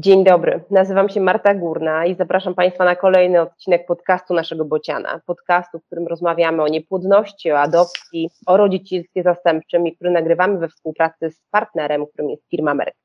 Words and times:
Dzień 0.00 0.24
dobry, 0.24 0.60
nazywam 0.70 1.08
się 1.08 1.20
Marta 1.20 1.54
Górna 1.54 2.06
i 2.06 2.14
zapraszam 2.14 2.54
Państwa 2.54 2.84
na 2.84 2.96
kolejny 2.96 3.40
odcinek 3.40 3.86
podcastu 3.86 4.34
naszego 4.34 4.64
Bociana. 4.64 5.20
Podcastu, 5.26 5.78
w 5.78 5.86
którym 5.86 6.06
rozmawiamy 6.06 6.62
o 6.62 6.68
niepłodności, 6.68 7.52
o 7.52 7.58
adopcji, 7.58 8.30
o 8.46 8.56
rodzicielstwie 8.56 9.22
zastępczym 9.22 9.86
i 9.86 9.96
który 9.96 10.10
nagrywamy 10.10 10.58
we 10.58 10.68
współpracy 10.68 11.30
z 11.30 11.42
partnerem, 11.50 12.06
którym 12.06 12.30
jest 12.30 12.48
firma 12.50 12.74
Merck. 12.74 12.96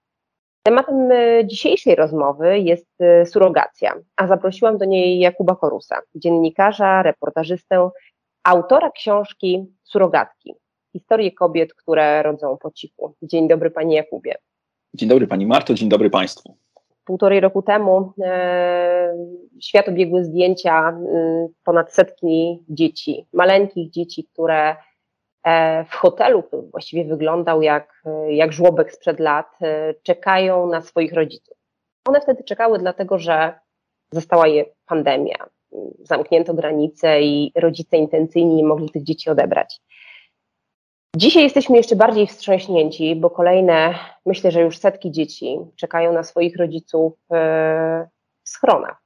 Tematem 0.64 1.12
e, 1.12 1.48
dzisiejszej 1.48 1.96
rozmowy 1.96 2.60
jest 2.60 2.88
e, 3.00 3.26
surogacja, 3.26 3.96
a 4.16 4.28
zaprosiłam 4.28 4.78
do 4.78 4.86
niej 4.86 5.20
Jakuba 5.20 5.56
Korusa, 5.56 6.02
dziennikarza, 6.16 7.04
reportażystę, 7.04 7.90
autora 8.44 8.92
książki 8.92 9.66
Surogatki. 9.84 10.54
Historie 10.94 11.32
kobiet, 11.32 11.74
które 11.74 12.24
rodzą 12.24 12.58
po 12.58 12.72
cichu. 12.72 13.16
Dzień 13.22 13.48
dobry 13.48 13.72
Panie 13.72 13.96
Jakubie. 13.96 14.36
Dzień 14.94 15.10
dobry 15.10 15.28
Pani 15.28 15.46
Marto, 15.46 15.74
dzień 15.74 15.90
dobry 15.90 16.10
Państwu 16.10 16.58
półtorej 17.06 17.40
roku 17.40 17.62
temu 17.62 18.14
e, 18.24 19.16
świat 19.62 19.90
obiegły 19.90 20.24
zdjęcia 20.24 20.90
e, 20.90 21.48
ponad 21.64 21.94
setki 21.94 22.64
dzieci, 22.70 23.28
maleńkich 23.34 23.90
dzieci, 23.90 24.28
które 24.34 24.76
e, 25.44 25.86
w 25.86 25.94
hotelu, 25.94 26.44
który 26.44 26.62
właściwie 26.62 27.06
wyglądał 27.06 27.62
jak, 27.62 28.04
jak 28.30 28.54
żłobek 28.54 28.94
sprzed 28.94 29.20
lat, 29.20 29.58
czekają 30.04 30.68
na 30.68 30.82
swoich 30.82 31.14
rodziców. 31.14 31.58
One 32.08 32.22
wtedy 32.22 32.44
czekały 32.44 32.80
dlatego, 32.80 33.18
że 33.18 33.54
zastała 34.12 34.48
je 34.48 34.66
pandemia, 34.86 35.36
zamknięto 36.00 36.54
granice 36.54 37.22
i 37.22 37.52
rodzice 37.56 37.98
intencyjni 37.98 38.56
nie 38.56 38.64
mogli 38.64 38.90
tych 38.90 39.04
dzieci 39.04 39.30
odebrać. 39.30 39.82
Dzisiaj 41.16 41.44
jesteśmy 41.44 41.78
jeszcze 41.78 41.96
bardziej 41.96 42.28
wstrząśnięci, 42.28 43.16
bo 43.16 43.30
kolejne, 43.30 43.96
myślę, 44.26 44.52
że 44.52 44.62
już 44.62 44.78
setki 44.78 45.12
dzieci 45.12 45.58
czekają 45.76 46.14
na 46.14 46.24
swoich 46.24 46.58
rodziców 46.58 47.14
e, 47.32 48.08
w 48.44 48.50
schronach, 48.50 49.04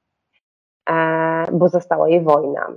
e, 0.89 1.45
bo 1.51 1.69
zastała 1.69 2.09
je 2.09 2.21
wojna. 2.21 2.67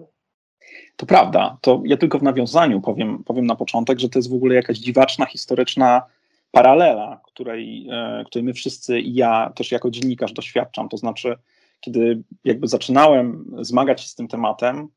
To 0.96 1.06
prawda. 1.06 1.58
To 1.60 1.82
ja 1.84 1.96
tylko 1.96 2.18
w 2.18 2.22
nawiązaniu 2.22 2.80
powiem, 2.80 3.24
powiem 3.24 3.46
na 3.46 3.56
początek, 3.56 3.98
że 3.98 4.08
to 4.08 4.18
jest 4.18 4.30
w 4.30 4.34
ogóle 4.34 4.54
jakaś 4.54 4.78
dziwaczna, 4.78 5.26
historyczna 5.26 6.02
paralela, 6.50 7.20
której, 7.24 7.88
e, 7.92 8.24
której 8.26 8.44
my 8.44 8.52
wszyscy 8.52 9.00
i 9.00 9.14
ja 9.14 9.52
też 9.54 9.72
jako 9.72 9.90
dziennikarz 9.90 10.32
doświadczam. 10.32 10.88
To 10.88 10.96
znaczy, 10.96 11.36
kiedy 11.80 12.22
jakby 12.44 12.68
zaczynałem 12.68 13.44
zmagać 13.60 14.00
się 14.00 14.08
z 14.08 14.14
tym 14.14 14.28
tematem, 14.28 14.88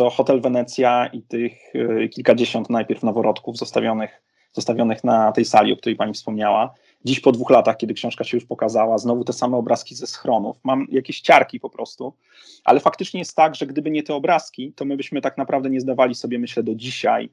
to 0.00 0.10
Hotel 0.10 0.40
Wenecja 0.40 1.06
i 1.06 1.22
tych 1.22 1.52
e, 1.74 2.08
kilkadziesiąt 2.08 2.70
najpierw 2.70 3.02
noworodków 3.02 3.56
zostawionych, 3.56 4.22
zostawionych 4.52 5.04
na 5.04 5.32
tej 5.32 5.44
sali, 5.44 5.72
o 5.72 5.76
której 5.76 5.96
pani 5.96 6.12
wspomniała. 6.12 6.74
Dziś 7.04 7.20
po 7.20 7.32
dwóch 7.32 7.50
latach, 7.50 7.76
kiedy 7.76 7.94
książka 7.94 8.24
się 8.24 8.36
już 8.36 8.46
pokazała, 8.46 8.98
znowu 8.98 9.24
te 9.24 9.32
same 9.32 9.56
obrazki 9.56 9.94
ze 9.94 10.06
schronów. 10.06 10.56
Mam 10.64 10.86
jakieś 10.90 11.20
ciarki 11.20 11.60
po 11.60 11.70
prostu, 11.70 12.14
ale 12.64 12.80
faktycznie 12.80 13.20
jest 13.20 13.36
tak, 13.36 13.54
że 13.54 13.66
gdyby 13.66 13.90
nie 13.90 14.02
te 14.02 14.14
obrazki, 14.14 14.72
to 14.72 14.84
my 14.84 14.96
byśmy 14.96 15.20
tak 15.20 15.38
naprawdę 15.38 15.70
nie 15.70 15.80
zdawali 15.80 16.14
sobie, 16.14 16.38
myślę, 16.38 16.62
do 16.62 16.74
dzisiaj 16.74 17.30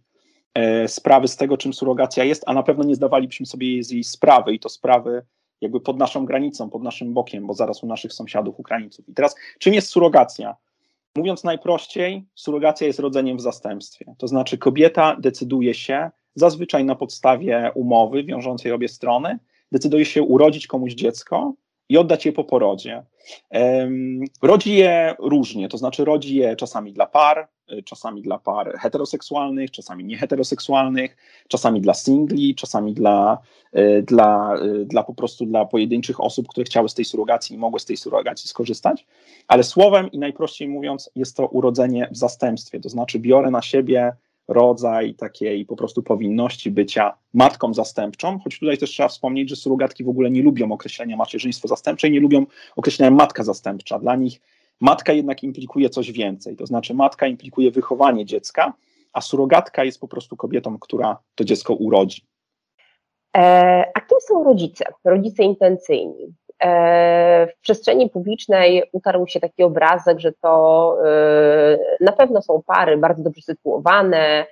e, 0.54 0.88
sprawy 0.88 1.28
z 1.28 1.38
tego, 1.38 1.58
czym 1.58 1.73
surogacja 1.73 2.23
jest, 2.23 2.44
a 2.45 2.54
na 2.54 2.64
pewno 2.64 2.84
nie 2.84 2.95
zdawalibyśmy 2.95 3.45
sobie 3.45 3.84
z 3.84 3.92
jej 3.92 4.04
sprawy 4.04 4.54
i 4.54 4.60
to 4.60 4.70
sprawy 4.70 5.26
jakby 5.62 5.80
pod 5.80 5.98
naszą 5.98 6.26
granicą, 6.26 6.70
pod 6.70 6.84
naszym 6.84 7.14
bokiem, 7.14 7.48
bo 7.48 7.54
zaraz 7.54 7.84
u 7.84 7.88
naszych 7.88 8.14
sąsiadów 8.14 8.60
Ukraińców. 8.60 9.10
I 9.10 9.14
teraz, 9.14 9.36
czym 9.60 9.73
jest 9.73 9.90
surogacja? 9.90 10.56
Mówiąc 11.18 11.44
najprościej, 11.44 12.26
surogacja 12.36 12.88
jest 12.88 13.00
rodzeniem 13.00 13.38
w 13.38 13.42
zastępstwie. 13.42 14.16
To 14.18 14.28
znaczy, 14.28 14.58
kobieta 14.58 15.18
decyduje 15.20 15.73
się, 15.73 16.10
zazwyczaj 16.36 16.86
na 16.86 16.96
podstawie 16.96 17.72
umowy 17.76 18.23
wiążącej 18.23 18.72
obie 18.72 18.88
strony, 18.88 19.40
decyduje 19.72 20.06
się 20.06 20.23
urodzić 20.23 20.68
komuś 20.68 20.94
dziecko 20.94 21.54
i 21.90 21.98
oddać 21.98 22.26
je 22.26 22.32
po 22.33 22.44
porodzie. 22.44 23.04
Rodzi 24.42 24.76
je 24.76 25.16
różnie, 25.20 25.70
to 25.70 25.78
znaczy 25.78 26.05
rodzi 26.05 26.36
je 26.36 26.55
czasami 26.55 26.94
dla 26.94 27.05
par, 27.05 27.48
czasami 27.86 28.22
dla 28.22 28.38
par 28.38 28.78
heteroseksualnych, 28.78 29.72
czasami 29.72 30.05
nieheteroseksualnych, 30.05 31.17
czasami 31.48 31.82
dla 31.82 31.94
singli, 31.94 32.55
czasami 32.55 32.94
dla, 32.94 33.38
y, 33.78 34.04
dla, 34.08 34.55
y, 34.61 34.86
dla 34.86 35.04
po 35.04 35.14
prostu 35.14 35.45
dla 35.45 35.66
pojedynczych 35.66 36.20
osób, 36.20 36.48
które 36.48 36.66
chciały 36.66 36.89
z 36.89 36.94
tej 36.94 37.05
surogacji 37.05 37.55
i 37.55 37.60
mogły 37.60 37.80
z 37.80 37.86
tej 37.86 37.98
surogacji 37.98 38.50
skorzystać. 38.50 39.05
Ale 39.48 39.64
słowem 39.64 40.11
i 40.11 40.20
najprościej 40.20 40.67
mówiąc, 40.67 41.10
jest 41.16 41.38
to 41.38 41.48
urodzenie 41.48 42.10
w 42.11 42.17
zastępstwie, 42.17 42.80
to 42.80 42.89
znaczy 42.89 43.20
biorę 43.20 43.52
na 43.52 43.61
siebie 43.61 44.14
rodzaj 44.48 45.14
takiej 45.14 45.66
po 45.66 45.76
prostu 45.76 46.04
powinności 46.04 46.72
bycia 46.72 47.14
matką 47.34 47.73
zastępczą, 47.73 48.39
choć 48.39 48.60
tutaj 48.60 48.78
też 48.78 48.89
trzeba 48.89 49.10
wspomnieć, 49.10 49.49
że 49.49 49.55
surogatki 49.55 50.04
w 50.04 50.10
ogóle 50.10 50.30
nie 50.30 50.44
lubią 50.44 50.72
określenia 50.72 51.17
macierzyństwo 51.17 51.67
zastępcze 51.67 52.08
i 52.08 52.11
nie 52.11 52.20
lubią 52.20 52.45
określenia 52.76 53.11
matka 53.11 53.44
zastępcza. 53.44 53.99
Dla 53.99 54.16
nich 54.16 54.42
matka 54.82 55.14
jednak 55.14 55.43
implikuje 55.43 55.89
coś 55.89 56.11
więcej, 56.11 56.55
to 56.55 56.65
znaczy 56.65 56.93
matka 56.93 57.27
implikuje 57.27 57.71
wychowanie 57.71 58.26
dziecka, 58.26 58.73
a 59.14 59.21
surogatka 59.21 59.83
jest 59.83 59.99
po 59.99 60.08
prostu 60.08 60.38
kobietą, 60.38 60.80
która 60.80 61.17
to 61.36 61.43
dziecko 61.43 61.73
urodzi. 61.73 62.21
E, 63.37 63.83
a 63.93 64.02
kim 64.02 64.17
są 64.20 64.43
rodzice? 64.43 64.86
Rodzice 65.05 65.43
intencyjni. 65.43 66.33
E, 66.64 67.48
w 67.48 67.60
przestrzeni 67.61 68.10
publicznej 68.10 68.83
utarł 68.92 69.27
się 69.27 69.39
taki 69.39 69.64
obrazek, 69.64 70.20
że 70.20 70.32
to 70.42 70.98
e, 71.05 71.77
na 72.02 72.11
pewno 72.11 72.42
są 72.42 72.61
pary 72.66 72.98
bardzo 72.98 73.23
dobrze 73.23 73.42
sytuowane, 73.42 74.45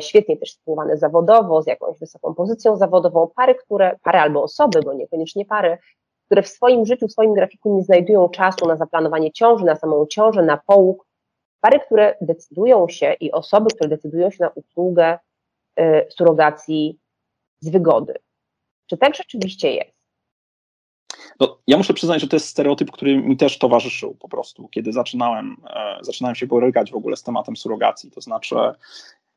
świetnie 0.00 0.36
też 0.36 0.52
sytuowane 0.52 0.96
zawodowo, 0.96 1.62
z 1.62 1.66
jakąś 1.66 1.98
wysoką 1.98 2.34
pozycją 2.34 2.76
zawodową, 2.76 3.28
pary, 3.36 3.54
które, 3.54 3.96
pary 4.02 4.18
albo 4.18 4.42
osoby, 4.42 4.80
bo 4.84 4.92
niekoniecznie 4.94 5.44
pary, 5.44 5.78
które 6.34 6.42
w 6.42 6.48
swoim 6.48 6.86
życiu, 6.86 7.08
w 7.08 7.12
swoim 7.12 7.34
grafiku 7.34 7.76
nie 7.76 7.82
znajdują 7.82 8.28
czasu 8.28 8.66
na 8.66 8.76
zaplanowanie 8.76 9.32
ciąży, 9.32 9.64
na 9.64 9.76
samą 9.76 10.06
ciążę, 10.06 10.42
na 10.42 10.56
połóg, 10.56 11.06
pary, 11.60 11.80
które 11.80 12.16
decydują 12.20 12.88
się 12.88 13.12
i 13.12 13.32
osoby, 13.32 13.70
które 13.74 13.88
decydują 13.88 14.30
się 14.30 14.36
na 14.40 14.48
usługę 14.48 15.18
surogacji 16.16 16.98
z 17.60 17.68
wygody. 17.68 18.14
Czy 18.86 18.96
tak 18.96 19.14
rzeczywiście 19.16 19.72
jest? 19.72 19.94
No, 21.40 21.58
ja 21.66 21.76
muszę 21.76 21.94
przyznać, 21.94 22.20
że 22.20 22.28
to 22.28 22.36
jest 22.36 22.48
stereotyp, 22.48 22.90
który 22.90 23.16
mi 23.16 23.36
też 23.36 23.58
towarzyszył 23.58 24.14
po 24.14 24.28
prostu, 24.28 24.68
kiedy 24.68 24.92
zaczynałem, 24.92 25.56
e, 25.70 25.98
zaczynałem 26.00 26.34
się 26.34 26.46
borykać 26.46 26.90
w 26.90 26.96
ogóle 26.96 27.16
z 27.16 27.22
tematem 27.22 27.56
surogacji. 27.56 28.10
To 28.10 28.20
znaczy, 28.20 28.56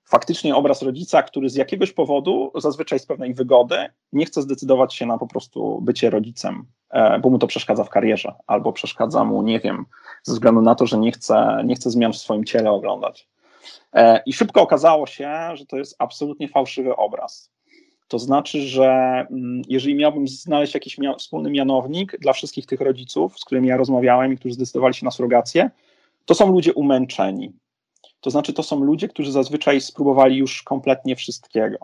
faktycznie 0.08 0.56
obraz 0.56 0.82
rodzica, 0.82 1.24
który 1.24 1.50
z 1.50 1.56
jakiegoś 1.56 1.92
powodu, 1.92 2.52
zazwyczaj 2.56 3.00
z 3.00 3.06
pewnej 3.06 3.34
wygody, 3.34 3.76
nie 4.14 4.26
chce 4.26 4.42
zdecydować 4.42 4.96
się 4.96 5.06
na 5.06 5.18
po 5.18 5.28
prostu 5.28 5.82
bycie 5.82 6.10
rodzicem, 6.10 6.66
e, 6.90 7.20
bo 7.20 7.30
mu 7.30 7.40
to 7.40 7.48
przeszkadza 7.48 7.84
w 7.84 7.90
karierze, 7.90 8.34
albo 8.48 8.74
przeszkadza 8.74 9.24
mu, 9.24 9.42
nie 9.42 9.60
wiem, 9.60 9.86
ze 10.24 10.34
względu 10.34 10.62
na 10.62 10.76
to, 10.76 10.88
że 10.88 10.98
nie 10.98 11.12
chce, 11.12 11.62
nie 11.66 11.76
chce 11.76 11.92
zmian 11.92 12.14
w 12.14 12.18
swoim 12.18 12.46
ciele 12.46 12.72
oglądać. 12.72 13.28
E, 13.94 14.22
I 14.26 14.34
szybko 14.34 14.62
okazało 14.62 15.08
się, 15.08 15.32
że 15.54 15.66
to 15.66 15.78
jest 15.78 15.96
absolutnie 16.00 16.48
fałszywy 16.48 16.96
obraz. 16.96 17.52
To 18.08 18.20
znaczy, 18.20 18.62
że 18.62 18.88
mm, 19.32 19.62
jeżeli 19.68 19.96
miałbym 19.96 20.28
znaleźć 20.28 20.74
jakiś 20.74 20.98
wspólny 21.18 21.50
mianownik 21.50 22.20
dla 22.20 22.34
wszystkich 22.34 22.66
tych 22.66 22.82
rodziców, 22.82 23.40
z 23.40 23.46
którymi 23.46 23.68
ja 23.68 23.78
rozmawiałem 23.78 24.34
i 24.34 24.38
którzy 24.38 24.54
zdecydowali 24.54 24.94
się 24.94 25.06
na 25.06 25.12
surrogację, 25.12 25.70
to 26.26 26.36
są 26.36 26.52
ludzie 26.52 26.74
umęczeni. 26.74 27.54
To 28.28 28.32
znaczy, 28.32 28.54
to 28.54 28.64
są 28.64 28.84
ludzie, 28.84 29.08
którzy 29.08 29.32
zazwyczaj 29.32 29.82
spróbowali 29.82 30.38
już 30.38 30.64
kompletnie 30.64 31.16
wszystkiego. 31.16 31.78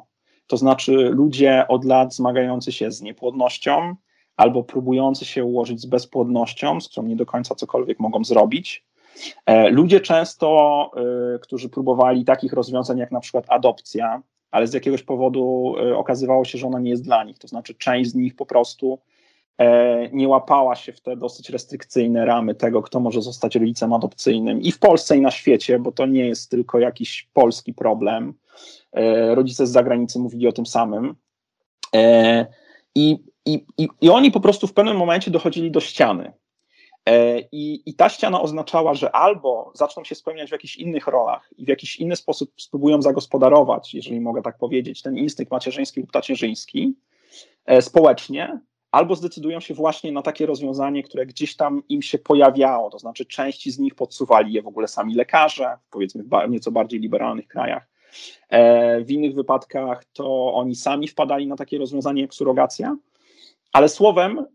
To 0.48 0.58
znaczy, 0.58 0.92
ludzie 0.92 1.66
od 1.68 1.86
lat 1.86 2.16
zmagający 2.16 2.72
się 2.72 2.92
z 2.92 3.02
niepłodnością 3.02 3.96
albo 4.38 4.64
próbujący 4.64 5.26
się 5.26 5.44
ułożyć 5.44 5.82
z 5.82 5.86
bezpłodnością, 5.86 6.82
z 6.82 6.90
którą 6.90 7.08
nie 7.08 7.16
do 7.16 7.26
końca 7.26 7.56
cokolwiek 7.56 8.00
mogą 8.00 8.24
zrobić. 8.24 8.86
E, 9.46 9.70
ludzie 9.70 10.00
często, 10.00 10.92
y, 11.36 11.40
którzy 11.40 11.70
próbowali 11.70 12.26
takich 12.26 12.54
rozwiązań 12.54 12.98
jak 12.98 13.12
na 13.12 13.20
przykład 13.20 13.46
adopcja, 13.48 14.22
ale 14.52 14.68
z 14.68 14.74
jakiegoś 14.74 15.04
powodu 15.04 15.76
e, 15.78 15.98
okazywało 15.98 16.46
się, 16.46 16.58
że 16.58 16.68
ona 16.68 16.80
nie 16.80 16.90
jest 16.90 17.04
dla 17.04 17.24
nich. 17.24 17.40
To 17.40 17.48
znaczy, 17.48 17.76
część 17.76 18.10
z 18.10 18.16
nich 18.16 18.36
po 18.36 18.46
prostu 18.46 19.00
e, 19.00 19.13
nie 20.12 20.28
łapała 20.28 20.76
się 20.76 20.94
w 20.94 21.02
te 21.02 21.18
dosyć 21.18 21.50
restrykcyjne 21.50 22.26
ramy 22.26 22.56
tego, 22.56 22.82
kto 22.82 23.00
może 23.00 23.22
zostać 23.22 23.56
rodzicem 23.56 23.94
adopcyjnym 23.94 24.62
i 24.62 24.72
w 24.72 24.80
Polsce, 24.80 25.18
i 25.18 25.22
na 25.22 25.32
świecie, 25.32 25.80
bo 25.80 25.92
to 25.92 26.06
nie 26.06 26.26
jest 26.26 26.52
tylko 26.52 26.80
jakiś 26.80 27.30
polski 27.34 27.74
problem. 27.74 28.34
E, 28.92 29.36
rodzice 29.36 29.68
z 29.68 29.72
zagranicy 29.72 30.20
mówili 30.20 30.48
o 30.48 30.52
tym 30.52 30.66
samym. 30.66 31.16
I, 32.96 33.18
i, 33.46 33.66
i, 33.78 33.88
I 34.02 34.10
oni 34.10 34.32
po 34.32 34.40
prostu 34.40 34.68
w 34.68 34.74
pewnym 34.74 34.98
momencie 34.98 35.32
dochodzili 35.32 35.72
do 35.72 35.80
ściany. 35.80 36.34
E, 37.06 37.40
I, 37.40 37.90
I, 37.90 37.94
ta 37.94 38.10
ściana 38.10 38.42
oznaczała, 38.42 38.94
że 38.94 39.16
albo 39.16 39.72
zaczną 39.76 40.04
się 40.04 40.16
spełniać 40.16 40.50
w 40.50 40.52
jakichś 40.52 40.76
innych 40.76 41.08
rolach 41.08 41.50
i 41.58 41.66
w 41.66 41.68
jakiś 41.68 41.96
inny 41.96 42.16
sposób 42.16 42.52
spróbują 42.58 43.02
zagospodarować, 43.02 43.94
jeżeli 43.94 44.22
mogę 44.22 44.42
tak 44.42 44.58
powiedzieć, 44.58 45.02
ten 45.02 45.18
instynkt 45.18 45.52
macierzyński 45.52 46.02
lub 46.02 46.12
tacierzyński 46.12 46.96
e, 47.66 47.82
społecznie, 47.82 48.60
albo 48.94 49.16
zdecydują 49.16 49.60
się 49.60 49.74
właśnie 49.74 50.12
na 50.12 50.22
takie 50.22 50.46
rozwiązanie, 50.46 51.04
które 51.04 51.26
gdzieś 51.26 51.56
tam 51.56 51.84
im 51.90 52.02
się 52.02 52.18
pojawiało, 52.18 52.90
to 52.90 53.00
znaczy 53.00 53.26
części 53.26 53.72
z 53.72 53.80
nich 53.80 53.96
podsuwali 53.96 54.54
je 54.54 54.62
w 54.62 54.68
ogóle 54.68 54.88
sami 54.88 55.16
lekarze, 55.16 55.78
powiedzmy 55.90 56.24
w 56.24 56.50
nieco 56.50 56.72
bardziej 56.72 57.00
liberalnych 57.00 57.48
krajach. 57.48 57.88
E, 58.50 59.02
w 59.02 59.12
innych 59.12 59.36
wypadkach 59.36 60.06
to 60.06 60.54
oni 60.54 60.76
sami 60.76 61.08
wpadali 61.08 61.48
na 61.48 61.56
takie 61.56 61.78
rozwiązanie 61.78 62.22
jak 62.22 62.34
surogacja, 62.34 62.98
ale 63.72 63.90
słowem 63.90 64.46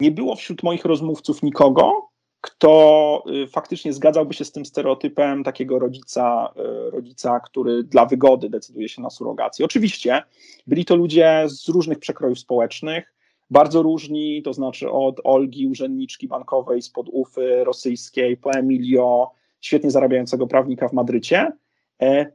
nie 0.00 0.10
było 0.10 0.36
wśród 0.36 0.62
moich 0.62 0.84
rozmówców 0.84 1.42
nikogo, 1.42 2.08
kto 2.40 3.24
y, 3.44 3.46
faktycznie 3.46 3.92
zgadzałby 3.92 4.34
się 4.34 4.44
z 4.44 4.52
tym 4.52 4.66
stereotypem 4.66 5.44
takiego 5.44 5.78
rodzica, 5.78 6.52
rodzica, 6.92 7.40
który 7.40 7.84
dla 7.84 8.06
wygody 8.06 8.50
decyduje 8.50 8.88
się 8.88 9.02
na 9.02 9.10
surrogację. 9.10 9.64
Oczywiście 9.64 10.22
byli 10.66 10.84
to 10.84 10.96
ludzie 10.96 11.42
z 11.46 11.68
różnych 11.68 11.98
przekrojów 11.98 12.38
społecznych, 12.38 13.14
bardzo 13.50 13.82
różni, 13.82 14.42
to 14.42 14.52
znaczy 14.52 14.90
od 14.90 15.20
Olgi, 15.24 15.66
urzędniczki 15.66 16.28
bankowej 16.28 16.82
spod 16.82 17.06
Ufy 17.12 17.64
rosyjskiej, 17.64 18.36
po 18.36 18.50
Emilio, 18.52 19.30
świetnie 19.60 19.90
zarabiającego 19.90 20.46
prawnika 20.46 20.88
w 20.88 20.92
Madrycie, 20.92 21.52
e, 22.02 22.32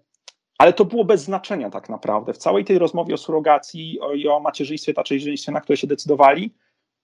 ale 0.58 0.74
to 0.74 0.86
było 0.86 1.06
bez 1.06 1.24
znaczenia 1.24 1.70
tak 1.70 1.90
naprawdę. 1.90 2.34
W 2.34 2.38
całej 2.38 2.66
tej 2.66 2.80
rozmowie 2.80 3.14
o 3.14 3.18
surrogacji 3.18 4.00
i 4.16 4.28
o 4.28 4.40
macierzyństwie, 4.40 4.94
tacierzyństwie, 4.94 5.52
na 5.52 5.62
które 5.62 5.78
się 5.78 5.88
decydowali, 5.88 6.54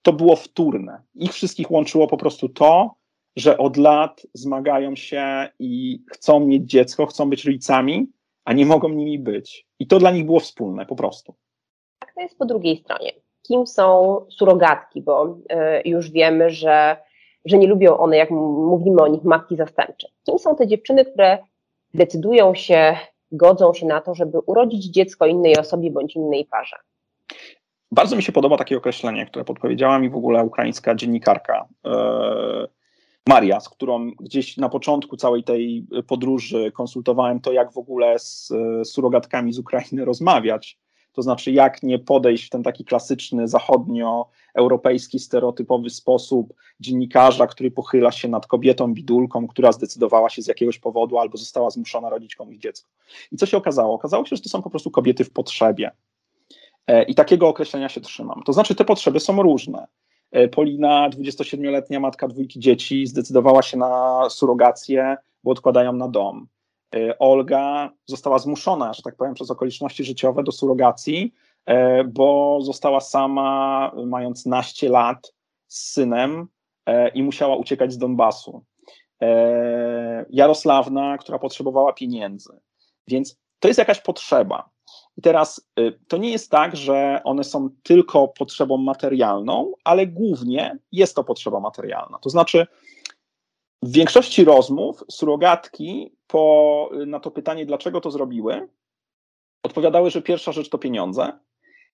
to 0.02 0.12
było 0.12 0.36
wtórne. 0.36 1.02
Ich 1.14 1.32
wszystkich 1.32 1.70
łączyło 1.70 2.06
po 2.06 2.16
prostu 2.16 2.48
to, 2.48 2.94
że 3.36 3.58
od 3.58 3.76
lat 3.76 4.26
zmagają 4.34 4.96
się 4.96 5.48
i 5.58 6.02
chcą 6.10 6.40
mieć 6.40 6.70
dziecko, 6.70 7.06
chcą 7.06 7.30
być 7.30 7.44
rodzicami, 7.44 8.12
a 8.44 8.52
nie 8.52 8.66
mogą 8.66 8.88
nimi 8.88 9.18
być. 9.18 9.66
I 9.78 9.86
to 9.86 9.98
dla 9.98 10.10
nich 10.10 10.26
było 10.26 10.40
wspólne 10.40 10.86
po 10.86 10.96
prostu. 10.96 11.34
Tak 11.98 12.14
to 12.14 12.20
jest 12.20 12.38
po 12.38 12.46
drugiej 12.46 12.76
stronie. 12.76 13.12
Kim 13.52 13.66
są 13.66 14.16
surogatki, 14.28 15.02
bo 15.02 15.26
y, 15.26 15.88
już 15.88 16.10
wiemy, 16.10 16.50
że, 16.50 16.96
że 17.44 17.58
nie 17.58 17.66
lubią 17.66 17.96
one, 17.96 18.16
jak 18.16 18.30
mówimy 18.30 19.02
o 19.02 19.08
nich, 19.08 19.24
matki 19.24 19.56
zastępcze. 19.56 20.08
Kim 20.26 20.38
są 20.38 20.56
te 20.56 20.66
dziewczyny, 20.66 21.04
które 21.04 21.38
decydują 21.94 22.54
się, 22.54 22.96
godzą 23.32 23.74
się 23.74 23.86
na 23.86 24.00
to, 24.00 24.14
żeby 24.14 24.38
urodzić 24.38 24.84
dziecko 24.84 25.26
innej 25.26 25.58
osobie 25.58 25.90
bądź 25.90 26.16
innej 26.16 26.44
parze? 26.44 26.76
Bardzo 27.90 28.16
mi 28.16 28.22
się 28.22 28.32
podoba 28.32 28.56
takie 28.56 28.76
określenie, 28.76 29.26
które 29.26 29.44
podpowiedziała 29.44 29.98
mi 29.98 30.10
w 30.10 30.16
ogóle 30.16 30.44
ukraińska 30.44 30.94
dziennikarka 30.94 31.66
e, 31.86 32.66
Maria, 33.26 33.60
z 33.60 33.68
którą 33.68 34.10
gdzieś 34.20 34.56
na 34.56 34.68
początku 34.68 35.16
całej 35.16 35.44
tej 35.44 35.86
podróży 36.06 36.72
konsultowałem 36.72 37.40
to, 37.40 37.52
jak 37.52 37.72
w 37.72 37.78
ogóle 37.78 38.18
z 38.18 38.52
surogatkami 38.84 39.52
z 39.52 39.58
Ukrainy 39.58 40.04
rozmawiać. 40.04 40.78
To 41.12 41.22
znaczy, 41.22 41.52
jak 41.52 41.82
nie 41.82 41.98
podejść 41.98 42.46
w 42.46 42.50
ten 42.50 42.62
taki 42.62 42.84
klasyczny 42.84 43.48
zachodnioeuropejski, 43.48 45.18
stereotypowy 45.18 45.90
sposób 45.90 46.54
dziennikarza, 46.80 47.46
który 47.46 47.70
pochyla 47.70 48.12
się 48.12 48.28
nad 48.28 48.46
kobietą 48.46 48.94
bidulką, 48.94 49.46
która 49.46 49.72
zdecydowała 49.72 50.30
się 50.30 50.42
z 50.42 50.46
jakiegoś 50.46 50.78
powodu 50.78 51.18
albo 51.18 51.38
została 51.38 51.70
zmuszona 51.70 52.10
rodzić 52.10 52.36
komuś 52.36 52.56
dziecko. 52.56 52.90
I 53.32 53.36
co 53.36 53.46
się 53.46 53.56
okazało? 53.56 53.94
Okazało 53.94 54.26
się, 54.26 54.36
że 54.36 54.42
to 54.42 54.48
są 54.48 54.62
po 54.62 54.70
prostu 54.70 54.90
kobiety 54.90 55.24
w 55.24 55.30
potrzebie. 55.30 55.90
E, 56.86 57.02
I 57.02 57.14
takiego 57.14 57.48
określenia 57.48 57.88
się 57.88 58.00
trzymam. 58.00 58.42
To 58.46 58.52
znaczy, 58.52 58.74
te 58.74 58.84
potrzeby 58.84 59.20
są 59.20 59.42
różne. 59.42 59.86
E, 60.30 60.48
Polina, 60.48 61.10
27-letnia 61.10 62.00
matka 62.00 62.28
dwójki 62.28 62.60
dzieci, 62.60 63.06
zdecydowała 63.06 63.62
się 63.62 63.76
na 63.76 64.22
surrogację, 64.30 65.16
bo 65.44 65.50
odkładają 65.50 65.92
na 65.92 66.08
dom. 66.08 66.46
E, 66.94 67.18
Olga 67.18 67.90
została 68.06 68.38
zmuszona, 68.38 68.92
że 68.92 69.02
tak 69.02 69.16
powiem, 69.16 69.34
przez 69.34 69.50
okoliczności 69.50 70.04
życiowe 70.04 70.42
do 70.42 70.52
surrogacji, 70.52 71.34
bo 72.06 72.58
została 72.62 73.00
sama, 73.00 73.92
mając 74.06 74.46
naście 74.46 74.88
lat, 74.88 75.32
z 75.68 75.92
synem 75.92 76.46
i 77.14 77.22
musiała 77.22 77.56
uciekać 77.56 77.92
z 77.92 77.98
Donbasu. 77.98 78.64
Jarosławna, 80.30 81.18
która 81.18 81.38
potrzebowała 81.38 81.92
pieniędzy. 81.92 82.60
Więc 83.08 83.38
to 83.58 83.68
jest 83.68 83.78
jakaś 83.78 84.00
potrzeba. 84.00 84.70
I 85.16 85.22
teraz 85.22 85.68
to 86.08 86.16
nie 86.16 86.30
jest 86.30 86.50
tak, 86.50 86.76
że 86.76 87.20
one 87.24 87.44
są 87.44 87.68
tylko 87.82 88.28
potrzebą 88.28 88.76
materialną, 88.76 89.72
ale 89.84 90.06
głównie 90.06 90.78
jest 90.92 91.16
to 91.16 91.24
potrzeba 91.24 91.60
materialna. 91.60 92.18
To 92.18 92.30
znaczy, 92.30 92.66
w 93.82 93.92
większości 93.92 94.44
rozmów 94.44 95.04
surogatki 95.10 96.12
po, 96.32 96.90
na 97.06 97.20
to 97.20 97.30
pytanie, 97.30 97.66
dlaczego 97.66 98.00
to 98.00 98.10
zrobiły, 98.10 98.68
odpowiadały, 99.62 100.10
że 100.10 100.22
pierwsza 100.22 100.52
rzecz 100.52 100.68
to 100.68 100.78
pieniądze, 100.78 101.32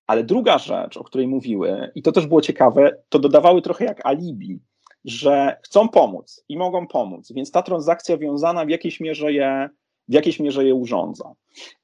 ale 0.06 0.24
druga 0.24 0.58
rzecz, 0.58 0.96
o 0.96 1.04
której 1.04 1.26
mówiły, 1.26 1.90
i 1.94 2.02
to 2.02 2.12
też 2.12 2.26
było 2.26 2.40
ciekawe, 2.40 2.96
to 3.08 3.18
dodawały 3.18 3.62
trochę 3.62 3.84
jak 3.84 4.06
alibi, 4.06 4.60
że 5.04 5.56
chcą 5.62 5.88
pomóc 5.88 6.44
i 6.48 6.56
mogą 6.56 6.86
pomóc, 6.86 7.32
więc 7.32 7.50
ta 7.50 7.62
transakcja 7.62 8.18
wiązana 8.18 8.64
w 8.64 8.68
jakiejś 8.68 9.00
mierze 9.00 9.32
je 9.32 9.68
w 10.08 10.12
jakiejś 10.12 10.40
mierze 10.40 10.64
je 10.64 10.74
urządza. 10.74 11.32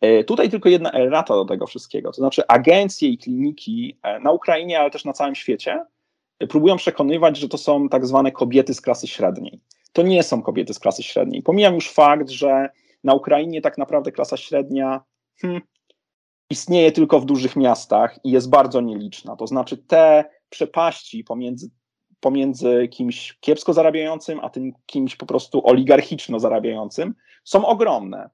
E, 0.01 0.25
tutaj 0.25 0.51
tylko 0.51 0.69
jedna 0.69 0.93
errata 0.93 1.35
do 1.35 1.45
tego 1.45 1.67
wszystkiego, 1.67 2.11
to 2.11 2.17
znaczy 2.17 2.47
agencje 2.49 3.09
i 3.09 3.19
kliniki 3.19 3.99
e, 4.03 4.21
na 4.21 4.33
Ukrainie, 4.33 4.81
ale 4.81 4.91
też 4.91 5.05
na 5.05 5.13
całym 5.13 5.35
świecie 5.35 5.85
e, 6.39 6.47
próbują 6.47 6.77
przekonywać, 6.77 7.39
że 7.39 7.49
to 7.49 7.59
są 7.59 7.89
tak 7.89 8.07
zwane 8.07 8.33
kobiety 8.33 8.75
z 8.75 8.81
klasy 8.81 9.07
średniej. 9.07 9.61
To 9.95 10.03
nie 10.03 10.23
są 10.23 10.43
kobiety 10.43 10.75
z 10.75 10.79
klasy 10.79 11.03
średniej. 11.03 11.43
Pomijam 11.43 11.75
już 11.75 11.91
fakt, 11.91 12.31
że 12.31 12.69
na 13.05 13.15
Ukrainie 13.15 13.61
tak 13.61 13.79
naprawdę 13.79 14.13
klasa 14.13 14.37
średnia 14.37 15.01
hmm, 15.41 15.63
istnieje 16.51 16.93
tylko 16.93 17.21
w 17.21 17.25
dużych 17.25 17.57
miastach 17.57 18.19
i 18.25 18.31
jest 18.31 18.51
bardzo 18.51 18.81
nieliczna. 18.81 19.37
To 19.37 19.47
znaczy 19.47 19.77
te 19.77 20.25
przepaści 20.49 21.25
pomiędzy, 21.25 21.71
pomiędzy 22.21 22.89
kimś 22.89 23.39
kiepsko 23.41 23.73
zarabiającym, 23.73 24.41
a 24.41 24.51
tym 24.51 24.73
kimś 24.87 25.17
po 25.17 25.27
prostu 25.27 25.67
oligarchiczno 25.67 26.41
zarabiającym 26.41 27.15
są 27.45 27.67
ogromne. 27.67 28.31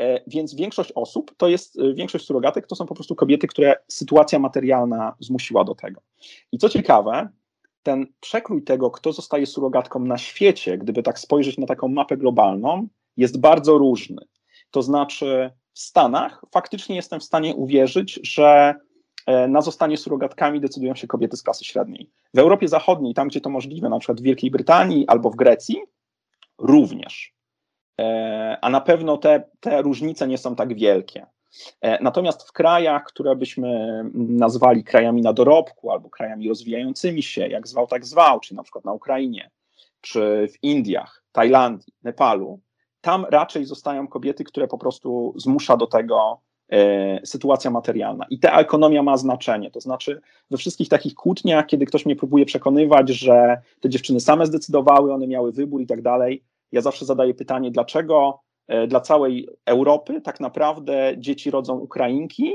E, 0.00 0.20
więc 0.26 0.54
większość 0.54 0.92
osób, 0.92 1.34
to 1.36 1.48
jest 1.48 1.78
e, 1.78 1.94
większość 1.94 2.26
surogatek, 2.26 2.66
to 2.66 2.76
są 2.76 2.86
po 2.86 2.94
prostu 2.94 3.14
kobiety, 3.14 3.46
które 3.46 3.76
sytuacja 3.88 4.38
materialna 4.38 5.14
zmusiła 5.20 5.64
do 5.64 5.74
tego. 5.74 6.00
I 6.52 6.58
co 6.58 6.68
ciekawe, 6.68 7.28
ten 7.86 8.06
przekrój 8.20 8.62
tego, 8.62 8.90
kto 8.90 9.12
zostaje 9.12 9.46
surogatką 9.46 10.00
na 10.00 10.18
świecie, 10.18 10.78
gdyby 10.78 11.02
tak 11.02 11.18
spojrzeć 11.18 11.58
na 11.58 11.66
taką 11.66 11.88
mapę 11.88 12.16
globalną, 12.16 12.88
jest 13.16 13.40
bardzo 13.40 13.78
różny. 13.78 14.22
To 14.70 14.82
znaczy, 14.82 15.50
w 15.72 15.78
Stanach 15.78 16.42
faktycznie 16.52 16.96
jestem 16.96 17.20
w 17.20 17.24
stanie 17.24 17.54
uwierzyć, 17.54 18.20
że 18.22 18.74
e, 19.26 19.48
na 19.48 19.60
zostanie 19.60 19.96
surogatkami 19.96 20.60
decydują 20.60 20.94
się 20.94 21.06
kobiety 21.06 21.36
z 21.36 21.42
klasy 21.42 21.64
średniej. 21.64 22.10
W 22.34 22.38
Europie 22.38 22.68
Zachodniej, 22.68 23.14
tam 23.14 23.28
gdzie 23.28 23.40
to 23.40 23.50
możliwe, 23.50 23.88
na 23.88 23.98
przykład 23.98 24.20
w 24.20 24.24
Wielkiej 24.24 24.50
Brytanii 24.50 25.06
albo 25.08 25.30
w 25.30 25.36
Grecji, 25.36 25.76
również. 26.58 27.34
E, 28.00 28.58
a 28.62 28.70
na 28.70 28.80
pewno 28.80 29.16
te, 29.16 29.42
te 29.60 29.82
różnice 29.82 30.28
nie 30.28 30.38
są 30.38 30.56
tak 30.56 30.74
wielkie. 30.74 31.26
E, 31.80 32.02
natomiast 32.02 32.48
w 32.48 32.52
krajach, 32.52 33.04
które 33.04 33.36
byśmy 33.36 34.02
nazwali 34.14 34.84
krajami 34.84 35.22
na 35.22 35.32
dorobku 35.32 35.90
albo 35.90 36.10
krajami 36.10 36.48
rozwijającymi 36.48 37.22
się, 37.22 37.48
jak 37.48 37.68
zwał, 37.68 37.86
tak 37.86 38.06
zwał, 38.06 38.40
czyli 38.40 38.56
na 38.56 38.62
przykład 38.62 38.84
na 38.84 38.92
Ukrainie, 38.92 39.50
czy 40.00 40.48
w 40.52 40.64
Indiach, 40.64 41.22
Tajlandii, 41.32 41.92
Nepalu, 42.02 42.60
tam 43.00 43.26
raczej 43.30 43.64
zostają 43.64 44.08
kobiety, 44.08 44.44
które 44.44 44.68
po 44.68 44.78
prostu 44.78 45.34
zmusza 45.36 45.76
do 45.76 45.86
tego 45.86 46.40
e, 46.72 47.26
sytuacja 47.26 47.70
materialna. 47.70 48.26
I 48.30 48.38
ta 48.38 48.60
ekonomia 48.60 49.02
ma 49.02 49.16
znaczenie. 49.16 49.70
To 49.70 49.80
znaczy, 49.80 50.20
we 50.50 50.56
wszystkich 50.56 50.88
takich 50.88 51.14
kłótniach, 51.14 51.66
kiedy 51.66 51.86
ktoś 51.86 52.06
mnie 52.06 52.16
próbuje 52.16 52.46
przekonywać, 52.46 53.08
że 53.08 53.60
te 53.80 53.88
dziewczyny 53.88 54.20
same 54.20 54.46
zdecydowały, 54.46 55.12
one 55.12 55.26
miały 55.26 55.52
wybór 55.52 55.80
i 55.80 55.86
tak 55.86 56.02
dalej, 56.02 56.44
ja 56.72 56.80
zawsze 56.80 57.04
zadaję 57.04 57.34
pytanie, 57.34 57.70
dlaczego 57.70 58.40
dla 58.88 59.00
całej 59.00 59.48
Europy 59.64 60.20
tak 60.20 60.40
naprawdę 60.40 61.14
dzieci 61.18 61.50
rodzą 61.50 61.78
Ukrainki 61.78 62.52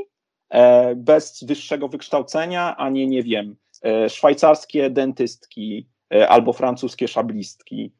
e, 0.49 0.95
bez 0.95 1.43
wyższego 1.43 1.87
wykształcenia, 1.87 2.75
a 2.77 2.89
nie, 2.89 3.07
nie 3.07 3.23
wiem, 3.23 3.55
e, 3.83 4.09
szwajcarskie 4.09 4.89
dentystki 4.89 5.87
albo 6.29 6.53
francuskie 6.53 7.07
szablistki, 7.07 7.93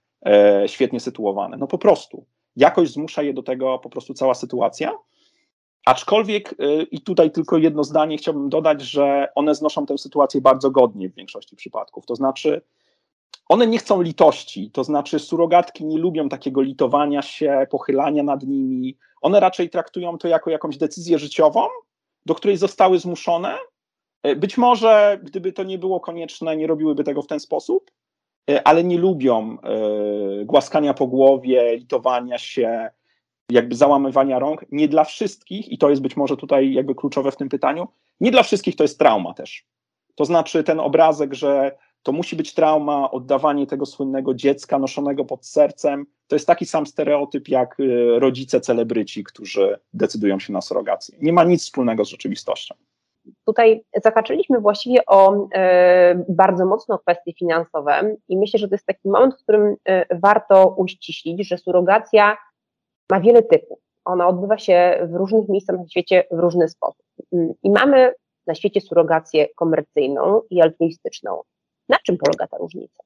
świetnie 0.68 1.00
sytuowane. 1.00 1.58
No 1.58 1.68
po 1.68 1.77
prostu. 1.77 2.25
Jakoś 2.56 2.89
zmusza 2.89 3.24
je 3.24 3.34
do 3.34 3.44
tego 3.44 3.80
po 3.80 3.89
prostu 3.89 4.13
cała 4.13 4.34
sytuacja. 4.34 4.91
Aczkolwiek, 5.86 6.56
i 6.91 7.01
tutaj 7.01 7.32
tylko 7.32 7.58
jedno 7.58 7.84
zdanie 7.84 8.18
chciałbym 8.18 8.50
dodać, 8.50 8.82
że 8.82 9.27
one 9.36 9.56
znoszą 9.56 9.86
tę 9.86 9.98
sytuację 9.98 10.41
bardzo 10.41 10.72
godnie 10.72 11.10
w 11.10 11.15
większości 11.15 11.56
przypadków. 11.56 12.06
To 12.06 12.15
znaczy, 12.15 12.62
one 13.51 13.67
nie 13.67 13.77
chcą 13.77 14.01
litości, 14.01 14.72
to 14.72 14.84
znaczy 14.84 15.20
surogatki 15.20 15.86
nie 15.86 15.98
lubią 15.98 16.29
takiego 16.29 16.62
litowania 16.62 17.22
się, 17.22 17.67
pochylania 17.70 18.24
nad 18.24 18.43
nimi. 18.43 18.98
One 19.22 19.39
raczej 19.39 19.70
traktują 19.70 20.17
to 20.17 20.27
jako 20.27 20.50
jakąś 20.50 20.77
decyzję 20.77 21.20
życiową, 21.20 21.62
do 22.25 22.36
której 22.36 22.58
zostały 22.58 23.00
zmuszone. 23.00 23.58
E, 24.24 24.36
być 24.36 24.58
może, 24.58 25.20
gdyby 25.24 25.53
to 25.53 25.63
nie 25.63 25.77
było 25.77 26.00
konieczne, 26.00 26.58
nie 26.58 26.67
robiłyby 26.67 27.03
tego 27.03 27.22
w 27.22 27.27
ten 27.27 27.39
sposób, 27.39 27.91
e, 28.50 28.67
ale 28.67 28.84
nie 28.84 28.98
lubią 28.98 29.58
e, 29.63 30.46
głaskania 30.46 30.93
po 30.93 31.08
głowie, 31.08 31.75
litowania 31.77 32.38
się, 32.38 32.89
jakby 33.50 33.75
załamywania 33.75 34.39
rąk. 34.39 34.65
Nie 34.72 34.88
dla 34.88 35.03
wszystkich, 35.03 35.72
i 35.72 35.77
to 35.77 35.89
jest 35.89 36.01
być 36.01 36.17
może 36.17 36.38
tutaj 36.38 36.74
jakby 36.74 36.96
kluczowe 36.96 37.31
w 37.31 37.38
tym 37.38 37.50
pytaniu, 37.50 37.88
nie 38.20 38.31
dla 38.31 38.43
wszystkich 38.43 38.75
to 38.75 38.84
jest 38.84 39.00
trauma 39.00 39.34
też. 39.34 39.65
To 40.15 40.25
znaczy 40.25 40.63
ten 40.63 40.79
obrazek, 40.79 41.34
że 41.34 41.77
to 42.03 42.12
musi 42.12 42.36
być 42.36 42.53
trauma, 42.53 43.12
oddawanie 43.12 43.67
tego 43.67 43.86
słynnego 43.86 44.34
dziecka 44.34 44.79
noszonego 44.79 45.25
pod 45.25 45.46
sercem. 45.46 46.05
To 46.27 46.36
jest 46.36 46.48
taki 46.48 46.65
sam 46.65 46.86
stereotyp 46.86 47.48
jak 47.48 47.79
y, 47.79 48.20
rodzice 48.20 48.62
celebryci, 48.62 49.24
którzy 49.24 49.79
decydują 49.93 50.39
się 50.39 50.53
na 50.53 50.62
surrogację. 50.62 51.17
Nie 51.22 51.34
ma 51.34 51.43
nic 51.43 51.63
wspólnego 51.63 52.05
z 52.05 52.10
rzeczywistością. 52.10 52.75
tutaj 53.46 53.84
zahaczyliśmy 54.03 54.60
właściwie 54.60 55.05
o 55.05 55.48
bardzo 56.29 56.65
mocno 56.65 57.00
kwestie 57.00 57.34
finansowe 57.34 58.15
i 58.27 58.38
myślę, 58.38 58.60
że 58.60 58.67
to 58.67 58.75
jest 58.75 58.86
taki 58.86 59.10
moment, 59.10 59.34
w 59.36 59.43
którym 59.43 59.75
warto 60.12 60.75
uściślić, 60.77 61.48
że 61.48 61.58
surogacja 61.58 62.38
ma 63.12 63.20
wiele 63.20 63.43
typów. 63.43 63.79
Ona 64.05 64.27
odbywa 64.27 64.58
się 64.58 65.08
w 65.12 65.15
różnych 65.15 65.50
miejscach 65.50 65.77
na 65.77 65.88
świecie 65.88 66.24
w 66.31 66.39
różny 66.39 66.70
sposób. 66.70 67.05
I 67.63 67.72
mamy 67.72 68.13
na 68.48 68.55
świecie 68.55 68.81
surrogację 68.81 69.48
komercyjną 69.55 70.41
i 70.50 70.62
altruistyczną. 70.62 71.41
Na 71.91 71.98
czym 72.05 72.17
polega 72.17 72.48
ta 72.48 72.57
różnica? 72.57 73.03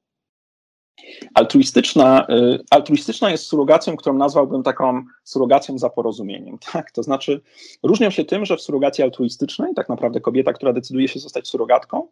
Altruistyczna, 1.34 2.26
y, 2.30 2.58
altruistyczna 2.70 3.30
jest 3.30 3.46
surrogacją, 3.46 3.96
którą 3.96 4.16
nazwałbym 4.16 4.62
taką 4.62 5.04
surrogacją 5.24 5.78
za 5.78 5.90
porozumieniem. 5.90 6.58
Tak? 6.72 6.90
To 6.90 7.02
znaczy, 7.02 7.40
różnią 7.82 8.10
się 8.10 8.24
tym, 8.24 8.44
że 8.44 8.56
w 8.56 8.62
surrogacji 8.62 9.04
altruistycznej 9.04 9.74
tak 9.74 9.88
naprawdę 9.88 10.20
kobieta, 10.20 10.52
która 10.52 10.72
decyduje 10.72 11.08
się 11.08 11.20
zostać 11.20 11.48
surrogatką, 11.48 12.08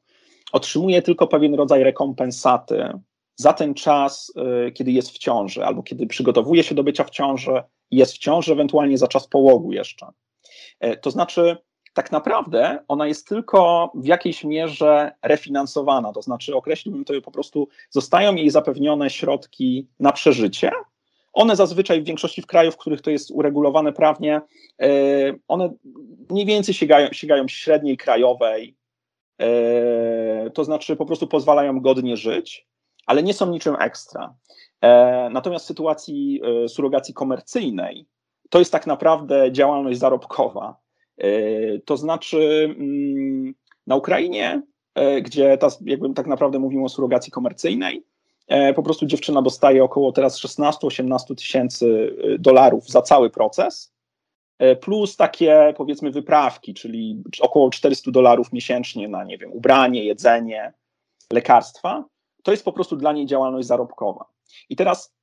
otrzymuje 0.53 1.03
tylko 1.03 1.27
pewien 1.27 1.55
rodzaj 1.55 1.83
rekompensaty 1.83 2.89
za 3.37 3.53
ten 3.53 3.75
czas, 3.75 4.33
y, 4.69 4.73
kiedy 4.73 4.93
jest 4.93 5.11
w 5.11 5.19
ciąży, 5.19 5.65
albo 5.65 5.83
kiedy 5.83 6.07
przygotowuje 6.07 6.63
się 6.63 6.75
do 6.75 6.85
bycia 6.85 7.05
w 7.05 7.11
ciąży, 7.11 7.63
jest 7.91 8.13
w 8.13 8.19
ciąży, 8.19 8.53
ewentualnie 8.53 8.99
za 8.99 9.09
czas 9.09 9.29
połogu 9.29 9.73
jeszcze. 9.73 10.07
E, 10.81 10.97
to 10.97 11.11
znaczy, 11.11 11.57
tak 11.95 12.13
naprawdę 12.13 12.79
ona 12.89 13.07
jest 13.07 13.29
tylko 13.29 13.93
w 13.95 14.07
jakiejś 14.07 14.45
mierze 14.45 15.13
refinansowana, 15.23 16.13
to 16.13 16.23
znaczy 16.23 16.57
określiłbym 16.57 17.05
to 17.05 17.15
po 17.23 17.31
prostu, 17.31 17.69
zostają 17.91 18.35
jej 18.35 18.51
zapewnione 18.51 19.11
środki 19.11 19.89
na 20.01 20.13
przeżycie. 20.13 20.71
One 21.33 21.57
zazwyczaj 21.57 22.03
w 22.03 22.05
większości 22.05 22.43
w 22.43 22.47
krajów, 22.47 22.75
w 22.75 22.79
których 22.79 23.01
to 23.01 23.11
jest 23.11 23.31
uregulowane 23.31 23.93
prawnie, 23.93 24.41
e, 24.83 24.89
one 25.49 25.75
mniej 26.31 26.47
więcej 26.47 26.75
sięgają, 26.75 27.09
sięgają 27.13 27.49
średniej 27.49 27.97
krajowej, 27.97 28.77
e, 29.41 30.51
to 30.51 30.65
znaczy 30.65 30.97
po 30.97 31.07
prostu 31.07 31.27
pozwalają 31.27 31.81
godnie 31.81 32.17
żyć, 32.17 32.67
ale 33.07 33.23
nie 33.23 33.35
są 33.35 33.51
niczym 33.51 33.77
ekstra. 33.81 34.35
E, 34.81 35.29
natomiast 35.33 35.65
w 35.65 35.69
sytuacji 35.69 36.41
surogacji 36.69 37.15
komercyjnej 37.15 38.07
to 38.51 38.59
jest 38.59 38.73
tak 38.73 38.87
naprawdę 38.87 39.53
działalność 39.53 39.99
zarobkowa. 39.99 40.84
E, 41.19 41.29
to 41.79 41.97
znaczy 41.97 42.75
mm, 42.79 43.55
na 43.87 43.97
Ukrainie, 43.97 44.63
e, 44.95 45.23
gdzie 45.23 45.59
ta, 45.59 45.69
jakby 45.81 46.15
tak 46.15 46.27
naprawdę 46.27 46.59
mówimy 46.59 46.85
o 46.85 46.89
surogacji 46.89 47.33
komercyjnej, 47.33 48.05
e, 48.49 48.75
po 48.75 48.83
prostu 48.83 49.07
dziewczyna 49.07 49.43
dostaje 49.43 49.85
około 49.85 50.13
teraz 50.13 50.41
16-18 50.41 51.35
tysięcy 51.35 52.17
dolarów 52.39 52.89
za 52.89 53.03
cały 53.03 53.31
proces, 53.31 53.95
plus 54.81 55.17
takie 55.17 55.75
powiedzmy 55.77 56.11
wyprawki, 56.11 56.75
czyli 56.75 57.23
około 57.41 57.71
400 57.71 58.11
dolarów 58.11 58.53
miesięcznie 58.53 59.09
na, 59.09 59.25
nie 59.25 59.39
wiem, 59.39 59.53
ubranie, 59.53 60.05
jedzenie, 60.05 60.73
lekarstwa. 61.33 62.05
To 62.43 62.51
jest 62.51 62.65
po 62.65 62.73
prostu 62.73 62.97
dla 62.97 63.13
niej 63.13 63.27
działalność 63.27 63.69
zarobkowa. 63.69 64.25
I 64.69 64.77
teraz 64.77 65.15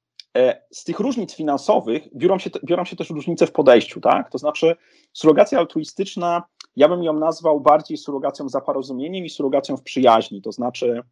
z 0.71 0.83
tych 0.83 0.99
różnic 0.99 1.35
finansowych 1.35 2.17
biorą 2.17 2.39
się, 2.39 2.49
biorą 2.65 2.85
się 2.85 2.95
też 2.95 3.09
różnice 3.09 3.47
w 3.47 3.51
podejściu, 3.51 4.01
tak? 4.01 4.31
To 4.31 4.37
znaczy, 4.37 4.75
surrogacja 5.13 5.59
altruistyczna, 5.59 6.43
ja 6.75 6.89
bym 6.89 7.03
ją 7.03 7.13
nazwał 7.13 7.61
bardziej 7.61 7.97
surrogacją 7.97 8.49
za 8.49 8.61
porozumieniem 8.61 9.25
i 9.25 9.29
surrogacją 9.29 9.77
w 9.77 9.83
przyjaźni. 9.83 10.41
To 10.41 10.51
znaczy, 10.51 11.03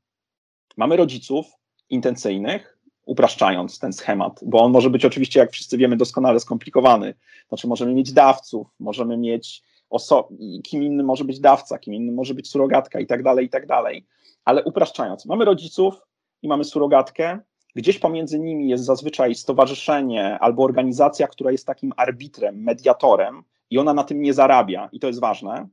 mamy 0.78 0.98
rodziców 0.98 1.46
intencyjnych, 1.90 2.80
upraszczając 3.06 3.80
ten 3.80 3.94
schemat, 3.94 4.40
bo 4.46 4.62
on 4.62 4.72
może 4.72 4.90
być 4.90 5.06
oczywiście, 5.06 5.40
jak 5.40 5.52
wszyscy 5.52 5.78
wiemy, 5.78 5.98
doskonale 5.98 6.40
skomplikowany. 6.40 7.14
Znaczy, 7.48 7.68
możemy 7.68 7.94
mieć 7.94 8.14
dawców, 8.14 8.68
możemy 8.80 9.18
mieć 9.18 9.64
oso- 9.90 10.28
kim 10.64 10.84
innym 10.84 11.06
może 11.06 11.24
być 11.24 11.40
dawca, 11.40 11.80
kim 11.80 11.94
innym 11.94 12.16
może 12.16 12.34
być 12.34 12.50
surogatka 12.50 13.00
i 13.00 13.08
tak 13.08 13.24
dalej, 13.24 13.46
i 13.46 13.50
tak 13.50 13.66
dalej. 13.66 14.06
Ale 14.46 14.64
upraszczając, 14.64 15.26
mamy 15.26 15.46
rodziców 15.46 15.96
i 16.42 16.48
mamy 16.48 16.64
surogatkę, 16.64 17.40
Gdzieś 17.80 18.00
pomiędzy 18.00 18.40
nimi 18.40 18.70
jest 18.70 18.84
zazwyczaj 18.84 19.36
stowarzyszenie 19.36 20.40
albo 20.40 20.64
organizacja, 20.64 21.28
która 21.28 21.52
jest 21.52 21.68
takim 21.68 21.94
arbitrem, 21.98 22.64
mediatorem, 22.64 23.44
i 23.70 23.78
ona 23.78 23.94
na 23.94 24.04
tym 24.04 24.22
nie 24.22 24.34
zarabia, 24.34 24.90
i 24.92 25.00
to 25.00 25.08
jest 25.08 25.20
ważne. 25.20 25.68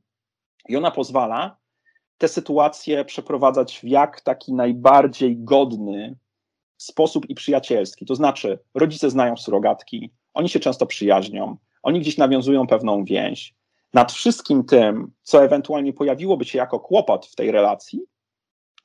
I 0.69 0.77
ona 0.77 0.91
pozwala 0.91 1.57
te 2.17 2.27
sytuacje 2.27 3.05
przeprowadzać 3.05 3.79
w 3.79 3.83
jak 3.83 4.21
taki 4.21 4.53
najbardziej 4.53 5.37
godny 5.37 6.17
sposób 6.77 7.29
i 7.29 7.35
przyjacielski. 7.35 8.05
To 8.05 8.15
znaczy, 8.15 8.59
rodzice 8.73 9.09
znają 9.09 9.37
surogatki, 9.37 10.11
oni 10.33 10.49
się 10.49 10.59
często 10.59 10.85
przyjaźnią, 10.85 11.57
oni 11.83 11.99
gdzieś 11.99 12.17
nawiązują 12.17 12.67
pewną 12.67 13.03
więź. 13.05 13.55
Nad 13.93 14.11
wszystkim 14.11 14.63
tym, 14.63 15.11
co 15.23 15.43
ewentualnie 15.43 15.93
pojawiłoby 15.93 16.45
się 16.45 16.57
jako 16.57 16.79
kłopot 16.79 17.25
w 17.25 17.35
tej 17.35 17.51
relacji, 17.51 18.01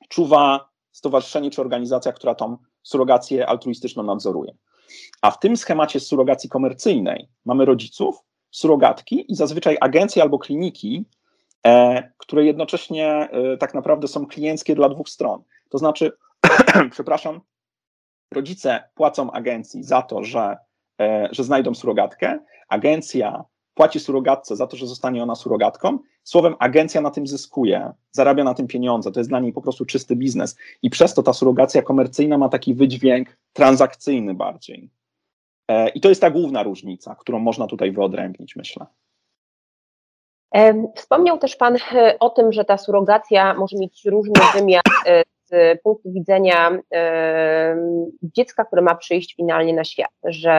czuwa 0.09 0.72
stowarzyszenie 0.93 1.51
czy 1.51 1.61
organizacja, 1.61 2.11
która 2.11 2.35
tą 2.35 2.57
surrogację 2.83 3.47
altruistyczną 3.47 4.03
nadzoruje. 4.03 4.55
A 5.21 5.31
w 5.31 5.39
tym 5.39 5.57
schemacie 5.57 5.99
surrogacji 5.99 6.49
komercyjnej 6.49 7.29
mamy 7.45 7.65
rodziców, 7.65 8.23
surogatki 8.51 9.31
i 9.31 9.35
zazwyczaj 9.35 9.77
agencje 9.81 10.21
albo 10.21 10.39
kliniki, 10.39 11.05
e, 11.65 12.03
które 12.17 12.45
jednocześnie 12.45 13.07
e, 13.07 13.57
tak 13.57 13.73
naprawdę 13.73 14.07
są 14.07 14.27
klienckie 14.27 14.75
dla 14.75 14.89
dwóch 14.89 15.09
stron. 15.09 15.43
To 15.69 15.77
znaczy, 15.77 16.11
przepraszam, 16.91 17.41
rodzice 18.33 18.83
płacą 18.95 19.31
agencji 19.31 19.83
za 19.83 20.01
to, 20.01 20.23
że, 20.23 20.57
e, 21.01 21.29
że 21.31 21.43
znajdą 21.43 21.75
surogatkę, 21.75 22.39
agencja 22.69 23.43
płaci 23.73 23.99
surogatce 23.99 24.55
za 24.55 24.67
to, 24.67 24.77
że 24.77 24.87
zostanie 24.87 25.23
ona 25.23 25.35
surogatką. 25.35 25.99
Słowem, 26.23 26.55
agencja 26.59 27.01
na 27.01 27.11
tym 27.11 27.27
zyskuje, 27.27 27.93
zarabia 28.11 28.43
na 28.43 28.53
tym 28.53 28.67
pieniądze, 28.67 29.11
to 29.11 29.19
jest 29.19 29.29
dla 29.29 29.39
niej 29.39 29.53
po 29.53 29.61
prostu 29.61 29.85
czysty 29.85 30.15
biznes. 30.15 30.57
I 30.81 30.89
przez 30.89 31.13
to 31.13 31.23
ta 31.23 31.33
surogacja 31.33 31.81
komercyjna 31.81 32.37
ma 32.37 32.49
taki 32.49 32.73
wydźwięk 32.73 33.37
transakcyjny 33.53 34.33
bardziej. 34.33 34.89
E, 35.67 35.89
I 35.89 36.01
to 36.01 36.09
jest 36.09 36.21
ta 36.21 36.29
główna 36.29 36.63
różnica, 36.63 37.15
którą 37.15 37.39
można 37.39 37.67
tutaj 37.67 37.91
wyodrębnić, 37.91 38.55
myślę. 38.55 38.85
Wspomniał 40.95 41.37
też 41.37 41.55
Pan 41.55 41.77
e, 41.91 42.19
o 42.19 42.29
tym, 42.29 42.51
że 42.51 42.65
ta 42.65 42.77
surogacja 42.77 43.53
może 43.53 43.77
mieć 43.77 44.05
różny 44.05 44.33
wymiar 44.53 44.83
e, 45.05 45.23
punktu 45.83 46.11
widzenia 46.11 46.79
dziecka, 48.23 48.65
które 48.65 48.81
ma 48.81 48.95
przyjść 48.95 49.35
finalnie 49.35 49.73
na 49.73 49.83
świat, 49.83 50.11
że 50.23 50.51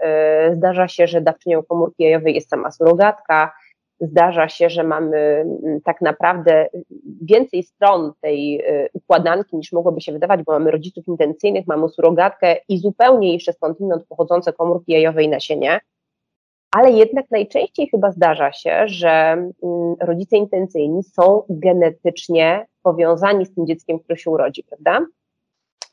e, 0.00 0.54
zdarza 0.54 0.88
się, 0.88 1.06
że 1.06 1.20
dawczynią 1.20 1.62
komórki 1.62 2.02
jajowej 2.02 2.34
jest 2.34 2.50
sama 2.50 2.70
surogatka, 2.70 3.52
zdarza 4.00 4.48
się, 4.48 4.70
że 4.70 4.84
mamy 4.84 5.44
tak 5.84 6.00
naprawdę 6.00 6.68
więcej 7.22 7.62
stron 7.62 8.12
tej 8.20 8.60
e, 8.60 8.88
układanki 8.92 9.56
niż 9.56 9.72
mogłoby 9.72 10.00
się 10.00 10.12
wydawać, 10.12 10.42
bo 10.42 10.52
mamy 10.52 10.70
rodziców 10.70 11.08
intencyjnych, 11.08 11.66
mamy 11.66 11.88
surogatkę 11.88 12.56
i 12.68 12.78
zupełnie 12.78 13.32
jeszcze 13.32 13.52
skądinąd 13.52 14.06
pochodzące 14.08 14.52
komórki 14.52 14.92
jajowe 14.92 15.22
i 15.22 15.28
nasienie 15.28 15.80
ale 16.72 16.90
jednak 16.90 17.30
najczęściej 17.30 17.88
chyba 17.90 18.12
zdarza 18.12 18.52
się, 18.52 18.82
że 18.86 19.08
mm, 19.08 19.94
rodzice 20.00 20.36
intencyjni 20.36 21.02
są 21.02 21.42
genetycznie 21.48 22.66
powiązani 22.82 23.46
z 23.46 23.54
tym 23.54 23.66
dzieckiem, 23.66 23.98
które 23.98 24.18
się 24.18 24.30
urodzi, 24.30 24.64
prawda? 24.64 25.06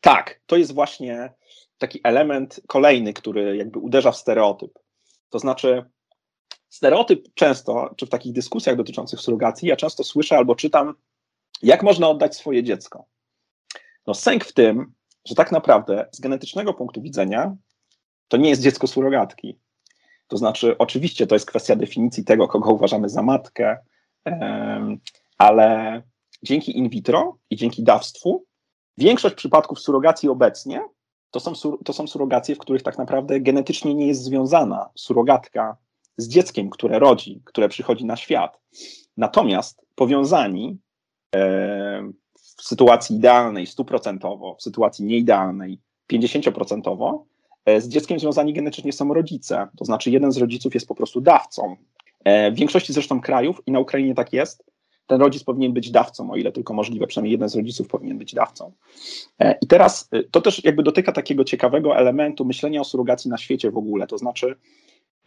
Tak, 0.01 0.39
to 0.45 0.55
jest 0.55 0.73
właśnie 0.73 1.33
taki 1.77 1.99
element 2.03 2.61
kolejny, 2.67 3.13
który 3.13 3.57
jakby 3.57 3.79
uderza 3.79 4.11
w 4.11 4.17
stereotyp. 4.17 4.79
To 5.29 5.39
znaczy, 5.39 5.85
stereotyp 6.69 7.33
często, 7.33 7.93
czy 7.97 8.05
w 8.05 8.09
takich 8.09 8.33
dyskusjach 8.33 8.75
dotyczących 8.75 9.19
surrogacji, 9.19 9.67
ja 9.67 9.75
często 9.75 10.03
słyszę 10.03 10.37
albo 10.37 10.55
czytam, 10.55 10.93
jak 11.61 11.83
można 11.83 12.09
oddać 12.09 12.35
swoje 12.35 12.63
dziecko. 12.63 13.05
No, 14.07 14.13
sęk 14.13 14.45
w 14.45 14.53
tym, 14.53 14.93
że 15.25 15.35
tak 15.35 15.51
naprawdę 15.51 16.05
z 16.11 16.19
genetycznego 16.19 16.73
punktu 16.73 17.01
widzenia 17.01 17.55
to 18.27 18.37
nie 18.37 18.49
jest 18.49 18.61
dziecko 18.61 18.87
surogatki. 18.87 19.59
To 20.29 20.37
znaczy, 20.37 20.77
oczywiście 20.77 21.27
to 21.27 21.35
jest 21.35 21.45
kwestia 21.45 21.75
definicji 21.75 22.23
tego, 22.23 22.47
kogo 22.47 22.73
uważamy 22.73 23.09
za 23.09 23.21
matkę, 23.21 23.77
ale 25.37 26.01
dzięki 26.43 26.77
in 26.77 26.89
vitro 26.89 27.37
i 27.49 27.55
dzięki 27.55 27.83
dawstwu, 27.83 28.45
większość 28.97 29.35
przypadków 29.35 29.79
surogacji 29.79 30.29
obecnie 30.29 30.81
to 31.31 31.39
są, 31.39 31.53
to 31.85 31.93
są 31.93 32.07
surogacje, 32.07 32.55
w 32.55 32.59
których 32.59 32.83
tak 32.83 32.97
naprawdę 32.97 33.39
genetycznie 33.39 33.95
nie 33.95 34.07
jest 34.07 34.23
związana 34.23 34.89
surogatka 34.95 35.77
z 36.17 36.27
dzieckiem, 36.27 36.69
które 36.69 36.99
rodzi, 36.99 37.41
które 37.45 37.69
przychodzi 37.69 38.05
na 38.05 38.15
świat. 38.15 38.59
Natomiast 39.17 39.85
powiązani 39.95 40.77
w 42.57 42.63
sytuacji 42.63 43.15
idealnej 43.15 43.67
stuprocentowo, 43.67 44.55
w 44.55 44.63
sytuacji 44.63 45.05
nieidealnej 45.05 45.79
50%, 46.13 46.81
E, 46.91 47.25
z 47.65 47.87
dzieckiem 47.87 48.19
związani 48.19 48.53
genetycznie 48.53 48.93
są 48.93 49.13
rodzice, 49.13 49.67
to 49.77 49.85
znaczy 49.85 50.11
jeden 50.11 50.31
z 50.31 50.37
rodziców 50.37 50.73
jest 50.73 50.87
po 50.87 50.95
prostu 50.95 51.21
dawcą. 51.21 51.75
E, 52.23 52.51
w 52.51 52.55
większości 52.55 52.93
zresztą 52.93 53.21
krajów, 53.21 53.61
i 53.65 53.71
na 53.71 53.79
Ukrainie 53.79 54.15
tak 54.15 54.33
jest, 54.33 54.63
ten 55.07 55.21
rodzic 55.21 55.43
powinien 55.43 55.73
być 55.73 55.91
dawcą, 55.91 56.31
o 56.31 56.35
ile 56.35 56.51
tylko 56.51 56.73
możliwe, 56.73 57.07
przynajmniej 57.07 57.31
jeden 57.31 57.49
z 57.49 57.55
rodziców 57.55 57.87
powinien 57.87 58.17
być 58.17 58.33
dawcą. 58.33 58.71
E, 59.39 59.57
I 59.61 59.67
teraz 59.67 60.09
to 60.31 60.41
też 60.41 60.63
jakby 60.63 60.83
dotyka 60.83 61.11
takiego 61.11 61.43
ciekawego 61.43 61.97
elementu 61.97 62.45
myślenia 62.45 62.81
o 62.81 62.83
surogacji 62.83 63.29
na 63.29 63.37
świecie 63.37 63.71
w 63.71 63.77
ogóle, 63.77 64.07
to 64.07 64.17
znaczy 64.17 64.55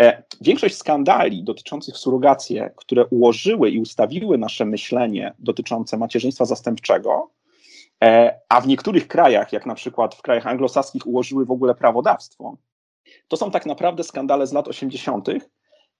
E, 0.02 0.22
większość 0.40 0.76
skandali 0.76 1.44
dotyczących 1.44 1.96
surogację, 1.96 2.70
które 2.76 3.06
ułożyły 3.06 3.70
i 3.70 3.78
ustawiły 3.78 4.38
nasze 4.38 4.64
myślenie 4.64 5.34
dotyczące 5.38 5.98
macierzyństwa 5.98 6.44
zastępczego, 6.44 7.10
e, 7.20 7.41
a 8.48 8.60
w 8.60 8.66
niektórych 8.66 9.08
krajach, 9.08 9.52
jak 9.52 9.66
na 9.66 9.74
przykład 9.74 10.14
w 10.14 10.22
krajach 10.22 10.46
anglosaskich, 10.46 11.06
ułożyły 11.06 11.44
w 11.44 11.50
ogóle 11.50 11.74
prawodawstwo, 11.74 12.56
to 13.28 13.36
są 13.36 13.50
tak 13.50 13.66
naprawdę 13.66 14.04
skandale 14.04 14.46
z 14.46 14.52
lat 14.52 14.68
80., 14.68 15.28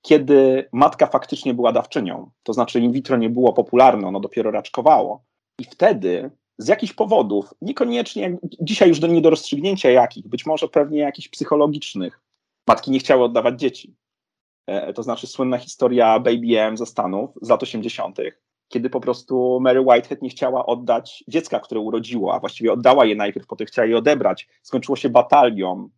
kiedy 0.03 0.69
matka 0.73 1.07
faktycznie 1.07 1.55
była 1.55 1.73
dawczynią, 1.73 2.31
to 2.43 2.53
znaczy 2.53 2.81
in 2.81 2.93
vitro 2.93 3.17
nie 3.17 3.31
było 3.31 3.53
popularne, 3.53 4.09
ono 4.09 4.21
dopiero 4.21 4.51
raczkowało. 4.51 5.25
I 5.59 5.65
wtedy 5.65 6.31
z 6.59 6.69
jakichś 6.69 6.93
powodów, 6.93 7.55
niekoniecznie, 7.61 8.39
dzisiaj 8.61 8.89
już 8.89 9.01
do, 9.01 9.07
nie 9.07 9.21
do 9.21 9.31
rozstrzygnięcia 9.31 9.91
jakich, 9.91 10.29
być 10.29 10.47
może 10.47 10.69
pewnie 10.69 10.99
jakichś 10.99 11.29
psychologicznych, 11.29 12.21
matki 12.69 12.91
nie 12.91 12.99
chciały 12.99 13.25
oddawać 13.25 13.61
dzieci. 13.61 13.95
E, 14.67 14.93
to 14.93 15.03
znaczy 15.03 15.27
słynna 15.27 15.59
historia 15.59 16.19
Baby 16.19 16.61
M 16.61 16.77
ze 16.77 16.87
Stanów 16.87 17.31
z 17.43 17.49
lat 17.49 17.63
80., 17.63 18.19
kiedy 18.73 18.91
po 18.91 19.01
prostu 19.01 19.61
Mary 19.61 19.81
Whitehead 19.81 20.23
nie 20.23 20.29
chciała 20.29 20.67
oddać 20.67 21.25
dziecka, 21.29 21.61
które 21.61 21.81
urodziła, 21.81 22.35
a 22.35 22.41
właściwie 22.41 22.73
oddała 22.73 23.05
je 23.05 23.17
najpierw, 23.17 23.47
potem 23.47 23.67
chciała 23.67 23.87
je 23.87 23.99
odebrać. 23.99 24.49
Skończyło 24.63 24.97
się 24.97 25.09
batalią. 25.09 25.89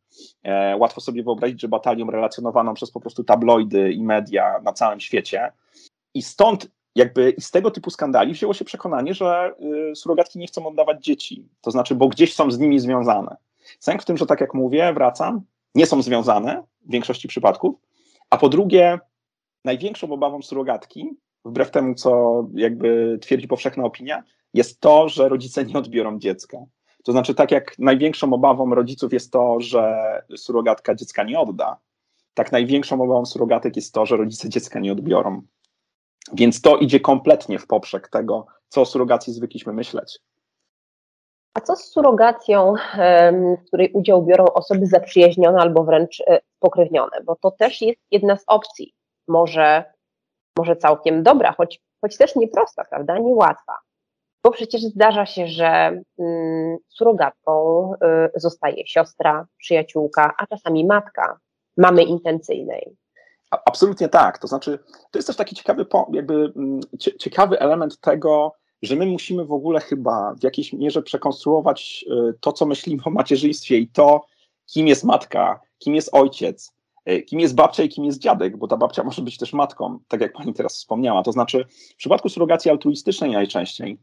E, 0.43 0.76
łatwo 0.76 1.00
sobie 1.00 1.23
wyobrazić, 1.23 1.61
że 1.61 1.69
batalią 1.69 2.11
relacjonowaną 2.11 2.75
przez 2.75 2.90
po 2.90 3.00
prostu 3.00 3.25
tabloidy 3.25 3.93
i 3.93 4.02
media 4.02 4.61
na 4.62 4.73
całym 4.73 5.00
świecie. 5.00 5.52
I 6.14 6.23
stąd 6.23 6.69
jakby 6.95 7.31
i 7.31 7.40
z 7.40 7.50
tego 7.50 7.71
typu 7.71 7.90
skandali 7.90 8.33
wzięło 8.33 8.54
się 8.54 8.64
przekonanie, 8.64 9.14
że 9.14 9.54
y, 9.93 9.97
surogatki 9.97 10.38
nie 10.38 10.47
chcą 10.47 10.66
oddawać 10.66 11.04
dzieci. 11.04 11.49
To 11.61 11.71
znaczy, 11.71 11.95
bo 11.95 12.09
gdzieś 12.09 12.35
są 12.35 12.50
z 12.50 12.59
nimi 12.59 12.81
związane. 12.81 13.37
Sęk 13.81 14.02
w 14.02 14.04
tym, 14.04 14.16
że 14.16 14.26
tak 14.26 14.40
jak 14.40 14.54
mówię, 14.54 14.93
wracam, 14.93 15.40
nie 15.75 15.87
są 15.87 16.02
związane 16.02 16.62
w 16.83 16.93
większości 16.93 17.28
przypadków, 17.28 17.75
a 18.31 18.38
po 18.38 18.49
drugie, 18.49 18.99
największą 19.64 20.12
obawą 20.12 20.43
surogatki, 20.43 21.16
wbrew 21.44 21.70
temu, 21.70 21.94
co 21.94 22.42
jakby 22.54 23.18
twierdzi 23.22 23.48
powszechna 23.48 23.84
opinia, 23.84 24.22
jest 24.54 24.80
to, 24.80 25.08
że 25.08 25.28
rodzice 25.28 25.64
nie 25.64 25.78
odbiorą 25.78 26.18
dziecka. 26.18 26.58
To 27.04 27.12
znaczy, 27.12 27.34
tak 27.34 27.50
jak 27.50 27.78
największą 27.78 28.32
obawą 28.32 28.74
rodziców 28.74 29.12
jest 29.12 29.32
to, 29.32 29.60
że 29.60 29.94
surogatka 30.36 30.94
dziecka 30.94 31.22
nie 31.22 31.40
odda, 31.40 31.76
tak 32.34 32.52
największą 32.52 33.02
obawą 33.02 33.26
surogatek 33.26 33.76
jest 33.76 33.94
to, 33.94 34.06
że 34.06 34.16
rodzice 34.16 34.48
dziecka 34.48 34.80
nie 34.80 34.92
odbiorą. 34.92 35.42
Więc 36.32 36.60
to 36.60 36.76
idzie 36.76 37.00
kompletnie 37.00 37.58
w 37.58 37.66
poprzek 37.66 38.08
tego, 38.08 38.46
co 38.68 38.80
o 38.80 38.86
surogacji 38.86 39.32
zwykliśmy 39.32 39.72
myśleć. 39.72 40.18
A 41.54 41.60
co 41.60 41.76
z 41.76 41.84
surogacją, 41.84 42.74
w 43.62 43.66
której 43.66 43.92
udział 43.92 44.26
biorą 44.26 44.44
osoby 44.44 44.86
zaprzyjaźnione 44.86 45.58
albo 45.58 45.84
wręcz 45.84 46.22
e, 46.26 46.40
pokrewnione? 46.58 47.20
Bo 47.24 47.36
to 47.36 47.50
też 47.50 47.82
jest 47.82 48.00
jedna 48.10 48.36
z 48.36 48.44
opcji. 48.46 48.94
Może, 49.28 49.93
może 50.58 50.76
całkiem 50.76 51.23
dobra, 51.23 51.52
choć, 51.52 51.80
choć 52.00 52.16
też 52.16 52.37
nieprosta, 52.37 52.84
prawda? 52.84 53.18
Niełatwa. 53.18 53.73
Bo 54.44 54.50
przecież 54.50 54.82
zdarza 54.82 55.26
się, 55.26 55.46
że 55.46 56.00
mm, 56.18 56.76
surogatką 56.88 57.92
y, 57.94 58.40
zostaje 58.40 58.87
siostra, 58.87 59.46
przyjaciółka, 59.56 60.34
a 60.38 60.46
czasami 60.46 60.87
matka 60.87 61.38
mamy 61.76 62.02
intencyjnej. 62.02 62.96
Absolutnie 63.50 64.08
tak. 64.08 64.38
To 64.38 64.46
znaczy, 64.46 64.78
to 65.11 65.18
jest 65.18 65.26
też 65.26 65.37
taki 65.37 65.54
ciekawy, 65.54 65.87
jakby 66.12 66.52
mm, 66.56 66.80
ciekawy 67.18 67.61
element 67.61 68.00
tego, 68.00 68.52
że 68.82 68.96
my 68.96 69.06
musimy 69.06 69.44
w 69.44 69.52
ogóle 69.52 69.80
chyba 69.80 70.34
w 70.34 70.42
jakiejś 70.42 70.73
mierze 70.73 71.02
przekonstruować 71.02 72.04
y, 72.11 72.34
to, 72.40 72.52
co 72.52 72.66
myślimy 72.66 73.02
o 73.04 73.11
macierzyństwie 73.11 73.78
i 73.78 73.88
to, 73.88 74.26
kim 74.66 74.87
jest 74.87 75.04
matka, 75.04 75.61
kim 75.78 75.94
jest 75.94 76.14
ojciec, 76.14 76.75
kim 77.26 77.40
jest 77.40 77.54
babcia 77.54 77.82
i 77.82 77.88
kim 77.88 78.04
jest 78.04 78.18
dziadek, 78.18 78.56
bo 78.56 78.68
ta 78.68 78.76
babcia 78.76 79.04
może 79.04 79.23
być 79.23 79.38
też 79.38 79.52
matką, 79.52 79.99
tak 80.08 80.20
jak 80.20 80.32
pani 80.32 80.54
teraz 80.54 80.75
wspomniała. 80.75 81.23
To 81.23 81.32
znaczy, 81.32 81.64
w 81.92 81.96
przypadku 81.96 82.28
surrogacji 82.28 82.70
altruistycznej 82.70 83.31
najczęściej 83.31 83.98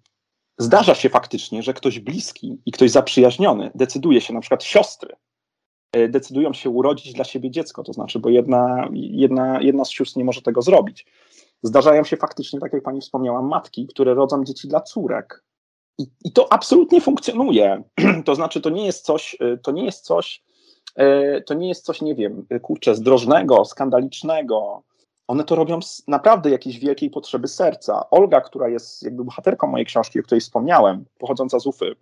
zdarza 0.62 0.96
się 0.96 1.10
faktycznie, 1.10 1.64
że 1.64 1.74
ktoś 1.74 2.00
bliski 2.00 2.62
i 2.66 2.72
ktoś 2.72 2.92
zaprzyjaźniony 2.92 3.72
decyduje 3.76 4.22
się, 4.22 4.34
na 4.34 4.42
przykład 4.42 4.64
siostry, 4.64 5.16
y, 5.96 6.10
decydują 6.10 6.54
się 6.54 6.70
urodzić 6.70 7.14
dla 7.14 7.24
siebie 7.24 7.52
dziecko, 7.52 7.84
to 7.84 7.94
znaczy, 7.94 8.20
bo 8.20 8.30
jedna, 8.30 8.90
jedna, 8.94 9.62
jedna 9.62 9.86
z 9.86 9.92
sióstr 9.92 10.18
nie 10.18 10.26
może 10.26 10.42
tego 10.42 10.62
zrobić. 10.62 11.06
Zdarzają 11.64 12.04
się 12.04 12.18
faktycznie, 12.18 12.60
tak 12.60 12.74
jak 12.74 12.84
pani 12.84 13.02
wspomniała, 13.02 13.42
matki, 13.42 13.88
które 13.88 14.14
rodzą 14.14 14.44
dzieci 14.44 14.68
dla 14.68 14.82
córek. 14.82 15.44
I, 15.98 16.08
i 16.24 16.32
to 16.32 16.54
absolutnie 16.54 17.02
funkcjonuje. 17.02 17.84
to 18.26 18.36
znaczy, 18.36 18.62
to 18.62 18.70
nie 18.70 18.86
jest 18.86 19.06
coś, 19.06 19.38
y, 19.42 19.58
to 19.64 19.72
nie 19.72 19.86
jest 19.86 20.06
coś, 20.06 20.44
to 21.46 21.54
nie 21.54 21.68
jest 21.68 21.86
coś, 21.86 22.02
nie 22.02 22.16
wiem, 22.16 22.46
kurczę, 22.62 22.96
zdrożnego, 22.96 23.66
skandalicznego. 23.66 24.84
One 25.28 25.44
to 25.44 25.56
robią 25.56 25.82
z 25.82 26.04
naprawdę 26.08 26.50
jakiejś 26.50 26.80
wielkiej 26.80 27.10
potrzeby 27.10 27.48
serca. 27.48 28.10
Olga, 28.10 28.42
która 28.42 28.70
jest 28.70 29.04
jakby 29.04 29.24
bohaterką 29.24 29.68
mojej 29.68 29.86
książki, 29.86 30.20
o 30.20 30.24
której 30.24 30.42
wspomniałem, 30.42 31.06
pochodząca 31.20 31.60
z 31.60 31.68
UFY, 31.68 31.96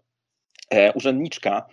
e, 0.70 0.94
urzędniczka, 0.94 1.66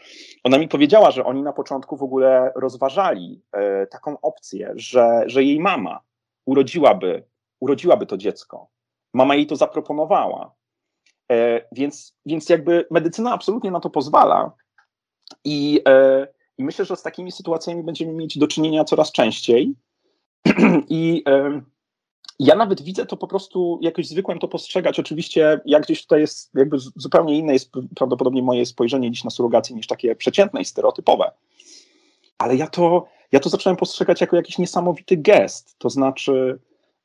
ona 0.45 0.59
mi 0.59 0.69
powiedziała, 0.69 1.11
że 1.11 1.25
oni 1.25 1.43
na 1.43 1.53
początku 1.53 1.97
w 1.97 2.03
ogóle 2.03 2.53
rozważali 2.57 3.43
e, 3.53 3.87
taką 3.87 4.21
opcję, 4.21 4.73
że, 4.77 5.23
że 5.27 5.45
jej 5.45 5.61
mama 5.61 6.01
urodziłaby 6.47 7.23
urodziłaby 7.61 8.07
to 8.07 8.17
dziecko. 8.17 8.69
Mama 9.15 9.35
jej 9.35 9.47
to 9.47 9.57
zaproponowała. 9.57 10.55
E, 11.33 11.61
więc, 11.73 12.17
więc 12.27 12.49
jakby 12.49 12.87
medycyna 12.91 13.33
absolutnie 13.33 13.71
na 13.71 13.81
to 13.81 13.91
pozwala. 13.91 14.53
I, 15.45 15.81
e, 15.89 16.27
I 16.59 16.65
myślę, 16.65 16.85
że 16.85 16.97
z 16.97 17.03
takimi 17.03 17.33
sytuacjami 17.33 17.83
będziemy 17.83 18.13
mieć 18.13 18.39
do 18.39 18.47
czynienia 18.47 18.85
coraz 18.85 19.13
częściej. 19.13 19.75
I 20.89 21.25
ja 22.39 22.55
nawet 22.55 22.83
widzę 22.83 23.07
to 23.07 23.17
po 23.17 23.27
prostu 23.27 23.79
jakoś 23.83 24.09
zwykłem 24.09 24.39
to 24.39 24.49
postrzegać. 24.49 25.01
Oczywiście, 25.01 25.61
jak 25.65 25.83
gdzieś 25.83 26.03
tutaj 26.03 26.21
jest 26.21 26.51
jakby 26.55 26.79
zupełnie 26.79 27.39
inne 27.39 27.53
jest 27.53 27.71
prawdopodobnie 27.97 28.43
moje 28.43 28.67
spojrzenie 28.67 29.11
dziś 29.11 29.25
na 29.25 29.31
surrogację 29.31 29.77
niż 29.77 29.87
takie 29.87 30.17
przeciętne 30.17 30.61
i 30.61 30.65
stereotypowe. 30.65 31.31
Ale 32.39 32.57
ja 32.57 32.67
to, 32.67 33.07
ja 33.33 33.41
to 33.41 33.49
zacząłem 33.49 33.77
postrzegać 33.77 34.21
jako 34.21 34.37
jakiś 34.37 34.59
niesamowity 34.59 35.17
gest. 35.17 35.79
To 35.79 35.91
znaczy, 35.91 36.59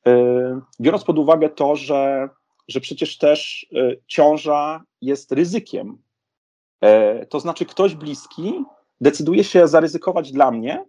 E, 0.06 0.60
biorąc 0.80 1.04
pod 1.04 1.18
uwagę 1.18 1.48
to, 1.48 1.76
że, 1.76 2.28
że 2.68 2.80
przecież 2.80 3.18
też 3.18 3.66
e, 3.74 3.96
ciąża 4.06 4.82
jest 5.00 5.32
ryzykiem. 5.32 6.02
E, 6.80 7.26
to 7.26 7.40
znaczy, 7.40 7.66
ktoś 7.66 7.94
bliski 7.94 8.64
decyduje 9.02 9.44
się 9.44 9.68
zaryzykować 9.68 10.32
dla 10.32 10.50
mnie 10.50 10.84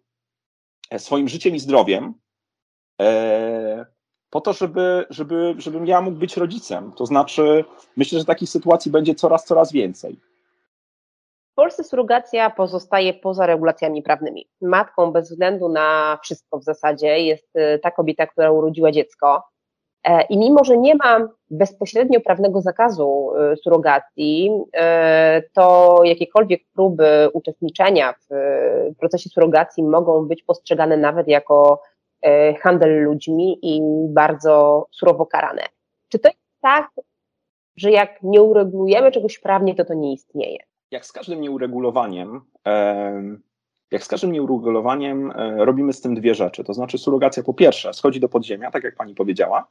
swoim 0.98 1.28
życiem 1.28 1.56
i 1.56 1.60
zdrowiem, 1.60 2.14
po 4.30 4.42
to, 4.42 4.54
żeby, 4.54 5.06
żeby, 5.10 5.56
żebym 5.58 5.86
ja 5.86 6.02
mógł 6.02 6.18
być 6.18 6.38
rodzicem. 6.38 6.92
To 6.92 7.06
znaczy, 7.06 7.66
myślę, 7.98 8.20
że 8.20 8.26
takich 8.26 8.50
sytuacji 8.50 8.92
będzie 8.92 9.16
coraz, 9.16 9.46
coraz 9.46 9.72
więcej. 9.72 10.20
W 11.52 11.56
Polsce 11.56 11.84
surogacja 11.84 12.50
pozostaje 12.50 13.14
poza 13.14 13.46
regulacjami 13.46 14.02
prawnymi. 14.02 14.50
Matką 14.62 15.12
bez 15.12 15.30
względu 15.30 15.70
na 15.70 16.18
wszystko 16.24 16.60
w 16.60 16.64
zasadzie 16.64 17.20
jest 17.20 17.56
y, 17.56 17.80
ta 17.80 17.92
kobieta, 17.92 18.28
która 18.28 18.52
urodziła 18.52 18.92
dziecko. 18.92 19.44
E, 20.04 20.22
I 20.22 20.38
mimo, 20.38 20.64
że 20.64 20.78
nie 20.78 20.96
ma 20.96 21.28
bezpośrednio 21.50 22.22
prawnego 22.22 22.62
zakazu 22.62 23.32
y, 23.54 23.58
surogacji, 23.58 24.52
y, 25.38 25.50
to 25.54 26.00
jakiekolwiek 26.04 26.62
próby 26.76 27.30
uczestniczenia 27.34 28.14
w 28.14 28.36
procesie 29.00 29.30
surogacji 29.30 29.84
mogą 29.84 30.28
być 30.28 30.44
postrzegane 30.44 30.98
nawet 30.98 31.28
jako 31.28 31.82
handel 32.62 33.04
ludźmi 33.04 33.60
i 33.62 33.82
bardzo 34.08 34.88
surowo 34.92 35.26
karane. 35.26 35.62
Czy 36.10 36.20
to 36.20 36.30
jest 36.30 36.42
tak, 36.62 36.92
że 37.78 37.92
jak 37.92 38.24
nie 38.24 38.42
uregulujemy 38.42 39.12
czegoś 39.12 39.40
prawnie, 39.40 39.76
to 39.76 39.86
to 39.86 39.94
nie 39.94 40.14
istnieje? 40.14 40.58
jak 40.94 41.06
z 41.06 41.12
każdym 41.12 41.42
nieuregulowaniem, 41.42 42.42
jak 43.92 44.04
z 44.04 44.08
każdym 44.08 44.32
nieuregulowaniem 44.32 45.32
e, 45.32 45.66
robimy 45.66 45.94
z 45.94 46.02
tym 46.02 46.16
dwie 46.16 46.36
rzeczy. 46.36 46.64
To 46.64 46.74
znaczy, 46.74 46.98
surogacja 46.98 47.44
po 47.44 47.54
pierwsze 47.54 47.94
schodzi 47.94 48.20
do 48.20 48.30
podziemia, 48.30 48.72
tak 48.72 48.84
jak 48.84 48.96
pani 48.96 49.16
powiedziała, 49.16 49.68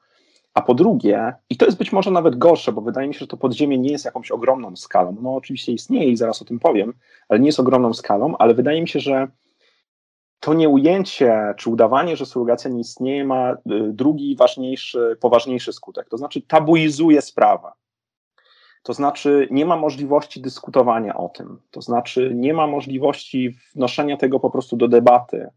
a 0.54 0.62
po 0.62 0.74
drugie, 0.74 1.34
i 1.50 1.56
to 1.56 1.66
jest 1.66 1.78
być 1.78 1.92
może 1.92 2.10
nawet 2.10 2.38
gorsze, 2.38 2.72
bo 2.72 2.80
wydaje 2.80 3.08
mi 3.08 3.14
się, 3.14 3.20
że 3.20 3.26
to 3.26 3.36
podziemie 3.36 3.78
nie 3.78 3.90
jest 3.90 4.04
jakąś 4.04 4.30
ogromną 4.30 4.76
skalą. 4.76 5.16
No 5.22 5.34
oczywiście 5.34 5.72
istnieje 5.72 6.10
i 6.10 6.16
zaraz 6.16 6.42
o 6.42 6.44
tym 6.44 6.58
powiem, 6.58 6.92
ale 7.28 7.40
nie 7.40 7.46
jest 7.46 7.60
ogromną 7.60 7.94
skalą, 7.94 8.36
ale 8.38 8.54
wydaje 8.54 8.82
mi 8.82 8.88
się, 8.88 9.00
że 9.00 9.28
to 10.40 10.54
nieujęcie 10.54 11.54
czy 11.56 11.70
udawanie, 11.70 12.16
że 12.16 12.26
surogacja 12.26 12.70
nie 12.70 12.80
istnieje, 12.80 13.24
ma 13.24 13.52
y, 13.52 13.56
drugi 13.92 14.36
ważniejszy, 14.36 15.16
poważniejszy 15.20 15.72
skutek. 15.72 16.08
To 16.08 16.16
znaczy 16.16 16.42
tabuizuje 16.42 17.22
sprawę. 17.22 17.68
To 18.82 18.92
znaczy, 18.92 19.48
nie 19.50 19.66
ma 19.66 19.76
możliwości 19.76 20.40
dyskutowania 20.40 21.16
o 21.16 21.28
tym, 21.28 21.60
to 21.70 21.80
znaczy, 21.80 22.32
nie 22.34 22.54
ma 22.54 22.66
możliwości 22.66 23.56
wnoszenia 23.74 24.16
tego 24.16 24.40
po 24.40 24.50
prostu 24.50 24.76
do 24.76 24.88
debaty, 24.88 25.48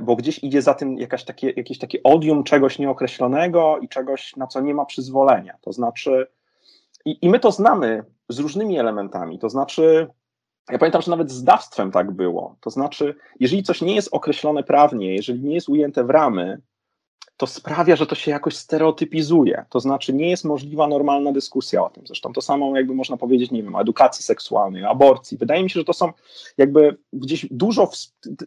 bo 0.00 0.16
gdzieś 0.16 0.44
idzie 0.44 0.62
za 0.62 0.74
tym 0.74 0.98
jakaś 0.98 1.24
takie, 1.24 1.50
jakieś 1.50 1.78
takie 1.78 2.02
odium 2.02 2.44
czegoś 2.44 2.78
nieokreślonego 2.78 3.78
i 3.78 3.88
czegoś, 3.88 4.36
na 4.36 4.46
co 4.46 4.60
nie 4.60 4.74
ma 4.74 4.84
przyzwolenia. 4.84 5.58
To 5.60 5.72
znaczy, 5.72 6.26
i, 7.04 7.18
i 7.22 7.28
my 7.28 7.40
to 7.40 7.52
znamy 7.52 8.04
z 8.28 8.38
różnymi 8.38 8.78
elementami, 8.78 9.38
to 9.38 9.48
znaczy, 9.48 10.06
Ja 10.70 10.78
pamiętam, 10.78 11.02
że 11.02 11.10
nawet 11.10 11.30
z 11.30 11.44
dawstwem 11.44 11.90
tak 11.90 12.12
było. 12.12 12.56
To 12.60 12.70
znaczy, 12.70 13.14
jeżeli 13.40 13.62
coś 13.62 13.82
nie 13.82 13.94
jest 13.94 14.08
określone 14.12 14.62
prawnie, 14.62 15.14
jeżeli 15.14 15.40
nie 15.40 15.54
jest 15.54 15.68
ujęte 15.68 16.04
w 16.04 16.10
ramy, 16.10 16.60
to 17.36 17.46
sprawia, 17.46 17.96
że 17.96 18.06
to 18.06 18.14
się 18.14 18.30
jakoś 18.30 18.56
stereotypizuje. 18.56 19.64
To 19.68 19.80
znaczy, 19.80 20.12
nie 20.12 20.30
jest 20.30 20.44
możliwa 20.44 20.86
normalna 20.86 21.32
dyskusja 21.32 21.84
o 21.84 21.90
tym. 21.90 22.06
Zresztą 22.06 22.32
to 22.32 22.42
samo, 22.42 22.76
jakby 22.76 22.94
można 22.94 23.16
powiedzieć, 23.16 23.50
nie 23.50 23.62
wiem, 23.62 23.74
o 23.74 23.80
edukacji 23.80 24.24
seksualnej, 24.24 24.84
aborcji. 24.84 25.38
Wydaje 25.38 25.62
mi 25.62 25.70
się, 25.70 25.80
że 25.80 25.84
to 25.84 25.92
są 25.92 26.12
jakby 26.58 26.96
gdzieś 27.12 27.46
dużo, 27.50 27.90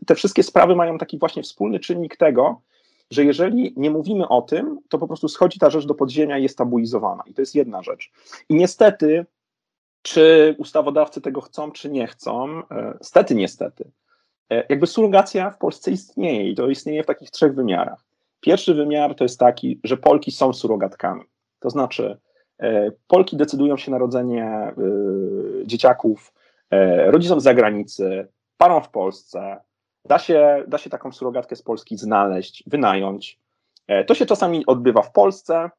te 0.06 0.16
wszystkie 0.16 0.44
sprawy 0.44 0.76
mają 0.76 0.98
taki 0.98 1.20
właśnie 1.20 1.44
wspólny 1.44 1.80
czynnik 1.80 2.18
tego, 2.18 2.62
że 3.12 3.26
jeżeli 3.26 3.74
nie 3.78 3.90
mówimy 3.90 4.28
o 4.28 4.42
tym, 4.42 4.80
to 4.90 4.98
po 4.98 5.08
prostu 5.08 5.28
schodzi 5.28 5.60
ta 5.60 5.70
rzecz 5.70 5.86
do 5.86 5.96
podziemia 5.96 6.38
i 6.38 6.44
jest 6.44 6.58
tabuizowana. 6.58 7.24
I 7.28 7.34
to 7.34 7.42
jest 7.42 7.56
jedna 7.56 7.84
rzecz. 7.84 8.12
I 8.50 8.56
niestety, 8.56 9.26
czy 10.02 10.56
ustawodawcy 10.58 11.22
tego 11.22 11.42
chcą, 11.42 11.72
czy 11.72 11.90
nie 11.90 12.08
chcą, 12.08 12.64
e, 12.72 12.98
stety, 13.02 13.36
niestety, 13.36 13.92
e, 14.50 14.66
jakby 14.70 14.88
surogacja 14.88 15.52
w 15.52 15.58
Polsce 15.58 15.92
istnieje 15.92 16.50
i 16.50 16.56
to 16.56 16.70
istnieje 16.70 17.04
w 17.04 17.08
takich 17.08 17.32
trzech 17.32 17.56
wymiarach. 17.56 18.07
Pierwszy 18.48 18.74
wymiar 18.74 19.16
to 19.16 19.24
jest 19.24 19.40
taki, 19.40 19.80
że 19.84 19.98
Polki 19.98 20.32
są 20.32 20.54
surogatkami. 20.54 21.24
To 21.60 21.70
znaczy, 21.70 22.18
e, 22.60 22.92
Polki 23.08 23.38
decydują 23.38 23.78
się 23.78 23.92
na 23.92 23.98
rodzenie 23.98 24.74
dzieciaków 25.66 26.34
rodzicom 27.08 27.40
z 27.40 27.44
zagranicy, 27.44 28.28
parom 28.58 28.84
w 28.84 28.90
Polsce, 28.90 29.58
Da 30.08 30.20
się, 30.20 30.64
da 30.68 30.78
się 30.78 30.90
taką 30.90 31.12
surogatkę 31.12 31.56
z 31.56 31.62
Polski 31.62 31.98
znaleźć, 31.98 32.64
wynająć. 32.68 33.40
E, 33.88 34.04
to 34.04 34.16
się 34.16 34.26
czasami 34.26 34.66
odbywa 34.66 35.02
w 35.02 35.12
Polsce, 35.12 35.70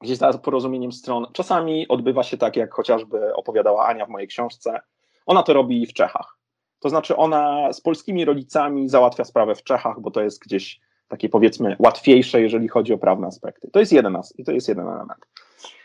gdzieś 0.00 0.18
za 0.18 0.32
porozumieniem 0.32 0.92
stron. 0.92 1.26
Czasami 1.32 1.88
odbywa 1.88 2.22
się 2.22 2.36
tak, 2.36 2.56
jak 2.56 2.74
chociażby 2.74 3.34
opowiadała 3.34 3.86
Ania 3.86 4.06
w 4.06 4.08
mojej 4.08 4.28
książce. 4.28 4.80
Ona 5.26 5.42
to 5.42 5.52
robi 5.52 5.86
w 5.86 5.92
Czechach. 5.92 6.38
To 6.80 6.88
znaczy, 6.88 7.16
ona 7.16 7.72
z 7.72 7.80
polskimi 7.80 8.24
rodzicami 8.24 8.88
załatwia 8.88 9.24
sprawę 9.24 9.54
w 9.54 9.62
Czechach, 9.62 10.00
bo 10.00 10.10
to 10.10 10.22
jest 10.22 10.40
gdzieś 10.40 10.80
takie 11.08 11.28
powiedzmy 11.28 11.76
łatwiejsze, 11.78 12.40
jeżeli 12.40 12.68
chodzi 12.68 12.92
o 12.92 12.98
prawne 12.98 13.26
aspekty. 13.26 13.70
To 13.72 13.80
jest 13.80 13.92
jeden, 13.92 14.18
to 14.46 14.52
jest 14.52 14.68
jeden 14.68 14.88
element. 14.88 15.26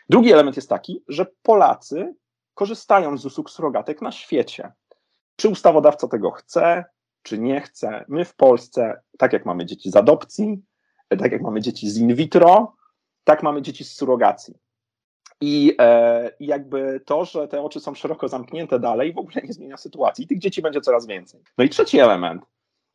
Drugi 0.10 0.34
element 0.34 0.56
jest 0.56 0.70
taki, 0.70 1.04
że 1.08 1.26
Polacy 1.42 2.16
korzystają 2.54 3.18
z 3.18 3.26
usług 3.26 3.50
surogatek 3.50 4.02
na 4.02 4.12
świecie. 4.12 4.72
Czy 5.36 5.50
ustawodawca 5.50 6.08
tego 6.08 6.32
chce, 6.32 6.86
czy 7.24 7.40
nie 7.40 7.62
chce. 7.62 8.06
My 8.08 8.26
w 8.26 8.36
Polsce, 8.36 9.02
tak 9.18 9.34
jak 9.34 9.46
mamy 9.46 9.66
dzieci 9.66 9.92
z 9.92 9.96
adopcji, 9.96 10.62
tak 11.10 11.32
jak 11.32 11.42
mamy 11.42 11.62
dzieci 11.62 11.90
z 11.90 11.98
in 11.98 12.16
vitro, 12.16 12.76
tak 13.24 13.44
mamy 13.44 13.62
dzieci 13.62 13.84
z 13.84 13.96
surogacji. 13.96 14.54
I 15.42 15.76
e, 15.80 16.32
jakby 16.40 17.02
to, 17.06 17.26
że 17.26 17.48
te 17.48 17.62
oczy 17.62 17.80
są 17.80 17.96
szeroko 17.96 18.28
zamknięte 18.28 18.80
dalej, 18.80 19.14
w 19.14 19.18
ogóle 19.18 19.42
nie 19.44 19.54
zmienia 19.54 19.78
sytuacji. 19.78 20.28
Tych 20.28 20.40
dzieci 20.40 20.62
będzie 20.62 20.82
coraz 20.82 21.08
więcej. 21.08 21.42
No 21.58 21.64
i 21.64 21.70
trzeci 21.70 22.00
element, 22.00 22.46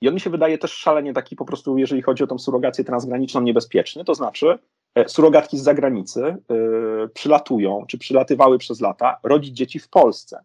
i 0.04 0.08
on 0.08 0.14
mi 0.14 0.20
się 0.20 0.30
wydaje 0.30 0.58
też 0.58 0.72
szalenie 0.72 1.12
taki 1.12 1.36
po 1.36 1.44
prostu, 1.44 1.78
jeżeli 1.78 2.02
chodzi 2.02 2.24
o 2.24 2.26
tą 2.26 2.38
surogację 2.38 2.84
transgraniczną, 2.84 3.40
niebezpieczny, 3.40 4.04
to 4.04 4.14
znaczy 4.14 4.58
e, 4.94 5.08
surogatki 5.08 5.58
z 5.58 5.62
zagranicy 5.62 6.24
e, 6.24 6.36
przylatują, 7.14 7.84
czy 7.88 7.98
przylatywały 7.98 8.58
przez 8.58 8.80
lata, 8.80 9.18
rodzić 9.22 9.56
dzieci 9.56 9.78
w 9.78 9.88
Polsce. 9.88 10.44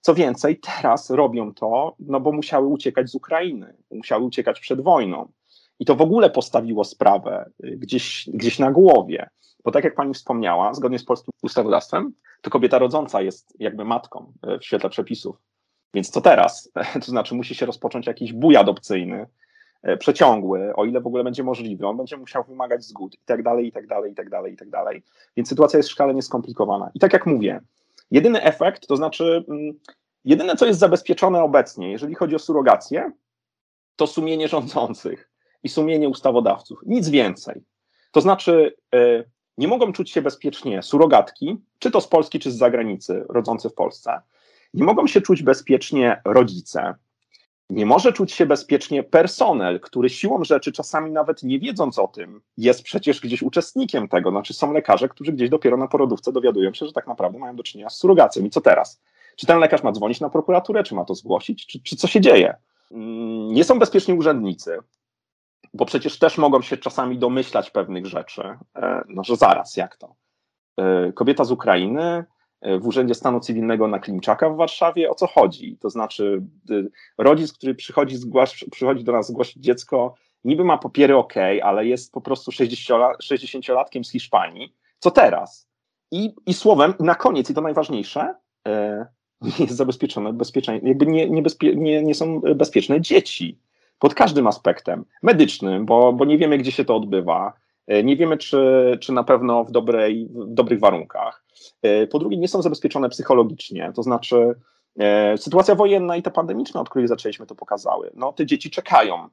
Co 0.00 0.14
więcej, 0.14 0.60
teraz 0.80 1.10
robią 1.10 1.54
to, 1.54 1.96
no 1.98 2.20
bo 2.20 2.32
musiały 2.32 2.66
uciekać 2.66 3.10
z 3.10 3.14
Ukrainy, 3.14 3.74
musiały 3.90 4.24
uciekać 4.24 4.60
przed 4.60 4.80
wojną. 4.80 5.28
I 5.78 5.84
to 5.84 5.94
w 5.94 6.00
ogóle 6.00 6.30
postawiło 6.30 6.84
sprawę 6.84 7.50
y, 7.64 7.76
gdzieś, 7.76 8.30
gdzieś 8.34 8.58
na 8.58 8.70
głowie. 8.70 9.28
Bo 9.64 9.70
tak 9.70 9.84
jak 9.84 9.94
pani 9.94 10.14
wspomniała, 10.14 10.74
zgodnie 10.74 10.98
z 10.98 11.04
polskim 11.04 11.32
ustawodawstwem, 11.42 12.12
to 12.40 12.50
kobieta 12.50 12.78
rodząca 12.78 13.22
jest 13.22 13.54
jakby 13.58 13.84
matką 13.84 14.32
w 14.60 14.64
świetle 14.64 14.90
przepisów. 14.90 15.36
Więc 15.94 16.10
co 16.10 16.20
teraz? 16.20 16.70
To 17.04 17.06
znaczy, 17.06 17.34
musi 17.34 17.54
się 17.54 17.66
rozpocząć 17.66 18.06
jakiś 18.06 18.32
bój 18.32 18.56
adopcyjny, 18.56 19.26
y, 19.88 19.96
przeciągły, 19.96 20.74
o 20.74 20.84
ile 20.84 21.00
w 21.00 21.06
ogóle 21.06 21.24
będzie 21.24 21.42
możliwy, 21.42 21.86
on 21.86 21.96
będzie 21.96 22.16
musiał 22.16 22.44
wymagać 22.44 22.84
zgód 22.84 23.14
i 23.14 23.24
tak 23.24 23.42
dalej, 23.42 23.66
i 23.66 23.72
tak 23.72 23.86
dalej, 23.86 24.12
i 24.12 24.14
tak 24.14 24.30
dalej, 24.30 24.52
i 24.52 24.56
tak 24.56 24.70
dalej. 24.70 25.02
Więc 25.36 25.48
sytuacja 25.48 25.76
jest 25.76 25.88
szalenie 25.88 26.22
skomplikowana. 26.22 26.90
I 26.94 26.98
tak 26.98 27.12
jak 27.12 27.26
mówię, 27.26 27.60
Jedyny 28.10 28.42
efekt, 28.42 28.86
to 28.86 28.96
znaczy, 28.96 29.44
mm, 29.48 29.80
jedyne 30.24 30.56
co 30.56 30.66
jest 30.66 30.80
zabezpieczone 30.80 31.42
obecnie, 31.42 31.90
jeżeli 31.90 32.14
chodzi 32.14 32.34
o 32.34 32.38
surrogację, 32.38 33.12
to 33.96 34.06
sumienie 34.06 34.48
rządzących 34.48 35.30
i 35.62 35.68
sumienie 35.68 36.08
ustawodawców. 36.08 36.78
Nic 36.86 37.08
więcej. 37.08 37.62
To 38.12 38.20
znaczy, 38.20 38.76
e, 38.94 39.24
nie 39.58 39.68
mogą 39.68 39.92
czuć 39.92 40.10
się 40.10 40.22
bezpiecznie 40.22 40.82
surogatki, 40.82 41.56
czy 41.78 41.90
to 41.90 42.00
z 42.00 42.08
Polski, 42.08 42.38
czy 42.38 42.50
z 42.50 42.56
zagranicy, 42.56 43.24
rodzące 43.28 43.70
w 43.70 43.74
Polsce. 43.74 44.20
Nie 44.74 44.84
mogą 44.84 45.06
się 45.06 45.20
czuć 45.20 45.42
bezpiecznie 45.42 46.22
rodzice, 46.24 46.94
nie 47.70 47.86
może 47.86 48.12
czuć 48.12 48.32
się 48.32 48.46
bezpiecznie 48.46 49.02
personel, 49.02 49.80
który 49.80 50.10
siłą 50.10 50.44
rzeczy, 50.44 50.72
czasami 50.72 51.10
nawet 51.10 51.42
nie 51.42 51.58
wiedząc 51.58 51.98
o 51.98 52.08
tym, 52.08 52.40
jest 52.56 52.82
przecież 52.82 53.20
gdzieś 53.20 53.42
uczestnikiem 53.42 54.08
tego. 54.08 54.30
Znaczy 54.30 54.54
są 54.54 54.72
lekarze, 54.72 55.08
którzy 55.08 55.32
gdzieś 55.32 55.50
dopiero 55.50 55.76
na 55.76 55.88
porodówce 55.88 56.32
dowiadują 56.32 56.74
się, 56.74 56.86
że 56.86 56.92
tak 56.92 57.06
naprawdę 57.06 57.38
mają 57.38 57.56
do 57.56 57.62
czynienia 57.62 57.90
z 57.90 57.96
surrogacją. 57.96 58.44
I 58.44 58.50
co 58.50 58.60
teraz? 58.60 59.02
Czy 59.36 59.46
ten 59.46 59.58
lekarz 59.58 59.82
ma 59.82 59.92
dzwonić 59.92 60.20
na 60.20 60.30
prokuraturę, 60.30 60.82
czy 60.82 60.94
ma 60.94 61.04
to 61.04 61.14
zgłosić, 61.14 61.66
czy, 61.66 61.82
czy 61.82 61.96
co 61.96 62.06
się 62.06 62.20
dzieje? 62.20 62.54
Mm, 62.90 63.52
nie 63.52 63.64
są 63.64 63.78
bezpieczni 63.78 64.14
urzędnicy, 64.14 64.78
bo 65.74 65.86
przecież 65.86 66.18
też 66.18 66.38
mogą 66.38 66.62
się 66.62 66.76
czasami 66.76 67.18
domyślać 67.18 67.70
pewnych 67.70 68.06
rzeczy. 68.06 68.42
E, 68.76 69.04
no, 69.08 69.24
że 69.24 69.36
zaraz, 69.36 69.76
jak 69.76 69.96
to? 69.96 70.14
E, 70.76 71.12
kobieta 71.12 71.44
z 71.44 71.50
Ukrainy 71.50 72.24
w 72.64 72.86
Urzędzie 72.86 73.14
Stanu 73.14 73.40
Cywilnego 73.40 73.88
na 73.88 73.98
Klimczaka 73.98 74.50
w 74.50 74.56
Warszawie. 74.56 75.10
O 75.10 75.14
co 75.14 75.26
chodzi? 75.26 75.76
To 75.80 75.90
znaczy, 75.90 76.42
y, 76.70 76.90
rodzic, 77.18 77.52
który 77.52 77.74
przychodzi, 77.74 78.16
zgłasz, 78.16 78.64
przychodzi 78.70 79.04
do 79.04 79.12
nas 79.12 79.28
zgłosić 79.28 79.62
dziecko, 79.62 80.14
niby 80.44 80.64
ma 80.64 80.78
papiery 80.78 81.16
ok, 81.16 81.34
ale 81.62 81.86
jest 81.86 82.12
po 82.12 82.20
prostu 82.20 82.50
60-latkiem 82.50 84.04
z 84.04 84.10
Hiszpanii. 84.10 84.74
Co 84.98 85.10
teraz? 85.10 85.68
I, 86.10 86.34
i 86.46 86.54
słowem, 86.54 86.94
na 87.00 87.14
koniec, 87.14 87.50
i 87.50 87.54
to 87.54 87.60
najważniejsze, 87.60 88.34
e, 88.68 89.06
nie 89.42 89.64
jest 89.64 89.76
zabezpieczone 89.76 90.32
jakby 90.82 91.06
nie, 91.06 91.30
nie, 91.30 91.42
bezpie, 91.42 91.76
nie, 91.76 92.02
nie 92.02 92.14
są 92.14 92.40
bezpieczne 92.40 93.00
dzieci 93.00 93.58
pod 93.98 94.14
każdym 94.14 94.46
aspektem 94.46 95.04
medycznym, 95.22 95.86
bo, 95.86 96.12
bo 96.12 96.24
nie 96.24 96.38
wiemy, 96.38 96.58
gdzie 96.58 96.72
się 96.72 96.84
to 96.84 96.96
odbywa, 96.96 97.46
e, 97.46 97.63
nie 97.88 98.16
wiemy, 98.16 98.38
czy, 98.38 98.98
czy 99.00 99.12
na 99.12 99.24
pewno 99.24 99.64
w, 99.64 99.70
dobrej, 99.70 100.28
w 100.30 100.54
dobrych 100.54 100.80
warunkach. 100.80 101.44
E, 101.82 102.06
po 102.06 102.18
drugie, 102.18 102.36
nie 102.36 102.48
są 102.48 102.62
zabezpieczone 102.62 103.08
psychologicznie, 103.08 103.92
to 103.94 104.02
znaczy 104.02 104.54
e, 104.98 105.38
sytuacja 105.38 105.74
wojenna 105.74 106.16
i 106.16 106.22
ta 106.22 106.30
pandemiczna, 106.30 106.80
od 106.80 106.88
której 106.88 107.08
zaczęliśmy, 107.08 107.46
to 107.46 107.54
pokazały. 107.54 108.10
No, 108.14 108.32
te 108.32 108.46
dzieci 108.46 108.70
czekają. 108.70 109.28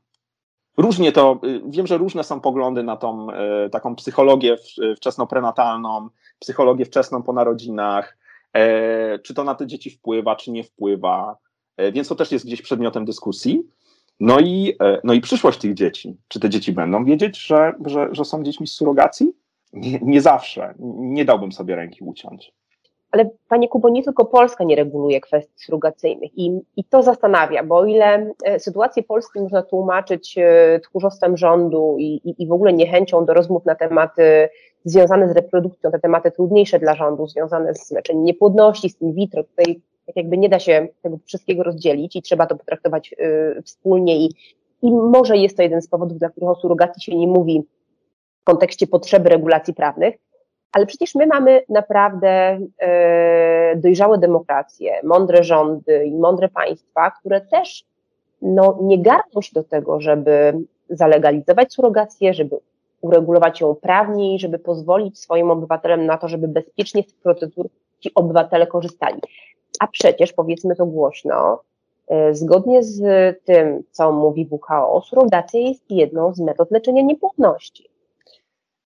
Różnie 0.77 1.11
to, 1.11 1.39
y, 1.43 1.61
wiem, 1.67 1.87
że 1.87 1.97
różne 1.97 2.23
są 2.23 2.41
poglądy 2.41 2.83
na 2.83 2.97
tą 2.97 3.31
e, 3.31 3.69
taką 3.69 3.95
psychologię 3.95 4.57
wczesnoprenatalną, 4.97 6.09
psychologię 6.39 6.85
wczesną 6.85 7.23
po 7.23 7.33
narodzinach, 7.33 8.17
czy 9.23 9.33
to 9.33 9.43
na 9.43 9.55
te 9.55 9.67
dzieci 9.67 9.89
wpływa, 9.89 10.35
czy 10.35 10.51
nie 10.51 10.63
wpływa, 10.63 11.37
więc 11.93 12.07
to 12.07 12.15
też 12.15 12.31
jest 12.31 12.45
gdzieś 12.45 12.61
przedmiotem 12.61 13.05
dyskusji. 13.05 13.63
No 14.19 14.39
i, 14.39 14.77
no 15.03 15.13
i 15.13 15.21
przyszłość 15.21 15.59
tych 15.59 15.73
dzieci. 15.73 16.17
Czy 16.27 16.39
te 16.39 16.49
dzieci 16.49 16.71
będą 16.71 17.05
wiedzieć, 17.05 17.37
że, 17.37 17.73
że, 17.85 18.07
że 18.11 18.25
są 18.25 18.43
dziećmi 18.43 18.67
z 18.67 18.71
surogacji? 18.71 19.33
Nie, 19.73 19.99
nie 20.01 20.21
zawsze. 20.21 20.73
Nie 20.99 21.25
dałbym 21.25 21.51
sobie 21.51 21.75
ręki 21.75 22.03
uciąć. 22.03 22.53
Ale 23.11 23.29
Panie 23.49 23.67
Kubo, 23.67 23.89
nie 23.89 24.03
tylko 24.03 24.25
Polska 24.25 24.63
nie 24.63 24.75
reguluje 24.75 25.21
kwestii 25.21 25.63
surrogacyjnych 25.63 26.37
i, 26.37 26.59
i 26.77 26.83
to 26.83 27.03
zastanawia, 27.03 27.63
bo 27.63 27.77
o 27.77 27.85
ile 27.85 28.33
e, 28.43 28.59
sytuację 28.59 29.03
Polski 29.03 29.39
można 29.39 29.61
tłumaczyć 29.61 30.37
e, 30.37 30.79
tchórzostwem 30.83 31.37
rządu 31.37 31.95
i, 31.99 32.05
i, 32.05 32.43
i 32.43 32.47
w 32.47 32.51
ogóle 32.51 32.73
niechęcią 32.73 33.25
do 33.25 33.33
rozmów 33.33 33.65
na 33.65 33.75
tematy 33.75 34.49
związane 34.85 35.29
z 35.29 35.31
reprodukcją, 35.31 35.91
te 35.91 35.99
tematy 35.99 36.31
trudniejsze 36.31 36.79
dla 36.79 36.95
rządu, 36.95 37.27
związane 37.27 37.75
z 37.75 37.91
leczeniem 37.91 38.23
niepłodności, 38.23 38.89
z 38.89 39.01
in 39.01 39.13
vitro, 39.13 39.43
tutaj 39.43 39.81
tak 40.05 40.15
jakby 40.15 40.37
nie 40.37 40.49
da 40.49 40.59
się 40.59 40.87
tego 41.01 41.17
wszystkiego 41.25 41.63
rozdzielić 41.63 42.15
i 42.15 42.21
trzeba 42.21 42.45
to 42.45 42.55
potraktować 42.55 43.13
y, 43.13 43.61
wspólnie 43.61 44.17
i, 44.17 44.29
i 44.81 44.91
może 44.91 45.37
jest 45.37 45.57
to 45.57 45.63
jeden 45.63 45.81
z 45.81 45.87
powodów, 45.87 46.17
dla 46.17 46.29
których 46.29 46.49
o 46.49 46.55
surrogacji 46.55 47.03
się 47.03 47.15
nie 47.15 47.27
mówi 47.27 47.63
w 48.41 48.43
kontekście 48.43 48.87
potrzeby 48.87 49.29
regulacji 49.29 49.73
prawnych, 49.73 50.15
ale 50.71 50.85
przecież 50.85 51.15
my 51.15 51.27
mamy 51.27 51.63
naprawdę 51.69 52.59
e, 52.79 53.75
dojrzałe 53.75 54.17
demokracje, 54.17 54.99
mądre 55.03 55.43
rządy 55.43 56.05
i 56.05 56.15
mądre 56.15 56.49
państwa, 56.49 57.11
które 57.11 57.41
też 57.41 57.85
no, 58.41 58.79
nie 58.81 59.01
garną 59.01 59.41
się 59.41 59.51
do 59.53 59.63
tego, 59.63 60.01
żeby 60.01 60.53
zalegalizować 60.89 61.73
surrogację, 61.73 62.33
żeby 62.33 62.57
uregulować 63.01 63.61
ją 63.61 63.75
prawniej, 63.75 64.39
żeby 64.39 64.59
pozwolić 64.59 65.19
swoim 65.19 65.51
obywatelom 65.51 66.05
na 66.05 66.17
to, 66.17 66.27
żeby 66.27 66.47
bezpiecznie 66.47 67.03
z 67.03 67.13
procedur 67.13 67.69
ci 67.99 68.13
obywatele 68.15 68.67
korzystali. 68.67 69.21
A 69.81 69.87
przecież, 69.87 70.33
powiedzmy 70.33 70.75
to 70.75 70.85
głośno, 70.85 71.61
e, 72.07 72.35
zgodnie 72.35 72.83
z 72.83 73.01
tym, 73.45 73.83
co 73.91 74.11
mówi 74.11 74.47
WHO, 74.51 75.01
surrogacja 75.01 75.59
jest 75.59 75.91
jedną 75.91 76.33
z 76.33 76.39
metod 76.39 76.71
leczenia 76.71 77.01
niepłodności. 77.01 77.89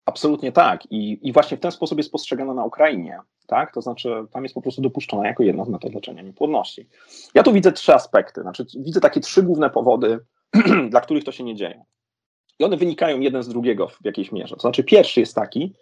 Absolutnie 0.05 0.51
tak. 0.51 0.91
I, 0.91 1.27
I 1.27 1.33
właśnie 1.33 1.57
w 1.57 1.59
ten 1.59 1.71
sposób 1.71 1.97
jest 1.97 2.11
postrzegana 2.11 2.53
na 2.53 2.65
Ukrainie. 2.65 3.19
tak? 3.47 3.73
To 3.73 3.81
znaczy 3.81 4.25
tam 4.31 4.43
jest 4.43 4.55
po 4.55 4.61
prostu 4.61 4.81
dopuszczona 4.81 5.27
jako 5.27 5.43
jedna 5.43 5.65
z 5.65 5.69
metod 5.69 5.93
leczenia 5.93 6.21
niepłodności. 6.21 6.89
Ja 7.33 7.43
tu 7.43 7.53
widzę 7.53 7.71
trzy 7.71 7.93
aspekty, 7.93 8.41
znaczy 8.41 8.65
widzę 8.75 8.99
takie 8.99 9.19
trzy 9.19 9.43
główne 9.43 9.69
powody, 9.69 10.19
dla 10.89 11.01
których 11.01 11.23
to 11.23 11.31
się 11.31 11.43
nie 11.43 11.55
dzieje. 11.55 11.83
I 12.59 12.63
one 12.63 12.77
wynikają 12.77 13.19
jeden 13.19 13.43
z 13.43 13.47
drugiego 13.47 13.87
w 13.87 14.05
jakiejś 14.05 14.31
mierze. 14.31 14.55
To 14.55 14.61
znaczy 14.61 14.83
pierwszy 14.83 15.19
jest 15.19 15.35
taki, 15.35 15.73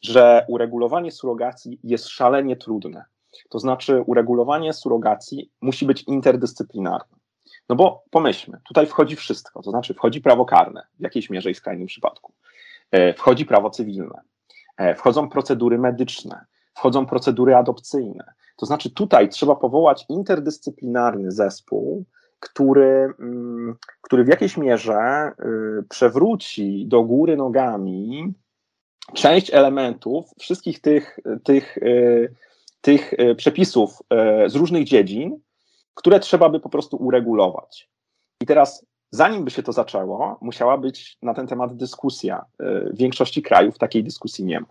że 0.00 0.44
uregulowanie 0.48 1.12
surogacji 1.12 1.78
jest 1.84 2.08
szalenie 2.08 2.56
trudne. 2.56 3.04
To 3.48 3.58
znaczy 3.58 4.02
uregulowanie 4.06 4.72
surogacji 4.72 5.50
musi 5.60 5.86
być 5.86 6.02
interdyscyplinarne. 6.02 7.16
No 7.68 7.76
bo 7.76 8.04
pomyślmy, 8.10 8.58
tutaj 8.68 8.86
wchodzi 8.86 9.16
wszystko, 9.16 9.62
to 9.62 9.70
znaczy 9.70 9.94
wchodzi 9.94 10.20
prawo 10.20 10.44
karne 10.44 10.86
w 10.98 11.02
jakiejś 11.02 11.30
mierze 11.30 11.50
i 11.50 11.54
skrajnym 11.54 11.86
przypadku, 11.86 12.32
e, 12.90 13.14
wchodzi 13.14 13.46
prawo 13.46 13.70
cywilne, 13.70 14.20
e, 14.76 14.94
wchodzą 14.94 15.28
procedury 15.28 15.78
medyczne, 15.78 16.44
wchodzą 16.74 17.06
procedury 17.06 17.56
adopcyjne. 17.56 18.32
To 18.56 18.66
znaczy 18.66 18.90
tutaj 18.90 19.28
trzeba 19.28 19.56
powołać 19.56 20.04
interdyscyplinarny 20.08 21.30
zespół, 21.30 22.04
który, 22.40 23.14
mm, 23.20 23.76
który 24.00 24.24
w 24.24 24.28
jakiejś 24.28 24.56
mierze 24.56 25.32
y, 25.80 25.82
przewróci 25.88 26.86
do 26.88 27.02
góry 27.02 27.36
nogami 27.36 28.34
część 29.14 29.54
elementów 29.54 30.24
wszystkich 30.40 30.80
tych, 30.80 31.18
tych, 31.44 31.78
y, 31.78 32.34
tych 32.82 33.12
y, 33.12 33.34
przepisów 33.34 34.02
z 34.46 34.54
różnych 34.54 34.84
dziedzin, 34.84 35.40
które 35.94 36.20
trzeba 36.20 36.48
by 36.48 36.60
po 36.60 36.68
prostu 36.68 36.96
uregulować. 36.96 37.88
I 38.40 38.46
teraz, 38.46 38.86
zanim 39.10 39.44
by 39.44 39.50
się 39.50 39.62
to 39.62 39.72
zaczęło, 39.72 40.38
musiała 40.40 40.78
być 40.78 41.18
na 41.22 41.34
ten 41.34 41.46
temat 41.46 41.76
dyskusja. 41.76 42.44
W 42.60 42.96
większości 42.96 43.42
krajów 43.42 43.78
takiej 43.78 44.04
dyskusji 44.04 44.44
nie 44.44 44.60
ma. 44.60 44.66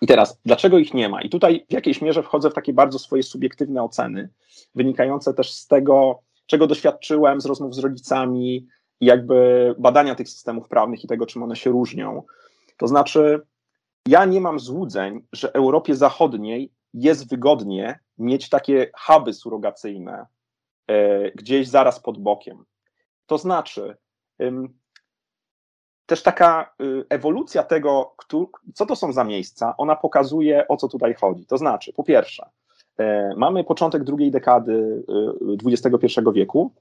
I 0.00 0.06
teraz, 0.06 0.40
dlaczego 0.44 0.78
ich 0.78 0.94
nie 0.94 1.08
ma? 1.08 1.22
I 1.22 1.30
tutaj 1.30 1.66
w 1.70 1.72
jakiejś 1.72 2.02
mierze 2.02 2.22
wchodzę 2.22 2.50
w 2.50 2.54
takie 2.54 2.72
bardzo 2.72 2.98
swoje 2.98 3.22
subiektywne 3.22 3.82
oceny, 3.82 4.28
wynikające 4.74 5.34
też 5.34 5.52
z 5.52 5.66
tego, 5.66 6.18
czego 6.46 6.66
doświadczyłem 6.66 7.40
z 7.40 7.46
rozmów 7.46 7.74
z 7.74 7.78
rodzicami 7.78 8.68
i 9.00 9.06
jakby 9.06 9.74
badania 9.78 10.14
tych 10.14 10.28
systemów 10.28 10.68
prawnych 10.68 11.04
i 11.04 11.08
tego, 11.08 11.26
czym 11.26 11.42
one 11.42 11.56
się 11.56 11.70
różnią. 11.70 12.22
To 12.76 12.88
znaczy, 12.88 13.40
ja 14.08 14.24
nie 14.24 14.40
mam 14.40 14.60
złudzeń, 14.60 15.22
że 15.32 15.54
Europie 15.54 15.94
Zachodniej 15.94 16.70
jest 16.94 17.30
wygodnie 17.30 17.98
mieć 18.18 18.48
takie 18.48 18.90
huby 18.98 19.32
surogacyjne 19.32 20.26
e, 20.86 21.30
gdzieś 21.30 21.68
zaraz 21.68 22.00
pod 22.00 22.18
bokiem. 22.18 22.64
To 23.26 23.38
znaczy, 23.38 23.96
też 26.06 26.22
taka 26.22 26.74
y, 26.82 27.04
ewolucja 27.08 27.62
tego, 27.62 28.14
co 28.74 28.86
to 28.86 28.96
są 28.96 29.12
za 29.12 29.24
miejsca, 29.24 29.74
ona 29.76 29.96
pokazuje, 29.96 30.68
o 30.68 30.76
co 30.76 30.88
tutaj 30.88 31.14
chodzi. 31.14 31.46
To 31.46 31.58
znaczy, 31.58 31.92
po 31.92 32.04
pierwsze, 32.04 32.48
e, 32.98 33.34
mamy 33.36 33.64
początek 33.64 34.04
drugiej 34.04 34.30
dekady 34.30 35.04
XXI 35.66 36.18
y, 36.18 36.32
wieku. 36.32 36.72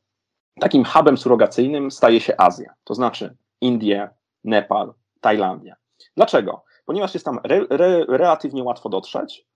Takim 0.60 0.86
hubem 0.86 1.18
surogacyjnym 1.18 1.92
staje 1.92 2.20
się 2.20 2.34
Azja, 2.38 2.74
to 2.84 2.96
znaczy 2.96 3.36
Indie, 3.62 4.10
Nepal, 4.44 4.94
Tajlandia. 5.22 5.76
Dlaczego? 6.16 6.64
Ponieważ 6.86 7.14
jest 7.14 7.26
tam 7.26 7.40
re, 7.44 7.66
re, 7.70 8.06
relatywnie 8.06 8.64
łatwo 8.64 8.90
dotrzeć. 8.90 9.48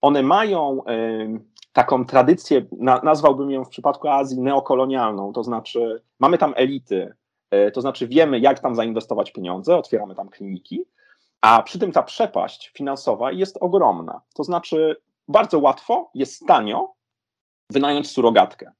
One 0.00 0.22
mają 0.22 0.82
y, 0.84 1.40
taką 1.72 2.06
tradycję, 2.06 2.66
na, 2.78 3.00
nazwałbym 3.00 3.50
ją 3.50 3.64
w 3.64 3.68
przypadku 3.68 4.08
Azji 4.08 4.40
neokolonialną, 4.40 5.32
to 5.32 5.44
znaczy 5.44 6.02
mamy 6.20 6.38
tam 6.38 6.54
elity, 6.56 7.14
E, 7.50 7.70
to 7.70 7.80
znaczy 7.80 8.08
wiemy, 8.08 8.38
jak 8.38 8.60
tam 8.60 8.74
zainwestować 8.74 9.32
pieniądze, 9.32 9.76
otwieramy 9.76 10.14
tam 10.14 10.28
kliniki, 10.28 10.84
a 11.40 11.62
przy 11.62 11.78
tym 11.78 11.92
ta 11.92 12.02
przepaść 12.02 12.72
finansowa 12.74 13.32
jest 13.32 13.56
ogromna. 13.60 14.20
To 14.34 14.44
znaczy 14.44 14.96
bardzo 15.28 15.58
łatwo, 15.58 16.10
jest 16.14 16.46
tanio 16.46 16.94
wynająć 17.70 18.10
surogatkę. 18.10 18.72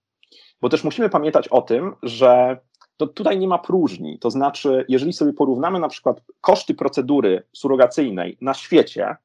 Bo 0.60 0.68
też 0.68 0.84
musimy 0.84 1.08
pamiętać 1.08 1.48
o 1.48 1.62
tym, 1.62 1.96
że 2.02 2.58
to 2.96 3.06
tutaj 3.06 3.38
nie 3.38 3.48
ma 3.48 3.58
próżni. 3.58 4.18
To 4.18 4.30
znaczy, 4.30 4.84
jeżeli 4.88 5.12
sobie 5.12 5.32
porównamy 5.32 5.80
na 5.80 5.88
przykład 5.88 6.22
koszty 6.40 6.74
procedury 6.74 7.42
surogacyjnej 7.52 8.38
na 8.40 8.54
świecie, 8.54 9.16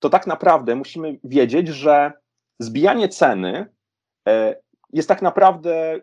to 0.00 0.10
tak 0.10 0.26
naprawdę 0.26 0.76
musimy 0.76 1.18
wiedzieć, 1.24 1.68
że 1.68 2.12
zbijanie 2.58 3.08
ceny 3.08 3.66
e, 4.28 4.56
jest 4.92 5.08
tak 5.08 5.22
naprawdę, 5.22 5.94
y, 5.94 5.98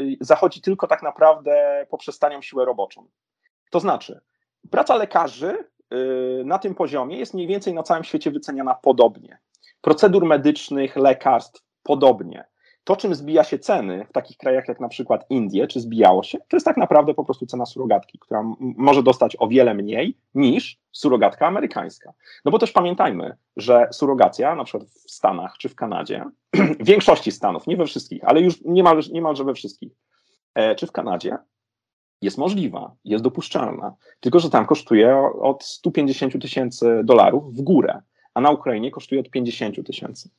y, 0.00 0.16
zachodzi 0.20 0.60
tylko 0.60 0.86
tak 0.86 1.02
naprawdę 1.02 1.86
poprzez 1.90 2.18
tanią 2.18 2.42
siłę 2.42 2.64
roboczą. 2.64 3.08
To 3.70 3.80
znaczy, 3.80 4.20
praca 4.70 4.94
lekarzy 4.94 5.58
y, 5.92 6.42
na 6.44 6.58
tym 6.58 6.74
poziomie 6.74 7.18
jest 7.18 7.34
mniej 7.34 7.46
więcej 7.46 7.74
na 7.74 7.82
całym 7.82 8.04
świecie 8.04 8.30
wyceniana 8.30 8.74
podobnie. 8.74 9.38
Procedur 9.80 10.24
medycznych, 10.24 10.96
lekarstw 10.96 11.62
podobnie 11.82 12.44
to, 12.86 12.96
czym 12.96 13.14
zbija 13.14 13.44
się 13.44 13.58
ceny 13.58 14.06
w 14.08 14.12
takich 14.12 14.36
krajach 14.36 14.68
jak 14.68 14.80
na 14.80 14.88
przykład 14.88 15.26
Indie, 15.30 15.66
czy 15.66 15.80
zbijało 15.80 16.22
się, 16.22 16.38
to 16.38 16.56
jest 16.56 16.66
tak 16.66 16.76
naprawdę 16.76 17.14
po 17.14 17.24
prostu 17.24 17.46
cena 17.46 17.66
surogatki, 17.66 18.18
która 18.18 18.44
może 18.60 19.02
dostać 19.02 19.36
o 19.38 19.48
wiele 19.48 19.74
mniej 19.74 20.16
niż 20.34 20.78
surogatka 20.92 21.46
amerykańska. 21.46 22.12
No 22.44 22.50
bo 22.50 22.58
też 22.58 22.72
pamiętajmy, 22.72 23.36
że 23.56 23.88
surogacja, 23.92 24.54
na 24.54 24.64
przykład 24.64 24.90
w 24.90 25.10
Stanach 25.10 25.58
czy 25.58 25.68
w 25.68 25.74
Kanadzie, 25.74 26.24
w 26.80 26.84
większości 26.84 27.32
Stanów, 27.32 27.66
nie 27.66 27.76
we 27.76 27.86
wszystkich, 27.86 28.24
ale 28.24 28.40
już 28.40 28.64
niemal, 28.64 29.00
niemalże 29.12 29.44
we 29.44 29.54
wszystkich, 29.54 29.92
e, 30.54 30.74
czy 30.74 30.86
w 30.86 30.92
Kanadzie, 30.92 31.38
jest 32.22 32.38
możliwa, 32.38 32.94
jest 33.04 33.24
dopuszczalna, 33.24 33.94
tylko 34.20 34.40
że 34.40 34.50
tam 34.50 34.66
kosztuje 34.66 35.16
od 35.40 35.64
150 35.64 36.42
tysięcy 36.42 37.00
dolarów 37.04 37.54
w 37.54 37.62
górę, 37.62 38.02
a 38.34 38.40
na 38.40 38.50
Ukrainie 38.50 38.90
kosztuje 38.90 39.20
od 39.20 39.30
50 39.30 39.86
tysięcy. 39.86 40.30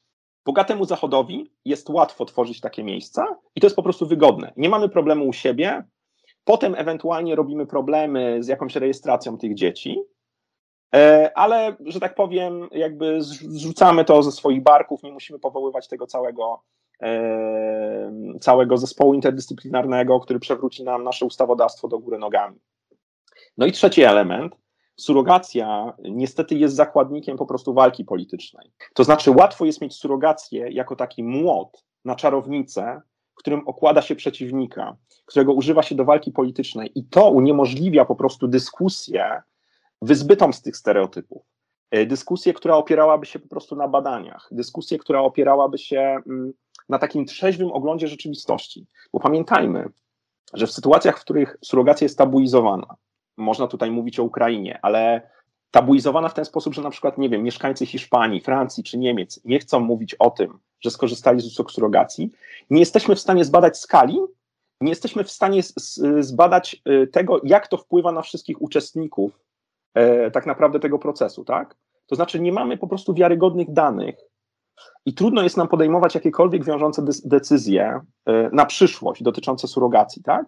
Bogatemu 0.47 0.85
Zachodowi 0.85 1.51
jest 1.65 1.89
łatwo 1.89 2.25
tworzyć 2.25 2.61
takie 2.61 2.83
miejsca 2.83 3.37
i 3.55 3.61
to 3.61 3.67
jest 3.67 3.75
po 3.75 3.83
prostu 3.83 4.07
wygodne. 4.07 4.53
Nie 4.57 4.69
mamy 4.69 4.89
problemu 4.89 5.27
u 5.27 5.33
siebie, 5.33 5.83
potem 6.43 6.75
ewentualnie 6.77 7.35
robimy 7.35 7.65
problemy 7.65 8.43
z 8.43 8.47
jakąś 8.47 8.75
rejestracją 8.75 9.37
tych 9.37 9.53
dzieci, 9.55 9.99
e, 10.95 11.31
ale, 11.35 11.75
że 11.85 11.99
tak 11.99 12.15
powiem, 12.15 12.67
jakby 12.71 13.21
zrzucamy 13.21 14.05
to 14.05 14.23
ze 14.23 14.31
swoich 14.31 14.63
barków, 14.63 15.03
nie 15.03 15.11
musimy 15.11 15.39
powoływać 15.39 15.87
tego 15.87 16.07
całego, 16.07 16.63
e, 17.01 18.11
całego 18.41 18.77
zespołu 18.77 19.13
interdyscyplinarnego, 19.13 20.19
który 20.19 20.39
przewróci 20.39 20.83
nam 20.83 21.03
nasze 21.03 21.25
ustawodawstwo 21.25 21.87
do 21.87 21.99
góry 21.99 22.17
nogami. 22.17 22.59
No 23.57 23.65
i 23.65 23.71
trzeci 23.71 24.03
element, 24.03 24.55
surogacja 24.97 25.93
niestety 25.99 26.55
jest 26.55 26.75
zakładnikiem 26.75 27.37
po 27.37 27.45
prostu 27.45 27.73
walki 27.73 28.05
politycznej. 28.05 28.71
To 28.93 29.03
znaczy, 29.03 29.31
łatwo 29.31 29.65
jest 29.65 29.81
mieć 29.81 29.95
surogację 29.95 30.69
jako 30.71 30.95
taki 30.95 31.23
młot 31.23 31.83
na 32.05 32.15
czarownicę, 32.15 33.01
którym 33.35 33.67
okłada 33.67 34.01
się 34.01 34.15
przeciwnika, 34.15 34.95
którego 35.25 35.53
używa 35.53 35.83
się 35.83 35.95
do 35.95 36.05
walki 36.05 36.31
politycznej, 36.31 36.91
i 36.95 37.03
to 37.03 37.29
uniemożliwia 37.29 38.05
po 38.05 38.15
prostu 38.15 38.47
dyskusję 38.47 39.41
wyzbytą 40.01 40.53
z 40.53 40.61
tych 40.61 40.77
stereotypów. 40.77 41.43
E, 41.91 42.05
dyskusję, 42.05 42.53
która 42.53 42.75
opierałaby 42.75 43.25
się 43.25 43.39
po 43.39 43.47
prostu 43.47 43.75
na 43.75 43.87
badaniach, 43.87 44.47
dyskusję, 44.51 44.97
która 44.97 45.21
opierałaby 45.21 45.77
się 45.77 45.99
mm, 46.27 46.53
na 46.89 46.99
takim 46.99 47.25
trzeźwym 47.25 47.71
oglądzie 47.71 48.07
rzeczywistości. 48.07 48.85
Bo 49.13 49.19
pamiętajmy, 49.19 49.89
że 50.53 50.67
w 50.67 50.71
sytuacjach, 50.71 51.19
w 51.19 51.21
których 51.21 51.57
surogacja 51.65 52.05
jest 52.05 52.17
tabuizowana, 52.17 52.95
można 53.37 53.67
tutaj 53.67 53.91
mówić 53.91 54.19
o 54.19 54.23
Ukrainie, 54.23 54.79
ale 54.81 55.29
tabuizowana 55.71 56.29
w 56.29 56.33
ten 56.33 56.45
sposób, 56.45 56.73
że 56.73 56.81
na 56.81 56.89
przykład, 56.89 57.17
nie 57.17 57.29
wiem, 57.29 57.43
mieszkańcy 57.43 57.85
Hiszpanii, 57.85 58.41
Francji 58.41 58.83
czy 58.83 58.97
Niemiec 58.97 59.39
nie 59.45 59.59
chcą 59.59 59.79
mówić 59.79 60.15
o 60.15 60.29
tym, 60.29 60.59
że 60.81 60.91
skorzystali 60.91 61.41
z 61.41 61.45
usług 61.45 61.71
surogacji, 61.71 62.31
nie 62.69 62.79
jesteśmy 62.79 63.15
w 63.15 63.19
stanie 63.19 63.45
zbadać 63.45 63.77
skali, 63.77 64.19
nie 64.81 64.89
jesteśmy 64.89 65.23
w 65.23 65.31
stanie 65.31 65.61
zbadać 66.19 66.81
y, 66.89 67.07
tego, 67.07 67.41
jak 67.43 67.67
to 67.67 67.77
wpływa 67.77 68.11
na 68.11 68.21
wszystkich 68.21 68.61
uczestników 68.61 69.39
e, 69.93 70.31
tak 70.31 70.45
naprawdę 70.45 70.79
tego 70.79 70.99
procesu, 70.99 71.45
tak? 71.45 71.75
To 72.07 72.15
znaczy 72.15 72.39
nie 72.39 72.51
mamy 72.51 72.77
po 72.77 72.87
prostu 72.87 73.13
wiarygodnych 73.13 73.73
danych 73.73 74.15
i 75.05 75.13
trudno 75.13 75.43
jest 75.43 75.57
nam 75.57 75.67
podejmować 75.67 76.15
jakiekolwiek 76.15 76.65
wiążące 76.65 77.05
decyzje 77.25 78.01
e, 78.25 78.49
na 78.53 78.65
przyszłość 78.65 79.23
dotyczące 79.23 79.67
surogacji, 79.67 80.23
tak? 80.23 80.45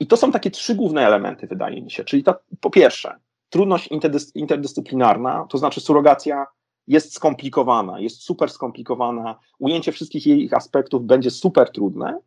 I 0.00 0.06
to 0.06 0.16
są 0.16 0.32
takie 0.32 0.50
trzy 0.50 0.74
główne 0.74 1.06
elementy, 1.06 1.46
wydaje 1.46 1.82
mi 1.82 1.90
się. 1.90 2.04
Czyli 2.04 2.22
to, 2.22 2.34
po 2.60 2.70
pierwsze, 2.70 3.14
trudność 3.48 3.88
interdys 3.88 4.36
interdyscyplinarna, 4.36 5.46
to 5.48 5.58
znaczy 5.58 5.80
surogacja 5.80 6.46
jest 6.86 7.14
skomplikowana, 7.14 8.00
jest 8.00 8.22
super 8.22 8.50
skomplikowana, 8.50 9.38
ujęcie 9.58 9.92
wszystkich 9.92 10.26
jej 10.26 10.48
aspektów 10.52 11.04
będzie 11.04 11.30
super 11.30 11.70
trudne. 11.70 12.20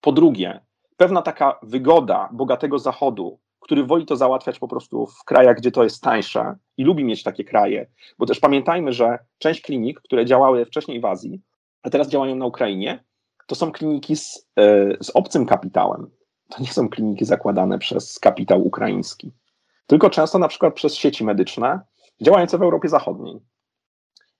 Po 0.00 0.12
drugie, 0.12 0.60
pewna 0.96 1.22
taka 1.22 1.58
wygoda 1.62 2.28
bogatego 2.32 2.78
zachodu, 2.78 3.38
który 3.60 3.84
woli 3.84 4.06
to 4.06 4.16
załatwiać 4.16 4.58
po 4.58 4.68
prostu 4.68 5.06
w 5.06 5.24
krajach, 5.24 5.56
gdzie 5.56 5.70
to 5.72 5.84
jest 5.84 6.02
tańsze 6.02 6.56
i 6.76 6.84
lubi 6.84 7.04
mieć 7.04 7.22
takie 7.22 7.44
kraje, 7.44 7.86
bo 8.18 8.26
też 8.26 8.40
pamiętajmy, 8.40 8.92
że 8.92 9.18
część 9.38 9.60
klinik, 9.60 10.00
które 10.00 10.26
działały 10.26 10.64
wcześniej 10.64 11.00
w 11.00 11.04
Azji, 11.04 11.40
a 11.82 11.90
teraz 11.90 12.08
działają 12.08 12.36
na 12.36 12.46
Ukrainie, 12.46 13.04
to 13.46 13.54
są 13.54 13.72
kliniki 13.72 14.16
z, 14.16 14.48
e, 14.58 14.96
z 15.04 15.10
obcym 15.10 15.46
kapitałem, 15.46 16.10
to 16.52 16.62
nie 16.62 16.72
są 16.72 16.88
kliniki 16.88 17.24
zakładane 17.24 17.78
przez 17.78 18.18
kapitał 18.18 18.66
ukraiński, 18.66 19.32
tylko 19.86 20.10
często 20.10 20.38
na 20.38 20.48
przykład 20.48 20.74
przez 20.74 20.94
sieci 20.94 21.24
medyczne 21.24 21.80
działające 22.20 22.58
w 22.58 22.62
Europie 22.62 22.88
Zachodniej. 22.88 23.40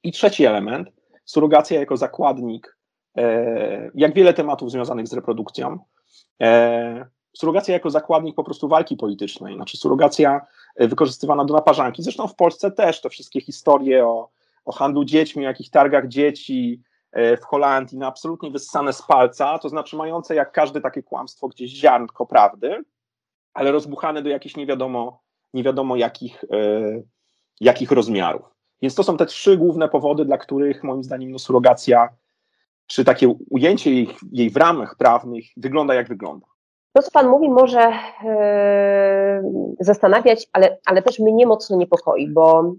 I 0.02 0.12
trzeci 0.12 0.46
element, 0.46 0.88
surogacja 1.24 1.80
jako 1.80 1.96
zakładnik, 1.96 2.76
e, 3.16 3.90
jak 3.94 4.14
wiele 4.14 4.34
tematów 4.34 4.70
związanych 4.70 5.08
z 5.08 5.12
reprodukcją, 5.12 5.78
e, 6.42 7.06
surogacja 7.36 7.74
jako 7.74 7.90
zakładnik 7.90 8.36
po 8.36 8.44
prostu 8.44 8.68
walki 8.68 8.96
politycznej, 8.96 9.54
znaczy 9.56 9.76
surogacja 9.76 10.46
wykorzystywana 10.76 11.44
do 11.44 11.54
naparzanki. 11.54 12.02
Zresztą 12.02 12.28
w 12.28 12.34
Polsce 12.34 12.70
też 12.70 13.00
te 13.00 13.10
wszystkie 13.10 13.40
historie 13.40 14.06
o, 14.06 14.28
o 14.64 14.72
handlu 14.72 15.04
dziećmi, 15.04 15.44
o 15.44 15.48
jakichś 15.48 15.70
targach 15.70 16.08
dzieci 16.08 16.82
w 17.12 17.44
Holandii, 17.44 17.98
no 17.98 18.06
absolutnie 18.06 18.50
wyssane 18.50 18.92
z 18.92 19.02
palca, 19.02 19.58
to 19.58 19.68
znaczy 19.68 19.96
mające 19.96 20.34
jak 20.34 20.52
każde 20.52 20.80
takie 20.80 21.02
kłamstwo 21.02 21.48
gdzieś 21.48 21.70
ziarnko 21.70 22.26
prawdy, 22.26 22.84
ale 23.54 23.72
rozbuchane 23.72 24.22
do 24.22 24.28
jakichś 24.28 24.56
nie 24.56 24.66
wiadomo, 24.66 25.22
nie 25.54 25.62
wiadomo 25.62 25.96
jakich, 25.96 26.44
jakich 27.60 27.90
rozmiarów. 27.90 28.42
Więc 28.82 28.94
to 28.94 29.02
są 29.02 29.16
te 29.16 29.26
trzy 29.26 29.56
główne 29.56 29.88
powody, 29.88 30.24
dla 30.24 30.38
których 30.38 30.84
moim 30.84 31.04
zdaniem 31.04 31.30
no, 31.30 31.38
surogacja, 31.38 32.08
czy 32.86 33.04
takie 33.04 33.28
ujęcie 33.50 33.90
jej, 33.90 34.08
jej 34.32 34.50
w 34.50 34.56
ramach 34.56 34.96
prawnych 34.96 35.44
wygląda 35.56 35.94
jak 35.94 36.08
wygląda. 36.08 36.46
To, 36.92 37.02
co 37.02 37.10
Pan 37.10 37.28
mówi, 37.28 37.48
może 37.48 37.92
yy, 38.24 39.74
zastanawiać, 39.80 40.48
ale, 40.52 40.78
ale 40.86 41.02
też 41.02 41.18
mnie 41.18 41.46
mocno 41.46 41.76
niepokoi, 41.76 42.28
bo, 42.28 42.74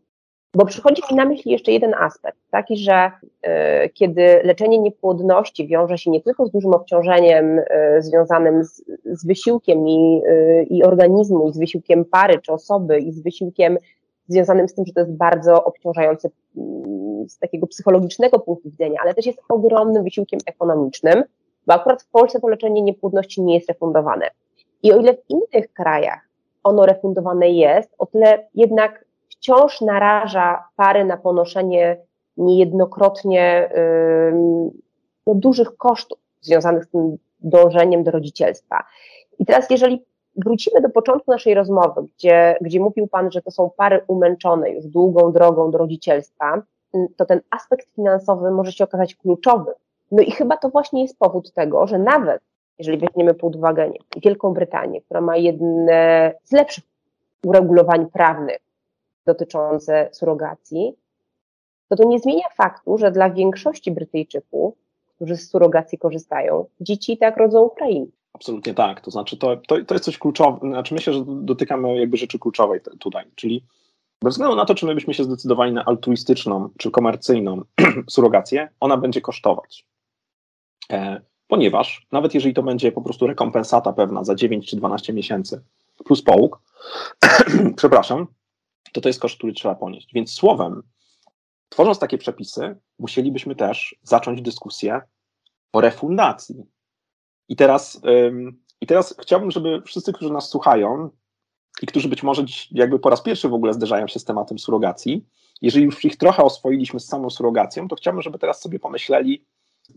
bo 0.56 0.66
przychodzi 0.66 1.02
mi 1.12 1.18
na 1.18 1.26
myśl 1.26 1.50
jeszcze 1.50 1.72
jeden 1.72 1.94
aspekt, 1.94 2.38
taki, 2.52 2.78
że 2.78 3.12
yy, 3.44 3.50
kiedy 3.90 4.42
leczenie 4.44 4.80
niepłodności 4.80 5.68
wiąże 5.68 5.98
się 5.98 6.12
nie 6.12 6.22
tylko 6.22 6.46
z 6.46 6.52
dużym 6.52 6.74
obciążeniem 6.74 7.56
yy, 7.56 8.02
związanym 8.02 8.64
z, 8.64 8.84
z 9.06 9.26
wysiłkiem 9.26 9.88
i, 9.88 10.22
i 10.70 10.84
organizmu, 10.84 11.50
i 11.50 11.54
z 11.54 11.58
wysiłkiem 11.58 12.06
pary 12.06 12.40
czy 12.40 12.54
osoby, 12.54 13.00
i 13.00 13.12
z 13.12 13.24
wysiłkiem 13.24 13.78
związanym 14.28 14.68
z 14.68 14.74
tym, 14.74 14.86
że 14.86 14.94
to 14.94 15.00
jest 15.00 15.14
bardzo 15.14 15.64
obciążające 15.64 16.30
mm, 16.58 17.30
z 17.30 17.40
takiego 17.40 17.68
psychologicznego 17.68 18.40
punktu 18.40 18.70
widzenia, 18.70 19.00
ale 19.04 19.14
też 19.14 19.26
jest 19.26 19.40
ogromnym 19.50 20.04
wysiłkiem 20.04 20.40
ekonomicznym, 20.46 21.24
bo 21.68 21.74
akurat 21.74 22.04
w 22.04 22.10
Polsce 22.10 22.40
to 22.40 22.48
leczenie 22.48 22.82
niepłodności 22.82 23.42
nie 23.42 23.56
jest 23.56 23.70
refundowane. 23.70 24.28
I 24.84 24.94
o 24.94 24.98
ile 24.98 25.14
w 25.14 25.30
innych 25.30 25.74
krajach 25.74 26.20
ono 26.64 26.86
refundowane 26.86 27.50
jest, 27.50 27.90
o 27.98 28.06
tyle 28.06 28.48
jednak 28.56 29.03
wciąż 29.44 29.82
naraża 29.82 30.64
pary 30.76 31.06
na 31.06 31.18
ponoszenie 31.18 31.98
niejednokrotnie 32.38 33.70
no, 35.28 35.36
dużych 35.36 35.78
kosztów 35.78 36.18
związanych 36.42 36.86
z 36.86 36.90
tym 36.90 37.18
dążeniem 37.40 38.04
do 38.04 38.12
rodzicielstwa. 38.12 38.84
I 39.40 39.46
teraz, 39.46 39.70
jeżeli 39.70 40.06
wrócimy 40.36 40.82
do 40.82 40.90
początku 40.90 41.32
naszej 41.32 41.54
rozmowy, 41.54 42.02
gdzie, 42.18 42.58
gdzie 42.62 42.80
mówił 42.80 43.08
Pan, 43.08 43.32
że 43.32 43.42
to 43.42 43.52
są 43.52 43.70
pary 43.78 44.02
umęczone 44.08 44.70
już 44.70 44.86
długą 44.86 45.32
drogą 45.32 45.72
do 45.72 45.78
rodzicielstwa, 45.78 46.62
to 47.18 47.26
ten 47.26 47.42
aspekt 47.50 47.88
finansowy 47.96 48.52
może 48.52 48.72
się 48.72 48.84
okazać 48.84 49.16
kluczowy. 49.16 49.72
No 50.12 50.24
i 50.24 50.32
chyba 50.32 50.58
to 50.58 50.70
właśnie 50.70 51.02
jest 51.02 51.20
powód 51.20 51.54
tego, 51.54 51.88
że 51.88 52.00
nawet 52.00 52.42
jeżeli 52.80 52.98
weźmiemy 52.98 53.34
pod 53.34 53.56
uwagę 53.56 53.92
Wielką 54.18 54.54
Brytanię, 54.54 55.02
która 55.02 55.22
ma 55.22 55.38
jedne 55.38 56.32
z 56.44 56.52
lepszych 56.52 56.84
uregulowań 57.46 58.06
prawnych 58.06 58.73
dotyczące 59.26 60.10
surogacji, 60.12 60.96
to 61.90 61.96
to 61.96 62.04
nie 62.10 62.20
zmienia 62.20 62.50
faktu, 62.56 62.98
że 62.98 63.12
dla 63.12 63.30
większości 63.30 63.92
Brytyjczyków, 63.92 64.76
którzy 65.16 65.38
z 65.38 65.50
surogacji 65.50 65.98
korzystają, 65.98 66.66
dzieci 66.82 67.18
tak 67.18 67.38
rodzą 67.38 67.62
Ukraińcy. 67.62 68.18
Absolutnie 68.34 68.74
tak. 68.74 69.02
To 69.02 69.12
znaczy, 69.12 69.38
to, 69.38 69.58
to, 69.68 69.86
to 69.86 69.96
jest 69.96 70.06
coś 70.06 70.18
kluczowego. 70.18 70.68
Znaczy, 70.68 70.94
myślę, 70.94 71.14
że 71.14 71.24
dotykamy 71.28 72.00
jakby 72.00 72.18
rzeczy 72.18 72.40
kluczowej 72.40 72.80
tutaj, 73.00 73.26
czyli 73.36 73.66
bez 74.22 74.34
względu 74.34 74.56
na 74.56 74.66
to, 74.66 74.76
czy 74.76 74.86
my 74.86 74.96
byśmy 74.96 75.14
się 75.14 75.24
zdecydowali 75.24 75.74
na 75.74 75.86
altruistyczną 75.86 76.70
czy 76.78 76.92
komercyjną 76.92 77.62
surrogację, 78.10 78.70
ona 78.80 78.98
będzie 78.98 79.22
kosztować. 79.22 79.86
E, 80.92 81.22
ponieważ 81.48 82.08
nawet 82.12 82.34
jeżeli 82.34 82.54
to 82.54 82.64
będzie 82.64 82.92
po 82.92 83.02
prostu 83.02 83.28
rekompensata 83.28 83.94
pewna 83.94 84.24
za 84.24 84.36
9 84.36 84.70
czy 84.70 84.76
12 84.76 85.14
miesięcy 85.14 85.64
plus 86.06 86.22
połóg, 86.22 86.62
przepraszam, 87.78 88.28
to 88.94 89.02
to 89.02 89.10
jest 89.10 89.20
koszt, 89.20 89.38
który 89.38 89.54
trzeba 89.54 89.76
ponieść. 89.76 90.14
Więc 90.14 90.34
słowem, 90.34 90.84
tworząc 91.70 92.00
takie 92.00 92.18
przepisy, 92.18 92.76
musielibyśmy 93.00 93.56
też 93.56 93.96
zacząć 94.04 94.42
dyskusję 94.42 95.02
o 95.74 95.82
refundacji 95.82 96.66
i 97.50 97.56
teraz, 97.56 98.02
I 98.82 98.88
teraz 98.88 99.16
chciałbym, 99.22 99.52
żeby 99.52 99.82
wszyscy, 99.86 100.14
którzy 100.14 100.34
nas 100.34 100.50
słuchają 100.50 101.10
i 101.82 101.86
którzy 101.86 102.10
być 102.10 102.24
może 102.24 102.46
jakby 102.72 103.00
po 103.00 103.10
raz 103.10 103.22
pierwszy 103.22 103.50
w 103.50 103.54
ogóle 103.54 103.74
zderzają 103.74 104.08
się 104.08 104.20
z 104.20 104.24
tematem 104.24 104.60
surogacji, 104.60 105.26
jeżeli 105.62 105.86
już 105.86 106.06
ich 106.06 106.18
trochę 106.18 106.44
oswoiliśmy 106.44 107.00
z 107.00 107.08
samą 107.08 107.30
surogacją, 107.30 107.88
to 107.88 107.96
chciałbym, 107.96 108.22
żeby 108.22 108.40
teraz 108.40 108.62
sobie 108.62 108.80
pomyśleli, 108.80 109.46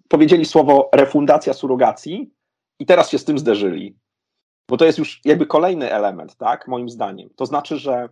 powiedzieli 0.08 0.44
słowo 0.44 0.90
refundacja 0.94 1.52
surogacji 1.52 2.30
i 2.78 2.86
teraz 2.86 3.10
się 3.10 3.18
z 3.18 3.24
tym 3.24 3.38
zderzyli. 3.38 3.96
Bo 4.68 4.76
to 4.76 4.84
jest 4.84 4.98
już 4.98 5.20
jakby 5.24 5.46
kolejny 5.46 5.92
element, 5.92 6.36
tak, 6.36 6.68
moim 6.68 6.88
zdaniem. 6.88 7.30
To 7.36 7.46
znaczy, 7.46 7.78
że 7.78 8.08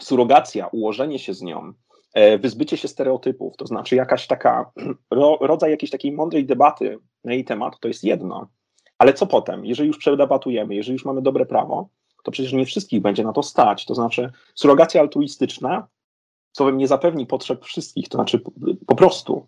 surogacja, 0.00 0.66
ułożenie 0.66 1.18
się 1.18 1.34
z 1.34 1.42
nią, 1.42 1.72
e, 2.14 2.38
wyzbycie 2.38 2.76
się 2.76 2.88
stereotypów, 2.88 3.56
to 3.56 3.66
znaczy 3.66 3.96
jakaś 3.96 4.26
taka, 4.26 4.72
rodzaj 5.40 5.70
jakiejś 5.70 5.90
takiej 5.90 6.12
mądrej 6.12 6.46
debaty 6.46 6.98
na 7.24 7.32
jej 7.32 7.44
temat, 7.44 7.80
to 7.80 7.88
jest 7.88 8.04
jedno. 8.04 8.48
Ale 8.98 9.14
co 9.14 9.26
potem? 9.26 9.66
Jeżeli 9.66 9.86
już 9.86 9.98
przedebatujemy, 9.98 10.74
jeżeli 10.74 10.92
już 10.92 11.04
mamy 11.04 11.22
dobre 11.22 11.46
prawo, 11.46 11.88
to 12.22 12.30
przecież 12.30 12.52
nie 12.52 12.66
wszystkich 12.66 13.00
będzie 13.00 13.24
na 13.24 13.32
to 13.32 13.42
stać. 13.42 13.84
To 13.84 13.94
znaczy, 13.94 14.32
surogacja 14.54 15.00
altruistyczna, 15.00 15.88
co 16.52 16.70
nie 16.70 16.88
zapewni 16.88 17.26
potrzeb 17.26 17.64
wszystkich, 17.64 18.08
to 18.08 18.18
znaczy 18.18 18.40
po 18.86 18.94
prostu. 18.94 19.46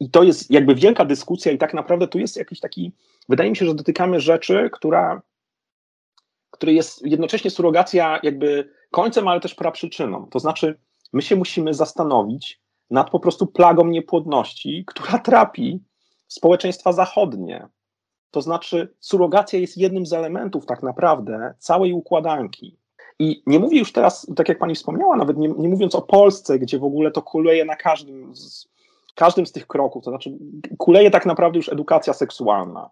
I 0.00 0.10
to 0.10 0.22
jest 0.22 0.50
jakby 0.50 0.74
wielka 0.74 1.04
dyskusja, 1.04 1.52
i 1.52 1.58
tak 1.58 1.74
naprawdę 1.74 2.08
tu 2.08 2.18
jest 2.18 2.36
jakiś 2.36 2.60
taki. 2.60 2.92
Wydaje 3.28 3.50
mi 3.50 3.56
się, 3.56 3.66
że 3.66 3.74
dotykamy 3.74 4.20
rzeczy, 4.20 4.70
która, 4.72 5.22
który 6.50 6.72
jest 6.72 7.06
jednocześnie 7.06 7.50
surogacja 7.50 8.20
jakby 8.22 8.70
końcem, 8.90 9.28
ale 9.28 9.40
też 9.40 9.54
praprzyczyną. 9.54 10.26
To 10.30 10.38
znaczy, 10.38 10.78
my 11.12 11.22
się 11.22 11.36
musimy 11.36 11.74
zastanowić 11.74 12.60
nad 12.90 13.10
po 13.10 13.20
prostu 13.20 13.46
plagą 13.46 13.86
niepłodności, 13.86 14.84
która 14.86 15.18
trapi 15.18 15.80
społeczeństwa 16.28 16.92
zachodnie. 16.92 17.68
To 18.30 18.40
znaczy, 18.40 18.94
surogacja 19.00 19.58
jest 19.58 19.76
jednym 19.76 20.06
z 20.06 20.12
elementów 20.12 20.66
tak 20.66 20.82
naprawdę 20.82 21.54
całej 21.58 21.92
układanki. 21.92 22.76
I 23.18 23.42
nie 23.46 23.58
mówię 23.58 23.78
już 23.78 23.92
teraz, 23.92 24.26
tak 24.36 24.48
jak 24.48 24.58
pani 24.58 24.74
wspomniała, 24.74 25.16
nawet 25.16 25.36
nie, 25.36 25.48
nie 25.48 25.68
mówiąc 25.68 25.94
o 25.94 26.02
Polsce, 26.02 26.58
gdzie 26.58 26.78
w 26.78 26.84
ogóle 26.84 27.10
to 27.10 27.22
kuleje 27.22 27.64
na 27.64 27.76
każdym 27.76 28.36
z, 28.36 28.68
każdym 29.14 29.46
z 29.46 29.52
tych 29.52 29.66
kroków, 29.66 30.04
to 30.04 30.10
znaczy 30.10 30.38
kuleje 30.78 31.10
tak 31.10 31.26
naprawdę 31.26 31.58
już 31.58 31.68
edukacja 31.68 32.12
seksualna. 32.12 32.90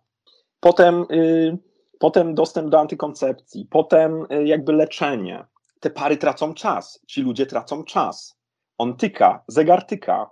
Potem, 0.61 1.07
y, 1.11 1.59
potem 1.99 2.35
dostęp 2.35 2.69
do 2.69 2.81
antykoncepcji, 2.81 3.67
potem 3.71 4.27
y, 4.33 4.45
jakby 4.45 4.73
leczenie. 4.73 5.45
Te 5.85 5.91
pary 5.91 6.17
tracą 6.17 6.55
czas, 6.55 7.01
ci 7.07 7.23
ludzie 7.23 7.47
tracą 7.47 7.85
czas. 7.85 8.37
On 8.79 8.97
tyka, 8.97 9.45
zegar 9.49 9.87
tyka. 9.87 10.31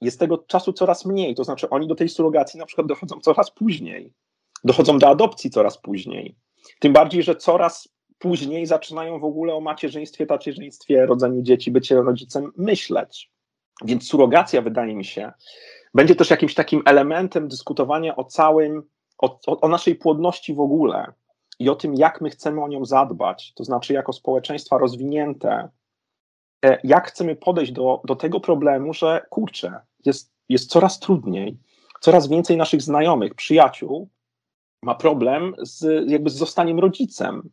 Jest 0.00 0.20
tego 0.20 0.38
czasu 0.38 0.72
coraz 0.72 1.04
mniej, 1.04 1.34
to 1.34 1.44
znaczy 1.44 1.70
oni 1.70 1.88
do 1.88 1.94
tej 1.94 2.08
surogacji 2.08 2.58
na 2.58 2.66
przykład 2.66 2.86
dochodzą 2.86 3.20
coraz 3.20 3.50
później 3.50 4.12
dochodzą 4.64 4.98
do 4.98 5.08
adopcji 5.08 5.50
coraz 5.50 5.78
później. 5.78 6.36
Tym 6.78 6.92
bardziej, 6.92 7.22
że 7.22 7.36
coraz 7.36 7.88
później 8.18 8.66
zaczynają 8.66 9.20
w 9.20 9.24
ogóle 9.24 9.54
o 9.54 9.60
macierzyństwie, 9.60 10.26
tacierzyństwie, 10.26 11.06
rodzeniu 11.06 11.42
dzieci, 11.42 11.70
bycie 11.70 11.94
rodzicem 11.94 12.52
myśleć. 12.56 13.30
Więc 13.84 14.08
surogacja, 14.08 14.62
wydaje 14.62 14.94
mi 14.94 15.04
się, 15.04 15.32
będzie 15.94 16.14
też 16.14 16.30
jakimś 16.30 16.54
takim 16.54 16.82
elementem 16.86 17.48
dyskutowania 17.48 18.16
o 18.16 18.24
całym, 18.24 18.82
o, 19.18 19.40
o 19.60 19.68
naszej 19.68 19.94
płodności 19.94 20.54
w 20.54 20.60
ogóle 20.60 21.12
i 21.60 21.68
o 21.68 21.74
tym, 21.74 21.94
jak 21.94 22.20
my 22.20 22.30
chcemy 22.30 22.62
o 22.62 22.68
nią 22.68 22.84
zadbać, 22.84 23.52
to 23.54 23.64
znaczy 23.64 23.92
jako 23.92 24.12
społeczeństwa 24.12 24.78
rozwinięte, 24.78 25.68
e, 26.64 26.78
jak 26.84 27.08
chcemy 27.08 27.36
podejść 27.36 27.72
do, 27.72 28.00
do 28.04 28.16
tego 28.16 28.40
problemu, 28.40 28.94
że 28.94 29.26
kurczę, 29.30 29.80
jest, 30.04 30.32
jest 30.48 30.70
coraz 30.70 30.98
trudniej, 30.98 31.58
coraz 32.00 32.28
więcej 32.28 32.56
naszych 32.56 32.82
znajomych, 32.82 33.34
przyjaciół 33.34 34.08
ma 34.82 34.94
problem 34.94 35.54
z, 35.58 36.10
jakby 36.10 36.30
z 36.30 36.34
zostaniem 36.34 36.78
rodzicem. 36.78 37.50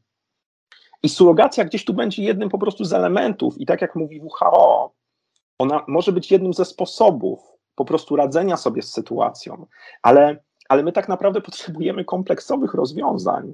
I 1.03 1.09
surogacja 1.09 1.65
gdzieś 1.65 1.85
tu 1.85 1.93
będzie 1.93 2.23
jednym 2.23 2.49
po 2.49 2.57
prostu 2.57 2.85
z 2.85 2.93
elementów. 2.93 3.57
I 3.57 3.65
tak 3.65 3.81
jak 3.81 3.95
mówi 3.95 4.21
WHO, 4.21 4.93
ona 5.59 5.85
może 5.87 6.11
być 6.11 6.31
jednym 6.31 6.53
ze 6.53 6.65
sposobów 6.65 7.39
po 7.75 7.85
prostu 7.85 8.15
radzenia 8.15 8.57
sobie 8.57 8.81
z 8.81 8.91
sytuacją, 8.91 9.65
ale, 10.01 10.43
ale 10.69 10.83
my 10.83 10.91
tak 10.91 11.09
naprawdę 11.09 11.41
potrzebujemy 11.41 12.05
kompleksowych 12.05 12.73
rozwiązań. 12.73 13.53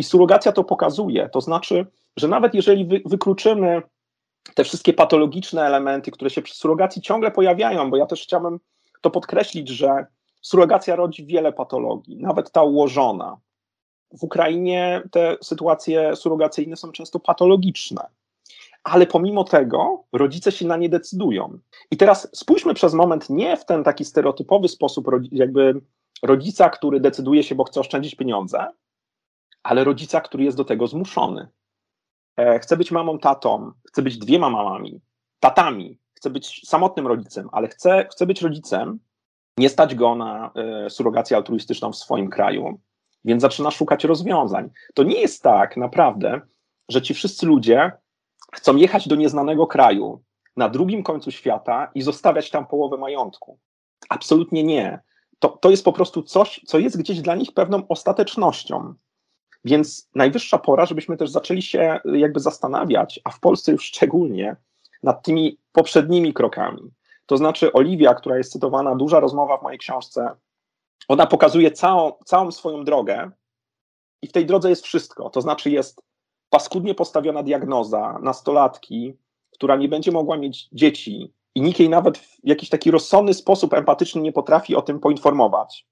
I 0.00 0.02
surogacja 0.02 0.52
to 0.52 0.64
pokazuje. 0.64 1.28
To 1.28 1.40
znaczy, 1.40 1.86
że 2.16 2.28
nawet 2.28 2.54
jeżeli 2.54 2.84
wy, 2.84 3.00
wykluczymy 3.04 3.82
te 4.54 4.64
wszystkie 4.64 4.92
patologiczne 4.92 5.62
elementy, 5.62 6.10
które 6.10 6.30
się 6.30 6.42
przy 6.42 6.54
surogacji 6.54 7.02
ciągle 7.02 7.30
pojawiają, 7.30 7.90
bo 7.90 7.96
ja 7.96 8.06
też 8.06 8.22
chciałbym 8.22 8.60
to 9.00 9.10
podkreślić, 9.10 9.68
że 9.68 10.06
Surogacja 10.40 10.96
rodzi 10.96 11.26
wiele 11.26 11.52
patologii, 11.52 12.16
nawet 12.16 12.50
ta 12.50 12.62
ułożona. 12.62 13.36
W 14.18 14.24
Ukrainie 14.24 15.02
te 15.10 15.36
sytuacje 15.42 16.16
surogacyjne 16.16 16.76
są 16.76 16.92
często 16.92 17.20
patologiczne, 17.20 18.06
ale 18.84 19.06
pomimo 19.06 19.44
tego 19.44 20.04
rodzice 20.12 20.52
się 20.52 20.66
na 20.66 20.76
nie 20.76 20.88
decydują. 20.88 21.58
I 21.90 21.96
teraz 21.96 22.28
spójrzmy 22.32 22.74
przez 22.74 22.94
moment 22.94 23.30
nie 23.30 23.56
w 23.56 23.64
ten 23.64 23.84
taki 23.84 24.04
stereotypowy 24.04 24.68
sposób, 24.68 25.06
jakby 25.32 25.80
rodzica, 26.22 26.70
który 26.70 27.00
decyduje 27.00 27.42
się, 27.42 27.54
bo 27.54 27.64
chce 27.64 27.80
oszczędzić 27.80 28.14
pieniądze, 28.14 28.66
ale 29.62 29.84
rodzica, 29.84 30.20
który 30.20 30.44
jest 30.44 30.56
do 30.56 30.64
tego 30.64 30.86
zmuszony. 30.86 31.48
E, 32.36 32.58
chce 32.58 32.76
być 32.76 32.90
mamą, 32.90 33.18
tatą, 33.18 33.72
chce 33.88 34.02
być 34.02 34.18
dwiema 34.18 34.50
mamami, 34.50 35.00
tatami, 35.40 35.98
chce 36.14 36.30
być 36.30 36.68
samotnym 36.68 37.06
rodzicem, 37.06 37.48
ale 37.52 37.68
chce, 37.68 38.08
chce 38.10 38.26
być 38.26 38.42
rodzicem, 38.42 38.98
nie 39.58 39.68
stać 39.68 39.94
go 39.94 40.14
na 40.14 40.52
y, 40.86 40.90
surrogację 40.90 41.36
altruistyczną 41.36 41.92
w 41.92 41.96
swoim 41.96 42.30
kraju, 42.30 42.80
więc 43.24 43.42
zaczyna 43.42 43.70
szukać 43.70 44.04
rozwiązań. 44.04 44.70
To 44.94 45.02
nie 45.02 45.20
jest 45.20 45.42
tak 45.42 45.76
naprawdę, 45.76 46.40
że 46.88 47.02
ci 47.02 47.14
wszyscy 47.14 47.46
ludzie 47.46 47.92
chcą 48.52 48.76
jechać 48.76 49.08
do 49.08 49.16
nieznanego 49.16 49.66
kraju 49.66 50.22
na 50.56 50.68
drugim 50.68 51.02
końcu 51.02 51.30
świata 51.30 51.90
i 51.94 52.02
zostawiać 52.02 52.50
tam 52.50 52.66
połowę 52.66 52.96
majątku. 52.96 53.58
Absolutnie 54.08 54.64
nie. 54.64 55.00
To, 55.38 55.48
to 55.48 55.70
jest 55.70 55.84
po 55.84 55.92
prostu 55.92 56.22
coś, 56.22 56.60
co 56.66 56.78
jest 56.78 56.98
gdzieś 56.98 57.20
dla 57.20 57.34
nich 57.34 57.52
pewną 57.52 57.88
ostatecznością. 57.88 58.94
Więc 59.64 60.08
najwyższa 60.14 60.58
pora, 60.58 60.86
żebyśmy 60.86 61.16
też 61.16 61.30
zaczęli 61.30 61.62
się 61.62 62.00
jakby 62.04 62.40
zastanawiać, 62.40 63.20
a 63.24 63.30
w 63.30 63.40
Polsce 63.40 63.72
już 63.72 63.84
szczególnie, 63.84 64.56
nad 65.02 65.22
tymi 65.22 65.58
poprzednimi 65.72 66.34
krokami. 66.34 66.90
To 67.26 67.36
znaczy, 67.36 67.72
Oliwia, 67.72 68.14
która 68.14 68.38
jest 68.38 68.52
cytowana, 68.52 68.94
duża 68.94 69.20
rozmowa 69.20 69.56
w 69.56 69.62
mojej 69.62 69.78
książce, 69.78 70.30
ona 71.08 71.26
pokazuje 71.26 71.70
całą, 71.70 72.12
całą 72.24 72.50
swoją 72.50 72.84
drogę 72.84 73.30
i 74.22 74.26
w 74.26 74.32
tej 74.32 74.46
drodze 74.46 74.70
jest 74.70 74.84
wszystko. 74.84 75.30
To 75.30 75.40
znaczy, 75.40 75.70
jest 75.70 76.02
paskudnie 76.50 76.94
postawiona 76.94 77.42
diagnoza 77.42 78.18
nastolatki, 78.22 79.16
która 79.50 79.76
nie 79.76 79.88
będzie 79.88 80.12
mogła 80.12 80.36
mieć 80.36 80.68
dzieci 80.72 81.32
i 81.54 81.60
nikt 81.60 81.80
jej 81.80 81.88
nawet 81.88 82.18
w 82.18 82.38
jakiś 82.44 82.68
taki 82.68 82.90
rozsądny 82.90 83.34
sposób 83.34 83.74
empatyczny 83.74 84.22
nie 84.22 84.32
potrafi 84.32 84.76
o 84.76 84.82
tym 84.82 85.00
poinformować. 85.00 85.86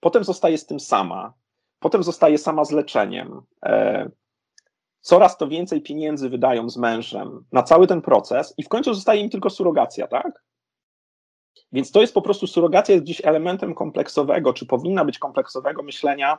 Potem 0.00 0.24
zostaje 0.24 0.58
z 0.58 0.66
tym 0.66 0.80
sama. 0.80 1.32
Potem 1.78 2.02
zostaje 2.02 2.38
sama 2.38 2.64
z 2.64 2.70
leczeniem. 2.70 3.42
E, 3.64 4.08
coraz 5.00 5.36
to 5.36 5.48
więcej 5.48 5.82
pieniędzy 5.82 6.28
wydają 6.28 6.70
z 6.70 6.76
mężem 6.76 7.44
na 7.52 7.62
cały 7.62 7.86
ten 7.86 8.02
proces 8.02 8.54
i 8.58 8.62
w 8.62 8.68
końcu 8.68 8.94
zostaje 8.94 9.20
im 9.20 9.30
tylko 9.30 9.50
surogacja, 9.50 10.06
tak? 10.06 10.42
Więc 11.72 11.92
to 11.92 12.00
jest 12.00 12.14
po 12.14 12.22
prostu 12.22 12.46
surogacja 12.46 12.92
jest 12.92 13.04
gdzieś 13.04 13.24
elementem 13.24 13.74
kompleksowego, 13.74 14.52
czy 14.52 14.66
powinna 14.66 15.04
być 15.04 15.18
kompleksowego 15.18 15.82
myślenia 15.82 16.38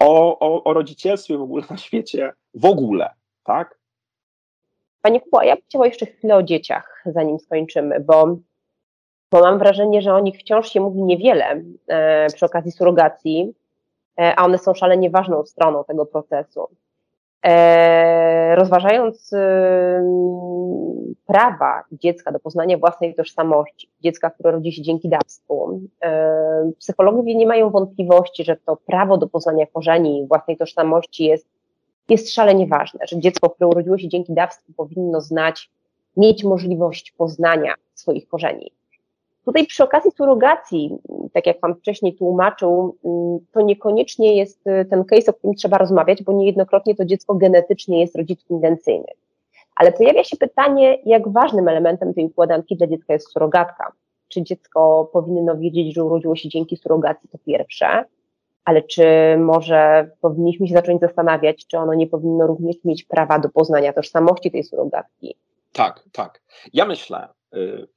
o, 0.00 0.38
o, 0.38 0.64
o 0.64 0.72
rodzicielstwie 0.72 1.38
w 1.38 1.42
ogóle 1.42 1.64
na 1.70 1.76
świecie, 1.76 2.32
w 2.54 2.64
ogóle, 2.64 3.10
tak? 3.44 3.80
Panie 5.02 5.20
Kubo, 5.20 5.42
ja 5.42 5.56
bym 5.56 5.64
chciała 5.68 5.86
jeszcze 5.86 6.06
chwilę 6.06 6.36
o 6.36 6.42
dzieciach, 6.42 7.02
zanim 7.06 7.38
skończymy, 7.38 8.00
bo, 8.00 8.36
bo 9.30 9.40
mam 9.40 9.58
wrażenie, 9.58 10.02
że 10.02 10.14
o 10.14 10.20
nich 10.20 10.38
wciąż 10.38 10.72
się 10.72 10.80
mówi 10.80 11.02
niewiele 11.02 11.62
e, 11.88 12.26
przy 12.26 12.46
okazji 12.46 12.72
surogacji, 12.72 13.54
a 14.16 14.44
one 14.44 14.58
są 14.58 14.74
szalenie 14.74 15.10
ważną 15.10 15.44
stroną 15.44 15.84
tego 15.84 16.06
procesu. 16.06 16.68
E, 17.46 18.56
rozważając 18.56 19.30
prawa 21.26 21.84
dziecka 21.92 22.32
do 22.32 22.40
poznania 22.40 22.78
własnej 22.78 23.14
tożsamości, 23.14 23.88
dziecka, 24.00 24.30
które 24.30 24.50
rodzi 24.50 24.72
się 24.72 24.82
dzięki 24.82 25.08
dawstwu, 25.08 25.80
e, 26.02 26.70
psychologowie 26.78 27.34
nie 27.34 27.46
mają 27.46 27.70
wątpliwości, 27.70 28.44
że 28.44 28.56
to 28.56 28.76
prawo 28.76 29.16
do 29.16 29.26
poznania 29.26 29.66
korzeni 29.66 30.26
własnej 30.28 30.56
tożsamości 30.56 31.24
jest, 31.24 31.46
jest 32.08 32.34
szalenie 32.34 32.66
ważne, 32.66 33.00
że 33.06 33.20
dziecko, 33.20 33.50
które 33.50 33.68
urodziło 33.68 33.98
się 33.98 34.08
dzięki 34.08 34.34
dawstwu, 34.34 34.72
powinno 34.72 35.20
znać, 35.20 35.70
mieć 36.16 36.44
możliwość 36.44 37.12
poznania 37.12 37.74
swoich 37.94 38.28
korzeni. 38.28 38.72
Tutaj 39.44 39.66
przy 39.66 39.84
okazji 39.84 40.10
surogacji, 40.10 40.98
tak 41.32 41.46
jak 41.46 41.60
Pan 41.60 41.74
wcześniej 41.74 42.14
tłumaczył, 42.14 42.96
to 43.52 43.60
niekoniecznie 43.60 44.36
jest 44.36 44.66
y, 44.66 44.84
ten 44.90 45.04
case, 45.04 45.30
o 45.30 45.34
którym 45.34 45.54
trzeba 45.56 45.78
rozmawiać, 45.78 46.22
bo 46.22 46.32
niejednokrotnie 46.32 46.94
to 46.94 47.04
dziecko 47.04 47.34
genetycznie 47.34 48.00
jest 48.00 48.16
rodziców 48.16 48.50
intencyjnych. 48.50 49.16
Ale 49.76 49.92
pojawia 49.92 50.24
się 50.24 50.36
pytanie, 50.36 50.98
jak 51.04 51.28
ważnym 51.28 51.68
elementem 51.68 52.14
tej 52.14 52.24
układanki 52.24 52.76
dla 52.76 52.86
dziecka 52.86 53.12
jest 53.12 53.32
surogatka. 53.32 53.92
Czy 54.28 54.42
dziecko 54.42 55.10
powinno 55.12 55.56
wiedzieć, 55.56 55.94
że 55.94 56.04
urodziło 56.04 56.36
się 56.36 56.48
dzięki 56.48 56.76
surogacji, 56.76 57.28
to 57.28 57.38
pierwsze, 57.46 58.04
ale 58.64 58.82
czy 58.82 59.04
może 59.38 60.10
powinniśmy 60.20 60.68
się 60.68 60.74
zacząć 60.74 61.00
zastanawiać, 61.00 61.66
czy 61.66 61.78
ono 61.78 61.94
nie 61.94 62.06
powinno 62.06 62.46
również 62.46 62.76
mieć 62.84 63.04
prawa 63.04 63.38
do 63.38 63.48
poznania 63.48 63.92
tożsamości 63.92 64.50
tej 64.50 64.64
surogatki? 64.64 65.36
Tak, 65.72 66.04
tak. 66.12 66.42
Ja 66.72 66.86
myślę, 66.86 67.28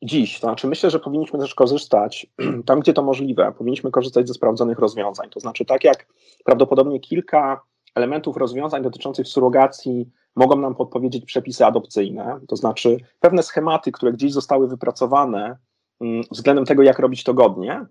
dziś. 0.02 0.40
To 0.40 0.48
znaczy, 0.48 0.68
myślę, 0.68 0.90
że 0.90 1.00
powinniśmy 1.00 1.40
też 1.40 1.56
korzystać, 1.56 2.28
tam 2.66 2.80
gdzie 2.80 2.94
to 2.94 3.04
możliwe, 3.04 3.54
powinniśmy 3.58 3.92
korzystać 3.92 4.28
ze 4.28 4.34
sprawdzonych 4.34 4.80
rozwiązań. 4.80 5.30
To 5.30 5.40
znaczy, 5.40 5.66
tak 5.66 5.84
jak 5.84 6.08
prawdopodobnie 6.46 7.00
kilka 7.00 7.62
elementów 7.96 8.38
rozwiązań 8.38 8.84
dotyczących 8.84 9.28
surogacji 9.28 10.10
mogą 10.36 10.56
nam 10.56 10.76
podpowiedzieć 10.76 11.26
przepisy 11.26 11.66
adopcyjne, 11.66 12.40
to 12.48 12.56
znaczy 12.56 12.98
pewne 13.20 13.44
schematy, 13.44 13.92
które 13.92 14.14
gdzieś 14.14 14.34
zostały 14.34 14.68
wypracowane 14.68 15.58
mm, 16.02 16.24
względem 16.32 16.66
tego, 16.66 16.84
jak 16.84 17.00
robić 17.00 17.24
to 17.24 17.34
godnie. 17.34 17.86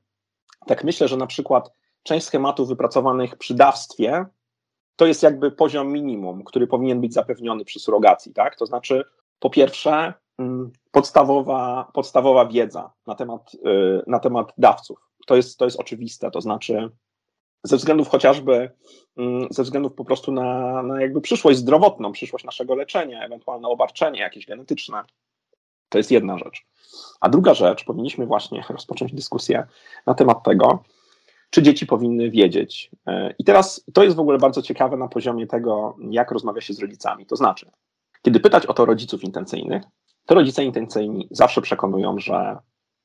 Tak 0.66 0.84
myślę, 0.84 1.08
że 1.08 1.16
na 1.16 1.26
przykład 1.26 1.72
część 2.02 2.26
schematów 2.26 2.68
wypracowanych 2.68 3.36
przy 3.36 3.54
dawstwie 3.54 4.26
to 4.96 5.06
jest 5.06 5.22
jakby 5.22 5.50
poziom 5.50 5.92
minimum, 5.92 6.44
który 6.44 6.66
powinien 6.66 7.00
być 7.00 7.14
zapewniony 7.14 7.64
przy 7.64 7.80
surogacji, 7.80 8.32
tak? 8.32 8.56
To 8.56 8.66
znaczy, 8.66 9.04
po 9.38 9.50
pierwsze, 9.50 10.14
podstawowa, 10.90 11.90
podstawowa 11.94 12.46
wiedza 12.46 12.92
na 13.06 13.14
temat, 13.14 13.54
y, 13.54 14.02
na 14.06 14.18
temat 14.18 14.52
dawców. 14.58 14.98
To 15.26 15.36
jest, 15.36 15.58
to 15.58 15.64
jest 15.64 15.80
oczywiste, 15.80 16.30
to 16.30 16.40
znaczy 16.40 16.90
ze 17.64 17.76
względów 17.76 18.08
chociażby, 18.08 18.70
mm, 19.16 19.46
ze 19.50 19.62
względów 19.62 19.94
po 19.94 20.04
prostu 20.04 20.32
na, 20.32 20.82
na 20.82 21.00
jakby 21.00 21.20
przyszłość 21.20 21.58
zdrowotną, 21.58 22.12
przyszłość 22.12 22.44
naszego 22.44 22.74
leczenia, 22.74 23.22
ewentualne 23.22 23.68
obarczenie 23.68 24.20
jakieś 24.20 24.46
genetyczne. 24.46 25.04
To 25.88 25.98
jest 25.98 26.10
jedna 26.10 26.38
rzecz. 26.38 26.66
A 27.20 27.28
druga 27.28 27.54
rzecz, 27.54 27.84
powinniśmy 27.84 28.26
właśnie 28.26 28.64
rozpocząć 28.68 29.14
dyskusję 29.14 29.66
na 30.06 30.14
temat 30.14 30.42
tego, 30.42 30.82
czy 31.50 31.62
dzieci 31.62 31.86
powinny 31.86 32.30
wiedzieć. 32.30 32.90
Y, 33.08 33.34
I 33.38 33.44
teraz 33.44 33.84
to 33.94 34.04
jest 34.04 34.16
w 34.16 34.20
ogóle 34.20 34.38
bardzo 34.38 34.62
ciekawe 34.62 34.96
na 34.96 35.08
poziomie 35.08 35.46
tego, 35.46 35.96
jak 36.10 36.30
rozmawia 36.30 36.60
się 36.60 36.74
z 36.74 36.78
rodzicami. 36.78 37.26
To 37.26 37.36
znaczy, 37.36 37.70
kiedy 38.22 38.40
pytać 38.40 38.66
o 38.66 38.74
to 38.74 38.84
rodziców 38.84 39.24
intencyjnych, 39.24 39.82
to 40.26 40.34
rodzice 40.34 40.64
intencyjni 40.64 41.28
zawsze 41.30 41.62
przekonują, 41.62 42.18
że 42.18 42.58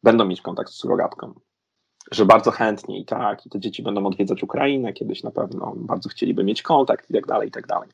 będą 0.03 0.25
mieć 0.25 0.41
kontakt 0.41 0.69
z 0.69 0.75
surogatką, 0.75 1.33
że 2.11 2.25
bardzo 2.25 2.51
chętnie 2.51 2.99
i 2.99 3.05
tak, 3.05 3.45
i 3.45 3.49
te 3.49 3.59
dzieci 3.59 3.83
będą 3.83 4.05
odwiedzać 4.05 4.43
Ukrainę 4.43 4.93
kiedyś 4.93 5.23
na 5.23 5.31
pewno, 5.31 5.73
bardzo 5.75 6.09
chcieliby 6.09 6.43
mieć 6.43 6.61
kontakt 6.61 7.09
i 7.09 7.13
tak 7.13 7.27
dalej, 7.27 7.47
i 7.47 7.51
tak 7.51 7.67
dalej. 7.67 7.89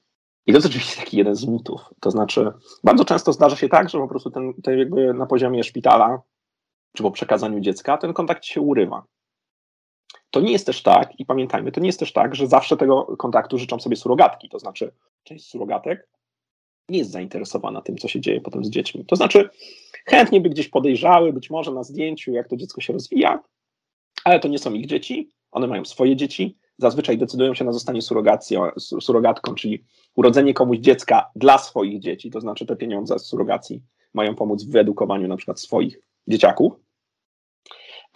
I 0.46 0.52
to 0.52 0.58
jest 0.58 0.68
oczywiście 0.68 1.02
taki 1.02 1.18
jeden 1.18 1.36
z 1.36 1.46
mitów. 1.46 1.82
To 2.00 2.12
znaczy, 2.12 2.52
bardzo 2.84 3.06
często 3.06 3.34
zdarza 3.34 3.56
się 3.56 3.70
tak, 3.70 3.90
że 3.90 3.98
po 3.98 4.08
prostu 4.08 4.32
ten, 4.32 4.54
ten 4.64 4.80
jakby 4.80 5.14
na 5.14 5.26
poziomie 5.26 5.64
szpitala, 5.64 6.22
czy 6.96 7.04
po 7.04 7.12
przekazaniu 7.12 7.60
dziecka, 7.60 7.98
ten 7.98 8.14
kontakt 8.14 8.46
się 8.46 8.62
urywa. 8.62 9.04
To 10.32 10.42
nie 10.42 10.52
jest 10.52 10.66
też 10.66 10.84
tak, 10.84 11.20
i 11.20 11.26
pamiętajmy, 11.26 11.72
to 11.72 11.80
nie 11.80 11.88
jest 11.88 12.00
też 12.00 12.14
tak, 12.14 12.36
że 12.36 12.48
zawsze 12.48 12.78
tego 12.78 13.18
kontaktu 13.18 13.58
życzą 13.58 13.80
sobie 13.80 13.96
surogatki. 13.96 14.50
To 14.50 14.60
znaczy, 14.60 14.94
część 15.24 15.50
surogatek 15.50 16.10
nie 16.90 16.98
jest 16.98 17.12
zainteresowana 17.12 17.82
tym, 17.82 17.98
co 17.98 18.08
się 18.08 18.22
dzieje 18.22 18.42
potem 18.42 18.66
z 18.66 18.70
dziećmi. 18.70 19.06
To 19.06 19.16
znaczy, 19.16 19.50
chętnie 20.06 20.42
by 20.42 20.50
gdzieś 20.50 20.70
podejrzały, 20.70 21.34
być 21.34 21.50
może 21.50 21.72
na 21.72 21.84
zdjęciu, 21.84 22.32
jak 22.32 22.48
to 22.48 22.56
dziecko 22.56 22.82
się 22.82 22.94
rozwija, 22.94 23.44
ale 24.24 24.40
to 24.40 24.48
nie 24.48 24.60
są 24.60 24.74
ich 24.74 24.86
dzieci, 24.86 25.30
one 25.52 25.68
mają 25.68 25.86
swoje 25.86 26.16
dzieci, 26.16 26.58
zazwyczaj 26.78 27.18
decydują 27.18 27.54
się 27.54 27.66
na 27.66 27.72
zostanie 27.72 28.02
surogatką, 29.00 29.56
czyli 29.56 29.84
urodzenie 30.16 30.54
komuś 30.54 30.78
dziecka 30.78 31.32
dla 31.36 31.58
swoich 31.58 32.00
dzieci, 32.00 32.32
to 32.32 32.42
znaczy 32.42 32.66
te 32.66 32.76
pieniądze 32.76 33.20
z 33.20 33.26
surogacji 33.26 33.82
mają 34.14 34.36
pomóc 34.36 34.64
w 34.64 34.72
wyedukowaniu 34.72 35.28
na 35.28 35.38
przykład 35.38 35.60
swoich 35.60 36.00
dzieciaków. 36.28 36.74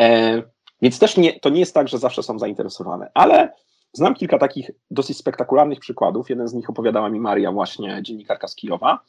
E, 0.01 0.43
więc 0.81 0.99
też 0.99 1.17
nie, 1.17 1.39
to 1.39 1.49
nie 1.49 1.59
jest 1.59 1.73
tak, 1.73 1.87
że 1.87 1.97
zawsze 1.97 2.23
są 2.23 2.39
zainteresowane, 2.39 3.11
ale 3.13 3.53
Znam 3.93 4.13
kilka 4.13 4.37
takich 4.37 4.71
dosyć 4.91 5.17
spektakularnych 5.17 5.79
przykładów. 5.79 6.29
Jeden 6.29 6.47
z 6.47 6.53
nich 6.53 6.69
opowiadała 6.69 7.09
mi 7.09 7.19
Maria, 7.19 7.51
właśnie 7.51 7.99
dziennikarka 8.01 8.47
z 8.47 8.55
Kijowa, 8.55 8.99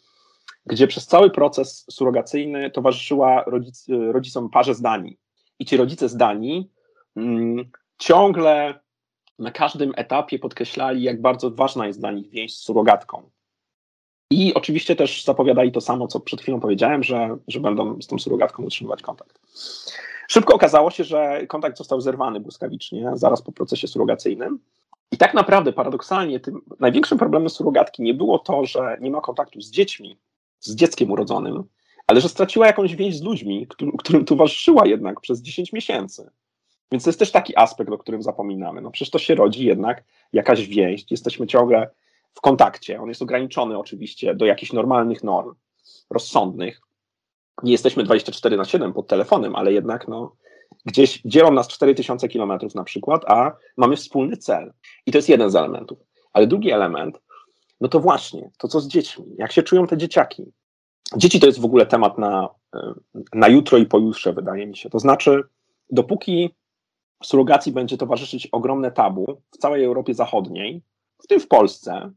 gdzie 0.67 0.87
przez 0.87 1.07
cały 1.07 1.31
proces 1.31 1.85
surogacyjny 1.91 2.71
towarzyszyła 2.71 3.45
rodzic, 3.47 3.87
rodzicom 3.89 4.51
parze 4.51 4.75
z 4.75 4.81
Danii. 4.81 5.19
I 5.59 5.65
ci 5.65 5.77
rodzice 5.77 6.09
z 6.09 6.17
Danii 6.17 6.71
mm, 7.17 7.71
ciągle 7.99 8.81
na 9.39 9.51
każdym 9.51 9.93
etapie 9.97 10.39
podkreślali, 10.39 11.03
jak 11.03 11.21
bardzo 11.21 11.51
ważna 11.51 11.87
jest 11.87 12.01
dla 12.01 12.13
nich 12.13 12.31
więź 12.31 12.57
z 12.57 12.63
surogatką. 12.63 13.31
I 14.31 14.55
oczywiście 14.55 14.97
też 14.97 15.25
zapowiadali 15.25 15.73
to 15.73 15.81
samo, 15.81 16.09
co 16.09 16.21
przed 16.21 16.41
chwilą 16.41 16.61
powiedziałem, 16.61 17.03
że, 17.03 17.37
że 17.49 17.61
będą 17.61 18.03
z 18.03 18.07
tą 18.07 18.19
surogatką 18.19 18.63
utrzymywać 18.63 19.03
kontakt. 19.03 19.39
Szybko 20.31 20.55
okazało 20.55 20.91
się, 20.91 21.05
że 21.05 21.47
kontakt 21.47 21.79
został 21.79 22.01
zerwany 22.01 22.41
błyskawicznie, 22.41 23.11
zaraz 23.15 23.43
po 23.43 23.53
procesie 23.53 23.89
surogacyjnym. 23.89 24.59
I 25.13 25.17
tak 25.17 25.35
naprawdę, 25.35 25.73
paradoksalnie, 25.73 26.41
tym 26.41 26.61
największym 26.81 27.19
problemem 27.19 27.51
surogatki 27.51 28.03
nie 28.03 28.15
było 28.15 28.39
to, 28.39 28.67
że 28.67 28.99
nie 29.01 29.11
ma 29.11 29.21
kontaktu 29.21 29.61
z 29.61 29.71
dziećmi, 29.71 30.19
z 30.61 30.75
dzieckiem 30.75 31.11
urodzonym, 31.11 31.65
ale 32.07 32.21
że 32.21 32.29
straciła 32.29 32.67
jakąś 32.67 32.97
więź 32.97 33.17
z 33.17 33.23
ludźmi, 33.23 33.67
którym, 33.67 33.97
którym 33.97 34.25
towarzyszyła 34.25 34.87
jednak 34.87 35.21
przez 35.21 35.43
10 35.43 35.73
miesięcy. 35.73 36.31
Więc 36.93 37.05
to 37.05 37.11
jest 37.11 37.19
też 37.19 37.33
taki 37.33 37.57
aspekt, 37.57 37.93
o 37.93 37.99
którym 37.99 38.23
zapominamy. 38.23 38.81
No 38.81 38.91
przecież 38.91 39.11
to 39.11 39.19
się 39.19 39.35
rodzi 39.35 39.67
jednak 39.67 40.05
jakaś 40.33 40.67
więź, 40.67 41.05
jesteśmy 41.11 41.47
ciągle 41.47 41.91
w 42.35 42.41
kontakcie. 42.41 43.01
On 43.01 43.09
jest 43.09 43.23
ograniczony 43.23 43.79
oczywiście 43.79 44.35
do 44.35 44.47
jakichś 44.47 44.73
normalnych 44.73 45.25
norm, 45.25 45.55
rozsądnych. 46.11 46.88
Nie 47.63 47.73
jesteśmy 47.73 48.05
24 48.05 48.57
na 48.57 48.65
7 48.65 48.93
pod 48.93 49.07
telefonem, 49.07 49.57
ale 49.57 49.73
jednak 49.73 50.09
no, 50.09 50.37
gdzieś 50.85 51.23
dzielą 51.25 51.53
nas 51.53 51.69
4000 51.69 52.29
kilometrów 52.29 52.75
na 52.75 52.85
przykład, 52.85 53.25
a 53.31 53.53
mamy 53.77 53.97
wspólny 53.97 54.37
cel. 54.37 54.73
I 55.07 55.13
to 55.13 55.19
jest 55.19 55.29
jeden 55.29 55.51
z 55.51 55.57
elementów. 55.57 55.99
Ale 56.33 56.47
drugi 56.47 56.71
element, 56.71 57.21
no 57.81 57.89
to 57.89 58.01
właśnie, 58.01 58.51
to 58.59 58.69
co 58.69 58.81
z 58.81 58.89
dziećmi, 58.89 59.25
jak 59.39 59.53
się 59.53 59.63
czują 59.63 59.87
te 59.87 59.97
dzieciaki. 59.97 60.53
Dzieci 61.17 61.41
to 61.41 61.47
jest 61.47 61.61
w 61.61 61.65
ogóle 61.65 61.87
temat 61.87 62.19
na, 62.19 62.49
na 63.35 63.49
jutro 63.49 63.79
i 63.79 63.87
pojutrze, 63.87 64.33
wydaje 64.33 64.67
mi 64.67 64.77
się. 64.77 64.91
To 64.91 64.99
znaczy, 64.99 65.43
dopóki 65.91 66.55
surogacji 67.23 67.73
będzie 67.73 67.97
towarzyszyć 67.97 68.49
ogromne 68.53 68.91
tabu 68.91 69.43
w 69.51 69.59
całej 69.59 69.85
Europie 69.85 70.15
Zachodniej, 70.15 70.83
w 71.25 71.27
tym 71.27 71.41
w 71.41 71.49
Polsce, 71.49 72.13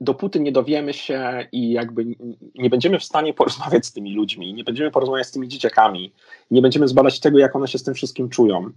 dopóty 0.00 0.40
nie 0.40 0.52
dowiemy 0.52 0.92
się 0.92 1.46
i 1.52 1.70
jakby 1.70 2.04
nie 2.54 2.70
będziemy 2.70 2.98
w 2.98 3.04
stanie 3.04 3.34
porozmawiać 3.34 3.86
z 3.86 3.92
tymi 3.92 4.14
ludźmi, 4.14 4.54
nie 4.54 4.64
będziemy 4.64 4.90
porozmawiać 4.90 5.26
z 5.26 5.30
tymi 5.30 5.48
dzieciakami, 5.48 6.12
nie 6.50 6.62
będziemy 6.62 6.88
zbadać 6.88 7.20
tego, 7.20 7.38
jak 7.38 7.56
one 7.56 7.68
się 7.68 7.78
z 7.78 7.82
tym 7.82 7.94
wszystkim 7.94 8.28
czują. 8.28 8.70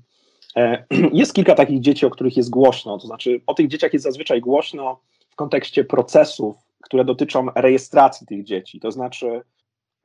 E, 0.55 0.85
jest 1.13 1.33
kilka 1.33 1.55
takich 1.55 1.79
dzieci, 1.79 2.05
o 2.05 2.09
których 2.09 2.37
jest 2.37 2.49
głośno, 2.49 2.97
to 2.97 3.07
znaczy 3.07 3.41
o 3.47 3.53
tych 3.53 3.67
dzieciach 3.67 3.93
jest 3.93 4.03
zazwyczaj 4.03 4.41
głośno 4.41 4.99
w 5.29 5.35
kontekście 5.35 5.83
procesów, 5.83 6.55
które 6.83 7.05
dotyczą 7.05 7.47
rejestracji 7.55 8.27
tych 8.27 8.43
dzieci. 8.43 8.79
To 8.79 8.91
znaczy 8.91 9.41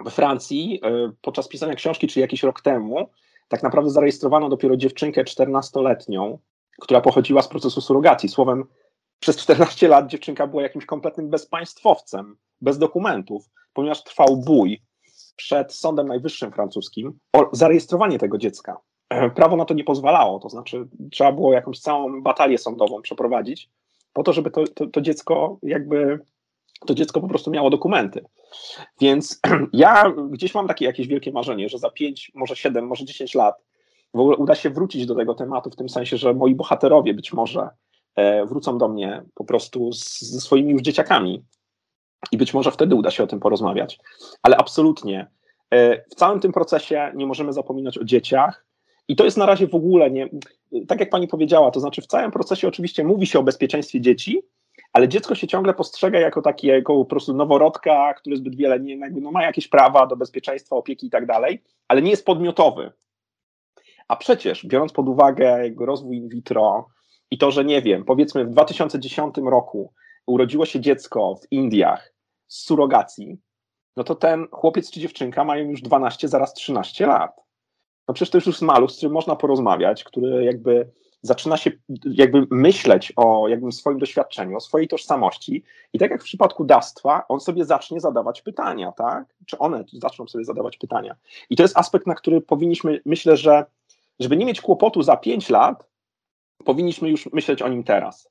we 0.04 0.10
Francji 0.10 0.80
e, 0.84 1.12
podczas 1.22 1.48
pisania 1.48 1.74
książki, 1.74 2.08
czy 2.08 2.20
jakiś 2.20 2.42
rok 2.42 2.60
temu, 2.60 3.08
tak 3.48 3.62
naprawdę 3.62 3.90
zarejestrowano 3.90 4.48
dopiero 4.48 4.76
dziewczynkę 4.76 5.24
14-letnią, 5.24 6.38
która 6.80 7.00
pochodziła 7.00 7.42
z 7.42 7.48
procesu 7.48 7.80
surogacji. 7.80 8.28
Słowem, 8.28 8.64
przez 9.20 9.36
14 9.36 9.88
lat 9.88 10.06
dziewczynka 10.06 10.46
była 10.46 10.62
jakimś 10.62 10.86
kompletnym 10.86 11.30
bezpaństwowcem, 11.30 12.36
bez 12.60 12.78
dokumentów, 12.78 13.50
ponieważ 13.72 14.04
trwał 14.04 14.36
bój 14.36 14.82
przed 15.36 15.74
Sądem 15.74 16.08
Najwyższym 16.08 16.52
francuskim 16.52 17.18
o 17.32 17.48
zarejestrowanie 17.52 18.18
tego 18.18 18.38
dziecka. 18.38 18.76
Prawo 19.34 19.56
na 19.56 19.64
to 19.64 19.74
nie 19.74 19.84
pozwalało, 19.84 20.38
to 20.38 20.48
znaczy 20.48 20.88
trzeba 21.10 21.32
było 21.32 21.52
jakąś 21.52 21.80
całą 21.80 22.22
batalię 22.22 22.58
sądową 22.58 23.02
przeprowadzić 23.02 23.70
po 24.12 24.22
to, 24.22 24.32
żeby 24.32 24.50
to, 24.50 24.66
to, 24.66 24.86
to 24.86 25.00
dziecko 25.00 25.58
jakby 25.62 26.20
to 26.86 26.94
dziecko 26.94 27.20
po 27.20 27.28
prostu 27.28 27.50
miało 27.50 27.70
dokumenty. 27.70 28.24
Więc 29.00 29.40
ja 29.72 30.12
gdzieś 30.30 30.54
mam 30.54 30.68
takie 30.68 30.84
jakieś 30.84 31.06
wielkie 31.06 31.32
marzenie, 31.32 31.68
że 31.68 31.78
za 31.78 31.90
5, 31.90 32.32
może 32.34 32.56
7, 32.56 32.86
może 32.86 33.04
10 33.04 33.34
lat 33.34 33.54
w 34.14 34.20
ogóle 34.20 34.36
uda 34.36 34.54
się 34.54 34.70
wrócić 34.70 35.06
do 35.06 35.14
tego 35.14 35.34
tematu, 35.34 35.70
w 35.70 35.76
tym 35.76 35.88
sensie, 35.88 36.16
że 36.16 36.34
moi 36.34 36.54
bohaterowie 36.54 37.14
być 37.14 37.32
może 37.32 37.60
e, 37.60 37.68
wrócą 38.46 38.78
do 38.78 38.88
mnie 38.88 39.22
po 39.34 39.44
prostu 39.44 39.92
z, 39.92 40.20
ze 40.20 40.40
swoimi 40.40 40.72
już 40.72 40.82
dzieciakami 40.82 41.44
i 42.32 42.36
być 42.36 42.54
może 42.54 42.70
wtedy 42.70 42.94
uda 42.94 43.10
się 43.10 43.24
o 43.24 43.26
tym 43.26 43.40
porozmawiać. 43.40 43.98
Ale 44.42 44.56
absolutnie 44.56 45.30
e, 45.70 46.04
w 46.10 46.14
całym 46.14 46.40
tym 46.40 46.52
procesie 46.52 47.12
nie 47.14 47.26
możemy 47.26 47.52
zapominać 47.52 47.98
o 47.98 48.04
dzieciach. 48.04 48.66
I 49.08 49.16
to 49.16 49.24
jest 49.24 49.36
na 49.36 49.46
razie 49.46 49.66
w 49.66 49.74
ogóle 49.74 50.10
nie, 50.10 50.28
tak 50.88 51.00
jak 51.00 51.10
pani 51.10 51.28
powiedziała, 51.28 51.70
to 51.70 51.80
znaczy 51.80 52.02
w 52.02 52.06
całym 52.06 52.30
procesie 52.30 52.68
oczywiście 52.68 53.04
mówi 53.04 53.26
się 53.26 53.38
o 53.38 53.42
bezpieczeństwie 53.42 54.00
dzieci, 54.00 54.42
ale 54.92 55.08
dziecko 55.08 55.34
się 55.34 55.46
ciągle 55.46 55.74
postrzega 55.74 56.18
jako 56.18 56.42
takiego 56.42 56.94
po 56.94 57.04
prostu 57.04 57.34
noworodka, 57.34 58.14
który 58.14 58.36
zbyt 58.36 58.56
wiele 58.56 58.80
nie, 58.80 59.10
no, 59.10 59.30
ma 59.30 59.42
jakieś 59.42 59.68
prawa 59.68 60.06
do 60.06 60.16
bezpieczeństwa, 60.16 60.76
opieki 60.76 61.06
i 61.06 61.10
tak 61.10 61.26
dalej, 61.26 61.62
ale 61.88 62.02
nie 62.02 62.10
jest 62.10 62.26
podmiotowy. 62.26 62.92
A 64.08 64.16
przecież, 64.16 64.66
biorąc 64.66 64.92
pod 64.92 65.08
uwagę 65.08 65.64
jego 65.64 65.86
rozwój 65.86 66.16
in 66.16 66.28
vitro 66.28 66.88
i 67.30 67.38
to, 67.38 67.50
że 67.50 67.64
nie 67.64 67.82
wiem, 67.82 68.04
powiedzmy 68.04 68.44
w 68.44 68.50
2010 68.50 69.34
roku 69.36 69.92
urodziło 70.26 70.66
się 70.66 70.80
dziecko 70.80 71.34
w 71.42 71.52
Indiach 71.52 72.12
z 72.48 72.64
surogacji, 72.64 73.38
no 73.96 74.04
to 74.04 74.14
ten 74.14 74.46
chłopiec 74.52 74.90
czy 74.90 75.00
dziewczynka 75.00 75.44
mają 75.44 75.70
już 75.70 75.82
12, 75.82 76.28
zaraz 76.28 76.54
13 76.54 77.06
lat. 77.06 77.40
No 78.08 78.14
przecież 78.14 78.30
to 78.30 78.38
już 78.38 78.46
jest 78.46 78.62
maluch, 78.62 78.90
z 78.90 78.96
którym 78.96 79.12
można 79.12 79.36
porozmawiać, 79.36 80.04
który 80.04 80.44
jakby 80.44 80.90
zaczyna 81.22 81.56
się 81.56 81.70
jakby 82.04 82.46
myśleć 82.50 83.12
o 83.16 83.48
jakby 83.48 83.72
swoim 83.72 83.98
doświadczeniu, 83.98 84.56
o 84.56 84.60
swojej 84.60 84.88
tożsamości 84.88 85.62
i 85.92 85.98
tak 85.98 86.10
jak 86.10 86.20
w 86.20 86.24
przypadku 86.24 86.64
dawstwa, 86.64 87.24
on 87.28 87.40
sobie 87.40 87.64
zacznie 87.64 88.00
zadawać 88.00 88.42
pytania, 88.42 88.92
tak? 88.92 89.34
Czy 89.46 89.58
one 89.58 89.84
zaczną 89.92 90.26
sobie 90.26 90.44
zadawać 90.44 90.76
pytania. 90.76 91.16
I 91.50 91.56
to 91.56 91.62
jest 91.62 91.78
aspekt, 91.78 92.06
na 92.06 92.14
który 92.14 92.40
powinniśmy, 92.40 93.00
myślę, 93.04 93.36
że 93.36 93.64
żeby 94.20 94.36
nie 94.36 94.46
mieć 94.46 94.60
kłopotu 94.60 95.02
za 95.02 95.16
pięć 95.16 95.48
lat, 95.48 95.87
powinniśmy 96.64 97.10
już 97.10 97.32
myśleć 97.32 97.62
o 97.62 97.68
nim 97.68 97.84
teraz. 97.84 98.30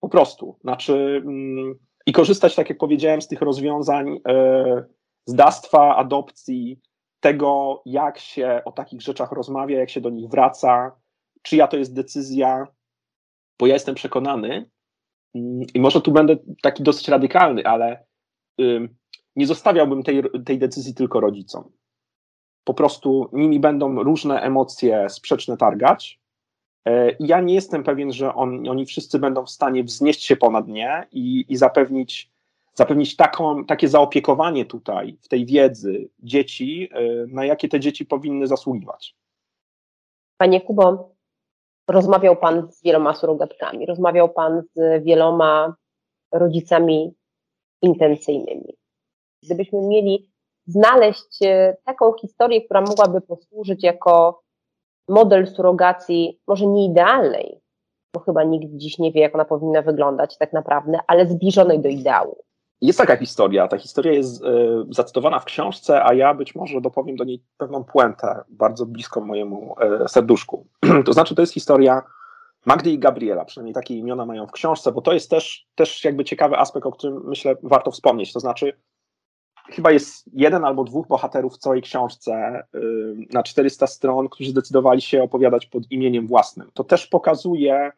Po 0.00 0.08
prostu. 0.08 0.58
Znaczy 0.60 1.22
mm, 1.24 1.74
i 2.06 2.12
korzystać, 2.12 2.54
tak 2.54 2.68
jak 2.68 2.78
powiedziałem, 2.78 3.22
z 3.22 3.28
tych 3.28 3.40
rozwiązań 3.40 4.18
e, 4.28 4.84
z 5.26 5.34
dawstwa, 5.34 5.96
adopcji, 5.96 6.80
tego, 7.20 7.82
jak 7.86 8.18
się 8.18 8.62
o 8.64 8.72
takich 8.72 9.02
rzeczach 9.02 9.32
rozmawia, 9.32 9.78
jak 9.78 9.90
się 9.90 10.00
do 10.00 10.10
nich 10.10 10.30
wraca, 10.30 10.96
czyja 11.42 11.68
to 11.68 11.76
jest 11.76 11.94
decyzja, 11.94 12.66
bo 13.58 13.66
ja 13.66 13.74
jestem 13.74 13.94
przekonany, 13.94 14.70
mm, 15.34 15.62
i 15.74 15.80
może 15.80 16.00
tu 16.00 16.12
będę 16.12 16.36
taki 16.62 16.82
dosyć 16.82 17.08
radykalny, 17.08 17.66
ale 17.66 18.04
nie 19.36 19.46
zostawiałbym 19.46 20.02
tej, 20.02 20.22
tej 20.46 20.58
decyzji 20.58 20.94
tylko 20.94 21.20
rodzicom. 21.20 21.72
Po 22.64 22.74
prostu 22.74 23.30
nimi 23.32 23.60
będą 23.60 24.02
różne 24.02 24.40
emocje 24.40 25.10
sprzeczne 25.10 25.56
targać. 25.56 26.20
E, 26.86 27.16
ja 27.20 27.40
nie 27.40 27.54
jestem 27.54 27.84
pewien, 27.84 28.12
że 28.12 28.34
on, 28.34 28.68
oni 28.68 28.86
wszyscy 28.86 29.18
będą 29.18 29.44
w 29.44 29.50
stanie 29.50 29.84
wznieść 29.84 30.24
się 30.24 30.36
ponad 30.36 30.68
nie 30.68 31.06
i, 31.12 31.44
i 31.48 31.56
zapewnić, 31.56 32.30
zapewnić 32.74 33.16
taką, 33.16 33.64
takie 33.64 33.88
zaopiekowanie 33.88 34.64
tutaj, 34.64 35.16
w 35.22 35.28
tej 35.28 35.46
wiedzy 35.46 36.08
dzieci, 36.18 36.88
e, 36.92 37.02
na 37.26 37.44
jakie 37.44 37.68
te 37.68 37.80
dzieci 37.80 38.06
powinny 38.06 38.46
zasługiwać. 38.46 39.16
Panie 40.36 40.60
Kubo, 40.60 41.14
rozmawiał 41.88 42.36
Pan 42.36 42.72
z 42.72 42.82
wieloma 42.82 43.14
surogatkami, 43.14 43.86
rozmawiał 43.86 44.28
Pan 44.28 44.62
z 44.74 45.04
wieloma 45.04 45.74
rodzicami 46.32 47.14
intencyjnymi. 47.82 48.76
Gdybyśmy 49.42 49.80
mieli 49.82 50.30
znaleźć 50.66 51.42
e, 51.42 51.76
taką 51.84 52.12
historię, 52.12 52.62
która 52.62 52.80
mogłaby 52.80 53.20
posłużyć 53.20 53.82
jako 53.82 54.43
model 55.08 55.46
surogacji, 55.46 56.40
może 56.46 56.66
nie 56.66 56.86
idealnej, 56.86 57.60
bo 58.14 58.20
chyba 58.20 58.44
nikt 58.44 58.66
dziś 58.72 58.98
nie 58.98 59.12
wie, 59.12 59.20
jak 59.20 59.34
ona 59.34 59.44
powinna 59.44 59.82
wyglądać 59.82 60.38
tak 60.38 60.52
naprawdę, 60.52 60.98
ale 61.06 61.26
zbliżonej 61.26 61.80
do 61.80 61.88
ideału. 61.88 62.44
Jest 62.80 62.98
taka 62.98 63.16
historia. 63.16 63.68
Ta 63.68 63.78
historia 63.78 64.12
jest 64.12 64.44
y, 64.44 64.46
zacytowana 64.90 65.38
w 65.38 65.44
książce, 65.44 66.04
a 66.04 66.14
ja 66.14 66.34
być 66.34 66.54
może 66.54 66.80
dopowiem 66.80 67.16
do 67.16 67.24
niej 67.24 67.42
pewną 67.56 67.84
puentę, 67.84 68.40
bardzo 68.48 68.86
bliską 68.86 69.20
mojemu 69.20 69.74
y, 70.04 70.08
serduszku. 70.08 70.66
to 71.06 71.12
znaczy, 71.12 71.34
to 71.34 71.42
jest 71.42 71.54
historia 71.54 72.02
Magdy 72.66 72.90
i 72.90 72.98
Gabriela, 72.98 73.44
przynajmniej 73.44 73.74
takie 73.74 73.94
imiona 73.94 74.26
mają 74.26 74.46
w 74.46 74.52
książce, 74.52 74.92
bo 74.92 75.02
to 75.02 75.12
jest 75.12 75.30
też, 75.30 75.66
też 75.74 76.04
jakby 76.04 76.24
ciekawy 76.24 76.58
aspekt, 76.58 76.86
o 76.86 76.92
którym 76.92 77.22
myślę 77.24 77.56
warto 77.62 77.90
wspomnieć. 77.90 78.32
To 78.32 78.40
znaczy, 78.40 78.72
chyba 79.68 79.92
jest 79.92 80.24
jeden 80.32 80.64
albo 80.64 80.84
dwóch 80.84 81.08
bohaterów 81.08 81.54
w 81.54 81.58
całej 81.58 81.82
książce 81.82 82.62
na 83.32 83.42
400 83.42 83.86
stron, 83.86 84.28
którzy 84.28 84.50
zdecydowali 84.50 85.02
się 85.02 85.22
opowiadać 85.22 85.66
pod 85.66 85.90
imieniem 85.90 86.26
własnym. 86.26 86.70
To 86.74 86.84
też 86.84 87.06
pokazuje, 87.06 87.92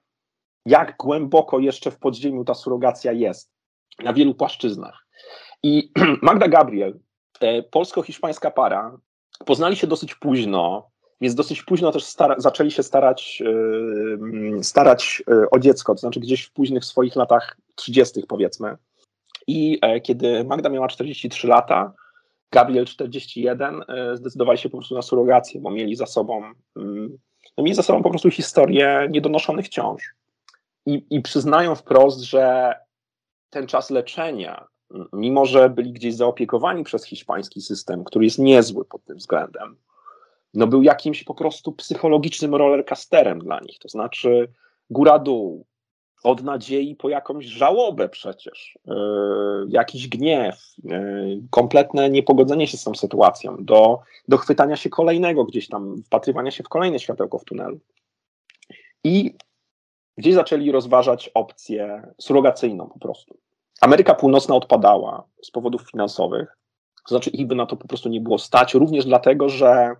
jak 0.67 0.97
głęboko 0.97 1.59
jeszcze 1.59 1.91
w 1.91 1.99
podziemiu 1.99 2.45
ta 2.45 2.55
surogacja 2.55 3.13
jest 3.13 3.53
na 4.05 4.13
wielu 4.13 4.35
płaszczyznach. 4.35 5.07
I 5.63 5.93
Magda 6.23 6.49
Gabriel, 6.49 7.01
e, 7.41 7.63
polsko-hiszpańska 7.63 8.51
para, 8.51 8.99
poznali 9.47 9.77
się 9.77 9.87
dosyć 9.87 10.15
późno, 10.15 10.91
więc 11.21 11.35
dosyć 11.35 11.63
późno 11.63 11.93
też 11.93 12.15
zaczęli 12.39 12.71
się 12.71 12.83
starać, 12.83 13.41
yy, 13.41 14.65
starać 14.65 15.23
o 15.51 15.59
dziecko, 15.59 15.95
to 15.95 15.99
znaczy 15.99 16.21
gdzieś 16.21 16.43
w 16.43 16.53
późnych 16.53 16.85
swoich 16.85 17.17
latach 17.17 17.57
30. 17.75 18.23
powiedzmy. 18.29 18.77
I 19.47 19.79
e, 19.83 20.01
kiedy 20.01 20.45
Magda 20.45 20.69
miała 20.69 20.89
43 20.89 21.47
lata, 21.47 21.93
Gabriel 22.53 22.85
41, 22.87 23.83
e, 23.89 24.17
zdecydowali 24.17 24.59
się 24.59 24.69
po 24.69 24.79
prostu 24.79 24.95
na 24.95 25.03
surrogację, 25.03 25.61
bo 25.61 25.71
mieli 25.71 25.97
za 25.97 26.07
sobą, 26.07 26.43
mm, 26.77 27.19
no 27.57 27.65
mieli 27.65 27.75
za 27.75 27.83
sobą 27.83 28.03
po 28.03 28.11
prostu 28.11 28.31
historię 28.31 29.09
niedonoszonych 29.11 29.69
ciąż. 29.69 30.15
I, 30.87 31.07
I 31.11 31.23
przyznają 31.23 31.75
wprost, 31.75 32.21
że 32.21 32.75
ten 33.51 33.67
czas 33.67 33.91
leczenia, 33.91 34.67
mimo 35.13 35.47
że 35.47 35.71
byli 35.71 35.93
gdzieś 35.93 36.15
zaopiekowani 36.15 36.85
przez 36.85 37.05
hiszpański 37.05 37.61
system, 37.61 38.05
który 38.05 38.25
jest 38.25 38.39
niezły 38.39 38.85
pod 38.85 39.05
tym 39.05 39.17
względem, 39.17 39.77
no 40.55 40.67
był 40.67 40.83
jakimś 40.83 41.25
po 41.25 41.35
prostu 41.35 41.73
psychologicznym 41.73 42.55
rollercasterem 42.55 43.39
dla 43.39 43.61
nich. 43.61 43.79
To 43.79 43.89
znaczy 43.89 44.53
góra-dół, 44.91 45.67
od 46.27 46.43
nadziei 46.43 46.97
po 46.97 47.09
jakąś 47.09 47.45
żałobę 47.45 48.09
przecież, 48.09 48.79
yy, 48.87 49.67
jakiś 49.69 50.09
gniew, 50.09 50.75
yy, 50.85 51.43
kompletne 51.51 52.11
niepogodzenie 52.11 52.67
się 52.67 52.77
z 52.77 52.85
tą 52.85 52.95
sytuacją, 52.95 53.57
do, 53.61 53.99
do 54.29 54.37
chwytania 54.37 54.77
się 54.77 54.91
kolejnego 54.91 55.45
gdzieś 55.45 55.69
tam, 55.69 56.03
wpatrywania 56.03 56.51
się 56.51 56.65
w 56.65 56.69
kolejne 56.69 56.99
światełko 56.99 57.39
w 57.39 57.45
tunelu. 57.45 57.79
I 59.05 59.35
gdzieś 60.19 60.35
zaczęli 60.35 60.73
rozważać 60.73 61.31
opcję 61.35 62.13
surogacyjną 62.21 62.87
po 62.87 62.99
prostu. 62.99 63.39
Ameryka 63.81 64.15
Północna 64.15 64.55
odpadała 64.55 65.25
z 65.43 65.51
powodów 65.51 65.91
finansowych, 65.91 66.57
to 67.09 67.15
znaczy 67.15 67.31
ich 67.31 67.47
by 67.47 67.55
na 67.55 67.67
to 67.67 67.77
po 67.77 67.89
prostu 67.89 68.09
nie 68.09 68.21
było 68.21 68.39
stać, 68.39 68.75
również 68.75 69.05
dlatego, 69.05 69.49
że 69.49 69.97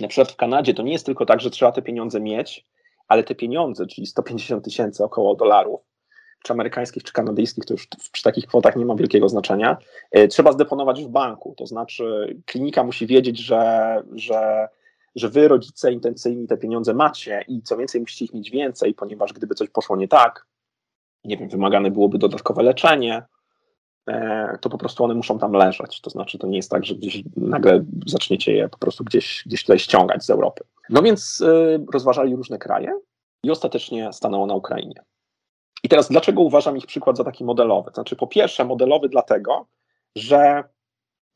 na 0.00 0.08
przykład 0.08 0.32
w 0.32 0.36
Kanadzie 0.36 0.74
to 0.74 0.82
nie 0.82 0.92
jest 0.92 1.06
tylko 1.06 1.26
tak, 1.26 1.40
że 1.40 1.50
trzeba 1.50 1.72
te 1.72 1.82
pieniądze 1.82 2.20
mieć, 2.20 2.66
ale 3.12 3.24
te 3.24 3.34
pieniądze, 3.34 3.86
czyli 3.86 4.06
150 4.06 4.64
tysięcy 4.64 5.04
około 5.04 5.34
dolarów, 5.34 5.80
czy 6.42 6.52
amerykańskich, 6.52 7.02
czy 7.02 7.12
kanadyjskich, 7.12 7.64
to 7.64 7.74
już 7.74 7.88
przy 8.12 8.22
takich 8.22 8.46
kwotach 8.46 8.76
nie 8.76 8.84
ma 8.84 8.94
wielkiego 8.94 9.28
znaczenia, 9.28 9.76
e, 10.10 10.28
trzeba 10.28 10.52
zdeponować 10.52 11.04
w 11.04 11.08
banku. 11.08 11.54
To 11.56 11.66
znaczy, 11.66 12.36
klinika 12.46 12.84
musi 12.84 13.06
wiedzieć, 13.06 13.38
że, 13.38 14.02
że, 14.12 14.68
że 15.14 15.28
wy, 15.28 15.48
rodzice 15.48 15.92
intencyjni, 15.92 16.46
te 16.46 16.56
pieniądze 16.56 16.94
macie 16.94 17.44
i 17.48 17.62
co 17.62 17.76
więcej, 17.76 18.00
musicie 18.00 18.24
ich 18.24 18.34
mieć 18.34 18.50
więcej, 18.50 18.94
ponieważ 18.94 19.32
gdyby 19.32 19.54
coś 19.54 19.68
poszło 19.68 19.96
nie 19.96 20.08
tak, 20.08 20.46
nie 21.24 21.36
wiem, 21.36 21.48
wymagane 21.48 21.90
byłoby 21.90 22.18
dodatkowe 22.18 22.62
leczenie, 22.62 23.22
to 24.60 24.70
po 24.70 24.78
prostu 24.78 25.04
one 25.04 25.14
muszą 25.14 25.38
tam 25.38 25.52
leżeć. 25.52 26.00
To 26.00 26.10
znaczy, 26.10 26.38
to 26.38 26.46
nie 26.46 26.56
jest 26.56 26.70
tak, 26.70 26.84
że 26.84 26.94
gdzieś 26.94 27.22
nagle 27.36 27.84
zaczniecie 28.06 28.52
je 28.52 28.68
po 28.68 28.78
prostu 28.78 29.04
gdzieś, 29.04 29.42
gdzieś 29.46 29.62
tutaj 29.62 29.78
ściągać 29.78 30.24
z 30.24 30.30
Europy. 30.30 30.64
No 30.90 31.02
więc 31.02 31.40
y, 31.40 31.84
rozważali 31.92 32.36
różne 32.36 32.58
kraje 32.58 33.00
i 33.44 33.50
ostatecznie 33.50 34.12
stanęło 34.12 34.46
na 34.46 34.54
Ukrainie. 34.54 35.02
I 35.84 35.88
teraz 35.88 36.08
dlaczego 36.08 36.42
uważam 36.42 36.76
ich 36.76 36.86
przykład 36.86 37.16
za 37.16 37.24
taki 37.24 37.44
modelowy? 37.44 37.90
Znaczy, 37.94 38.16
po 38.16 38.26
pierwsze, 38.26 38.64
modelowy 38.64 39.08
dlatego, 39.08 39.66
że 40.16 40.64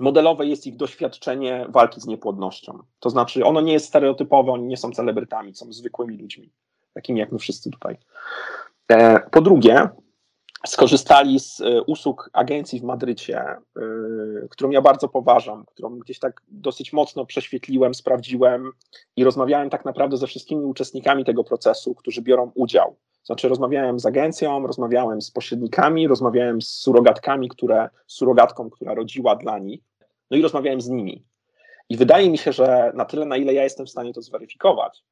modelowe 0.00 0.46
jest 0.46 0.66
ich 0.66 0.76
doświadczenie 0.76 1.66
walki 1.68 2.00
z 2.00 2.06
niepłodnością. 2.06 2.78
To 3.00 3.10
znaczy, 3.10 3.44
ono 3.44 3.60
nie 3.60 3.72
jest 3.72 3.86
stereotypowe, 3.86 4.52
oni 4.52 4.66
nie 4.66 4.76
są 4.76 4.92
celebrytami, 4.92 5.54
są 5.54 5.72
zwykłymi 5.72 6.18
ludźmi, 6.18 6.52
takimi 6.94 7.20
jak 7.20 7.32
my 7.32 7.38
wszyscy 7.38 7.70
tutaj. 7.70 7.96
E, 8.88 9.20
po 9.30 9.40
drugie, 9.40 9.88
skorzystali 10.66 11.40
z 11.40 11.60
e, 11.60 11.82
usług 11.82 12.30
agencji 12.32 12.80
w 12.80 12.82
Madrycie, 12.82 13.40
e, 13.40 13.58
którą 14.50 14.70
ja 14.70 14.82
bardzo 14.82 15.08
poważam, 15.08 15.64
którą 15.66 15.98
gdzieś 15.98 16.18
tak 16.18 16.42
dosyć 16.48 16.92
mocno 16.92 17.26
prześwietliłem, 17.26 17.94
sprawdziłem 17.94 18.72
i 19.16 19.24
rozmawiałem 19.24 19.70
tak 19.70 19.84
naprawdę 19.84 20.16
ze 20.16 20.26
wszystkimi 20.26 20.64
uczestnikami 20.64 21.24
tego 21.24 21.44
procesu, 21.44 21.94
którzy 21.94 22.22
biorą 22.22 22.52
udział. 22.54 22.96
Znaczy, 23.24 23.48
rozmawiałem 23.48 24.00
z 24.00 24.06
agencją, 24.06 24.66
rozmawiałem 24.66 25.22
z 25.22 25.30
pośrednikami, 25.30 26.08
rozmawiałem 26.08 26.62
z 26.62 26.68
surogatkami, 26.68 27.48
które, 27.48 27.88
surogatką, 28.06 28.70
która 28.70 28.94
rodziła 28.94 29.36
dla 29.36 29.58
nich, 29.58 29.80
no 30.30 30.36
i 30.36 30.42
rozmawiałem 30.42 30.80
z 30.80 30.88
nimi. 30.88 31.24
I 31.88 31.96
wydaje 31.96 32.30
mi 32.30 32.38
się, 32.38 32.52
że 32.52 32.92
na 32.94 33.04
tyle, 33.04 33.26
na 33.26 33.36
ile 33.36 33.54
ja 33.54 33.62
jestem 33.62 33.86
w 33.86 33.90
stanie 33.90 34.12
to 34.12 34.22
zweryfikować, 34.22 35.04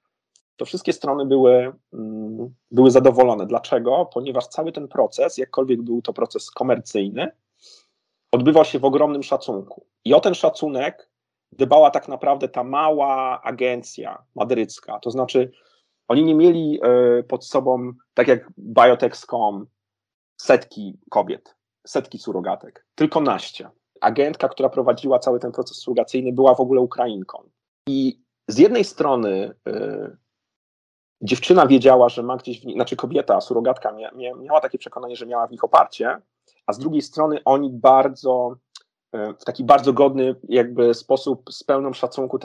to 0.57 0.65
wszystkie 0.65 0.93
strony 0.93 1.27
były, 1.27 1.73
mm, 1.93 2.55
były 2.71 2.91
zadowolone. 2.91 3.47
Dlaczego? 3.47 4.11
Ponieważ 4.13 4.47
cały 4.47 4.73
ten 4.73 4.89
proces, 4.89 5.39
jakkolwiek 5.39 5.83
był 5.83 6.03
to 6.03 6.13
proces 6.13 6.51
komercyjny, 6.51 7.31
odbywał 8.33 8.65
się 8.65 8.79
w 8.79 8.85
ogromnym 8.85 9.23
szacunku. 9.23 9.87
I 10.05 10.15
o 10.15 10.21
ten 10.21 10.35
szacunek 10.35 11.11
dbała 11.53 11.91
tak 11.91 12.09
naprawdę 12.09 12.49
ta 12.49 12.65
mała 12.65 13.43
agencja 13.43 14.23
madrycka. 14.35 14.99
To 14.99 15.11
znaczy, 15.11 15.51
oni 16.09 16.25
nie 16.25 16.35
mieli 16.35 16.81
e, 16.83 17.23
pod 17.23 17.47
sobą, 17.47 17.93
tak 18.15 18.29
jak 18.29 18.51
Biotech.com, 18.59 19.67
setki 20.37 20.99
kobiet, 21.11 21.57
setki 21.87 22.19
surogatek, 22.19 22.87
tylko 22.95 23.21
naście. 23.21 23.71
Agentka, 24.01 24.49
która 24.49 24.69
prowadziła 24.69 25.19
cały 25.19 25.41
ten 25.41 25.53
proces 25.53 25.77
surogacyjny, 25.77 26.33
była 26.33 26.55
w 26.55 26.61
ogóle 26.61 26.81
Ukrainką. 26.81 27.51
I 27.89 28.21
z 28.49 28.59
jednej 28.59 28.85
strony 28.85 29.55
e, 29.67 30.17
dziewczyna 31.25 31.67
wiedziała, 31.67 32.09
że 32.09 32.23
ma 32.23 32.37
gdzieś, 32.37 32.61
w 32.61 32.65
nich, 32.65 32.75
znaczy 32.75 32.97
kobieta, 32.97 33.41
surogatka 33.41 33.93
mia, 33.93 34.11
mia, 34.11 34.35
miała 34.35 34.61
takie 34.61 34.79
przekonanie, 34.79 35.17
że 35.17 35.27
miała 35.27 35.47
w 35.47 35.51
nich 35.51 35.65
oparcie, 35.65 36.21
a 36.67 36.73
z 36.73 36.79
drugiej 36.79 37.03
strony 37.03 37.41
oni 37.45 37.71
bardzo, 37.71 38.57
e, 39.13 39.35
w 39.35 39.45
taki 39.45 39.65
bardzo 39.65 39.93
godny 39.93 40.35
jakby 40.49 40.95
sposób 40.95 41.53
z 41.53 41.65
pełną 41.65 41.93
szacunku 41.93 42.39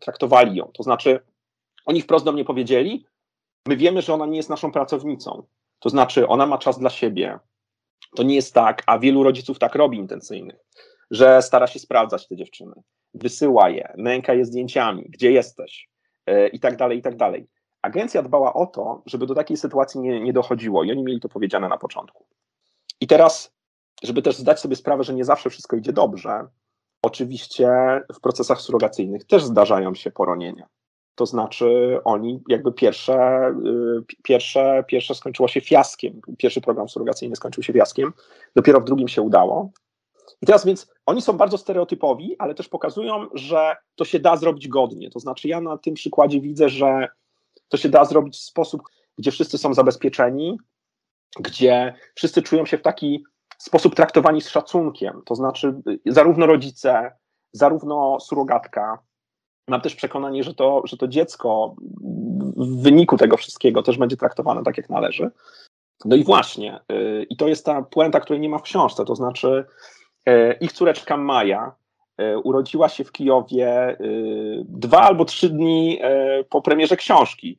traktowali 0.00 0.56
ją. 0.56 0.70
To 0.74 0.82
znaczy, 0.82 1.20
oni 1.86 2.02
wprost 2.02 2.24
do 2.24 2.32
mnie 2.32 2.44
powiedzieli, 2.44 3.06
my 3.66 3.76
wiemy, 3.76 4.02
że 4.02 4.14
ona 4.14 4.26
nie 4.26 4.36
jest 4.36 4.50
naszą 4.50 4.72
pracownicą. 4.72 5.42
To 5.78 5.88
znaczy, 5.88 6.28
ona 6.28 6.46
ma 6.46 6.58
czas 6.58 6.78
dla 6.78 6.90
siebie. 6.90 7.38
To 8.16 8.22
nie 8.22 8.34
jest 8.34 8.54
tak, 8.54 8.82
a 8.86 8.98
wielu 8.98 9.22
rodziców 9.22 9.58
tak 9.58 9.74
robi 9.74 9.98
intencyjnych, 9.98 10.56
że 11.10 11.42
stara 11.42 11.66
się 11.66 11.78
sprawdzać 11.78 12.28
te 12.28 12.36
dziewczyny, 12.36 12.72
wysyła 13.14 13.70
je, 13.70 13.92
nęka 13.96 14.34
je 14.34 14.44
zdjęciami, 14.44 15.04
gdzie 15.08 15.32
jesteś 15.32 15.88
yy, 16.26 16.48
i 16.48 16.60
tak 16.60 16.76
dalej, 16.76 16.98
i 16.98 17.02
tak 17.02 17.16
dalej. 17.16 17.46
Agencja 17.86 18.22
dbała 18.22 18.54
o 18.54 18.66
to, 18.66 19.02
żeby 19.06 19.26
do 19.26 19.34
takiej 19.34 19.56
sytuacji 19.56 20.00
nie, 20.00 20.20
nie 20.20 20.32
dochodziło 20.32 20.84
i 20.84 20.92
oni 20.92 21.04
mieli 21.04 21.20
to 21.20 21.28
powiedziane 21.28 21.68
na 21.68 21.78
początku. 21.78 22.26
I 23.00 23.06
teraz, 23.06 23.54
żeby 24.02 24.22
też 24.22 24.36
zdać 24.36 24.60
sobie 24.60 24.76
sprawę, 24.76 25.04
że 25.04 25.14
nie 25.14 25.24
zawsze 25.24 25.50
wszystko 25.50 25.76
idzie 25.76 25.92
dobrze, 25.92 26.46
oczywiście 27.02 27.68
w 28.14 28.20
procesach 28.20 28.60
surogacyjnych 28.60 29.24
też 29.24 29.44
zdarzają 29.44 29.94
się 29.94 30.10
poronienia. 30.10 30.66
To 31.14 31.26
znaczy, 31.26 31.98
oni 32.04 32.42
jakby 32.48 32.72
pierwsze, 32.72 33.48
y, 34.10 34.14
pierwsze, 34.22 34.84
pierwsze 34.88 35.14
skończyło 35.14 35.48
się 35.48 35.60
fiaskiem. 35.60 36.20
Pierwszy 36.38 36.60
program 36.60 36.88
surogacyjny 36.88 37.36
skończył 37.36 37.62
się 37.62 37.72
fiaskiem, 37.72 38.12
dopiero 38.56 38.80
w 38.80 38.84
drugim 38.84 39.08
się 39.08 39.22
udało. 39.22 39.70
I 40.42 40.46
teraz 40.46 40.66
więc 40.66 40.92
oni 41.06 41.22
są 41.22 41.32
bardzo 41.36 41.58
stereotypowi, 41.58 42.36
ale 42.38 42.54
też 42.54 42.68
pokazują, 42.68 43.26
że 43.34 43.76
to 43.94 44.04
się 44.04 44.18
da 44.18 44.36
zrobić 44.36 44.68
godnie. 44.68 45.10
To 45.10 45.20
znaczy, 45.20 45.48
ja 45.48 45.60
na 45.60 45.78
tym 45.78 45.94
przykładzie 45.94 46.40
widzę, 46.40 46.68
że 46.68 47.08
to 47.68 47.76
się 47.76 47.88
da 47.88 48.04
zrobić 48.04 48.36
w 48.36 48.44
sposób, 48.44 48.82
gdzie 49.18 49.30
wszyscy 49.30 49.58
są 49.58 49.74
zabezpieczeni, 49.74 50.58
gdzie 51.40 51.94
wszyscy 52.14 52.42
czują 52.42 52.66
się 52.66 52.78
w 52.78 52.82
taki 52.82 53.24
sposób 53.58 53.94
traktowani 53.94 54.40
z 54.40 54.48
szacunkiem. 54.48 55.22
To 55.26 55.34
znaczy, 55.34 55.74
y, 55.88 56.12
zarówno 56.12 56.46
rodzice, 56.46 57.12
zarówno 57.52 58.20
surogatka. 58.20 58.98
Mam 59.68 59.80
też 59.80 59.94
przekonanie, 59.94 60.44
że 60.44 60.54
to, 60.54 60.82
że 60.84 60.96
to 60.96 61.08
dziecko 61.08 61.74
w 62.56 62.82
wyniku 62.82 63.16
tego 63.16 63.36
wszystkiego 63.36 63.82
też 63.82 63.98
będzie 63.98 64.16
traktowane 64.16 64.62
tak, 64.62 64.76
jak 64.76 64.90
należy. 64.90 65.30
No 66.04 66.16
i 66.16 66.24
właśnie, 66.24 66.80
yy, 66.88 67.26
i 67.30 67.36
to 67.36 67.48
jest 67.48 67.66
ta 67.66 67.82
puenta, 67.82 68.20
której 68.20 68.40
nie 68.40 68.48
ma 68.48 68.58
w 68.58 68.62
książce, 68.62 69.04
to 69.04 69.14
znaczy 69.14 69.64
yy, 70.26 70.56
ich 70.60 70.72
córeczka 70.72 71.16
Maja, 71.16 71.74
urodziła 72.44 72.88
się 72.88 73.04
w 73.04 73.12
Kijowie 73.12 73.68
e, 73.68 73.96
dwa 74.64 75.00
albo 75.00 75.24
trzy 75.24 75.50
dni 75.50 75.98
e, 76.02 76.44
po 76.44 76.62
premierze 76.62 76.96
książki. 76.96 77.58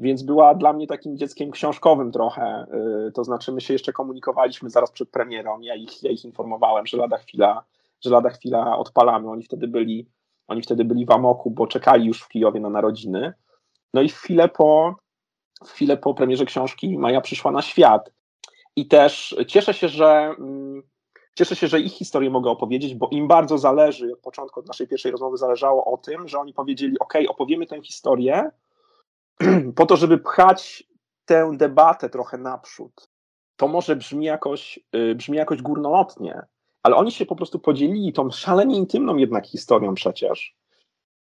Więc 0.00 0.22
była 0.22 0.54
dla 0.54 0.72
mnie 0.72 0.86
takim 0.86 1.18
dzieckiem 1.18 1.50
książkowym 1.50 2.12
trochę. 2.12 2.66
To 3.14 3.24
znaczy, 3.24 3.52
my 3.52 3.60
się 3.60 3.72
jeszcze 3.72 3.92
komunikowaliśmy 3.92 4.70
zaraz 4.70 4.92
przed 4.92 5.10
premierą. 5.10 5.60
Ja 5.60 5.74
ich, 5.74 6.02
ja 6.02 6.10
ich 6.10 6.24
informowałem, 6.24 6.86
że 6.86 6.96
lada 6.96 7.18
chwila, 7.18 7.64
że 8.04 8.10
lada 8.10 8.30
chwila 8.30 8.78
odpalamy. 8.78 9.30
Oni 9.30 9.42
wtedy 9.42 9.68
byli, 9.68 10.06
oni 10.48 10.62
wtedy 10.62 10.84
byli 10.84 11.06
w 11.06 11.10
amoku, 11.10 11.50
bo 11.50 11.66
czekali 11.66 12.06
już 12.06 12.22
w 12.22 12.28
Kijowie 12.28 12.60
na 12.60 12.70
narodziny. 12.70 13.32
No 13.94 14.02
i 14.02 14.08
chwilę 14.08 14.48
po, 14.48 14.96
chwilę 15.66 15.96
po 15.96 16.14
premierze 16.14 16.44
książki 16.44 16.98
Maja 16.98 17.20
przyszła 17.20 17.50
na 17.50 17.62
świat. 17.62 18.12
I 18.76 18.86
też 18.86 19.36
cieszę 19.46 19.74
się, 19.74 19.88
że 19.88 20.34
mm, 20.38 20.82
Cieszę 21.38 21.56
się, 21.56 21.68
że 21.68 21.80
ich 21.80 21.92
historię 21.92 22.30
mogę 22.30 22.50
opowiedzieć, 22.50 22.94
bo 22.94 23.08
im 23.10 23.28
bardzo 23.28 23.58
zależy, 23.58 24.12
od 24.12 24.18
początku, 24.18 24.60
od 24.60 24.66
naszej 24.66 24.88
pierwszej 24.88 25.12
rozmowy 25.12 25.36
zależało 25.36 25.84
o 25.84 25.96
tym, 25.96 26.28
że 26.28 26.38
oni 26.38 26.52
powiedzieli, 26.52 26.98
ok, 26.98 27.14
opowiemy 27.28 27.66
tę 27.66 27.82
historię 27.82 28.50
po 29.76 29.86
to, 29.86 29.96
żeby 29.96 30.18
pchać 30.18 30.84
tę 31.24 31.50
debatę 31.56 32.10
trochę 32.10 32.38
naprzód. 32.38 33.08
To 33.56 33.68
może 33.68 33.96
brzmi 33.96 34.24
jakoś, 34.24 34.80
y, 34.94 35.14
brzmi 35.14 35.36
jakoś 35.36 35.62
górnolotnie, 35.62 36.42
ale 36.82 36.96
oni 36.96 37.12
się 37.12 37.26
po 37.26 37.36
prostu 37.36 37.58
podzielili 37.58 38.12
tą 38.12 38.30
szalenie 38.30 38.76
intymną 38.76 39.16
jednak 39.16 39.46
historią 39.46 39.94
przecież, 39.94 40.56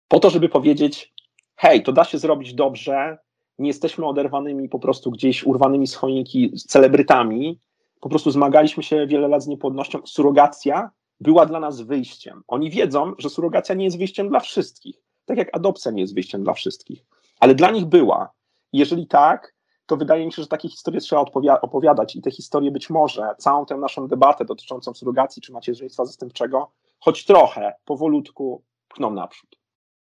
po 0.08 0.20
to, 0.20 0.30
żeby 0.30 0.50
powiedzieć, 0.50 1.14
hej, 1.56 1.84
to 1.84 1.92
da 1.92 2.04
się 2.04 2.18
zrobić 2.18 2.54
dobrze, 2.54 3.18
nie 3.60 3.68
jesteśmy 3.68 4.06
oderwanymi 4.06 4.70
po 4.70 4.80
prostu 4.80 5.12
gdzieś 5.12 5.44
urwanymi 5.44 5.88
z 5.88 5.96
choinki 5.96 6.52
celebrytami, 6.58 7.60
po 8.02 8.10
prostu 8.10 8.32
zmagaliśmy 8.32 8.84
się 8.84 9.08
wiele 9.08 9.28
lat 9.28 9.44
z 9.44 9.48
niepłodnością. 9.48 10.00
Surogacja 10.06 10.92
była 11.20 11.46
dla 11.46 11.60
nas 11.60 11.82
wyjściem. 11.82 12.44
Oni 12.48 12.70
wiedzą, 12.70 13.14
że 13.18 13.30
surogacja 13.30 13.76
nie 13.76 13.86
jest 13.86 13.98
wyjściem 13.98 14.30
dla 14.30 14.40
wszystkich, 14.40 15.04
tak 15.26 15.38
jak 15.38 15.50
adopcja 15.54 15.92
nie 15.92 16.02
jest 16.02 16.14
wyjściem 16.14 16.44
dla 16.44 16.54
wszystkich, 16.54 17.06
ale 17.40 17.56
dla 17.56 17.72
nich 17.72 17.86
była. 17.86 18.32
jeżeli 18.74 19.08
tak, 19.08 19.56
to 19.86 19.98
wydaje 19.98 20.26
mi 20.26 20.34
się, 20.34 20.42
że 20.42 20.48
takie 20.48 20.70
historie 20.70 21.02
trzeba 21.02 21.22
opowiadać 21.62 22.16
i 22.16 22.22
te 22.22 22.32
historie 22.32 22.72
być 22.72 22.90
może, 22.90 23.36
całą 23.38 23.66
tę 23.66 23.78
naszą 23.78 24.08
debatę 24.08 24.46
dotyczącą 24.46 24.94
surogacji 24.94 25.42
czy 25.42 25.52
macierzyństwa 25.52 26.06
zastępczego, 26.06 26.72
choć 27.00 27.26
trochę, 27.26 27.74
powolutku 27.86 28.64
pchną 28.88 29.12
naprzód. 29.12 29.60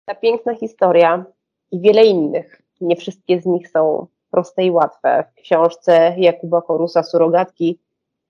Ta 0.05 0.15
piękna 0.15 0.55
historia 0.55 1.25
i 1.71 1.79
wiele 1.79 2.05
innych, 2.05 2.61
nie 2.81 2.95
wszystkie 2.95 3.41
z 3.41 3.45
nich 3.45 3.69
są 3.69 4.07
proste 4.31 4.65
i 4.65 4.71
łatwe. 4.71 5.23
W 5.37 5.41
książce 5.41 6.15
Jakuba 6.17 6.61
Korusa 6.61 7.03
Surogatki 7.03 7.79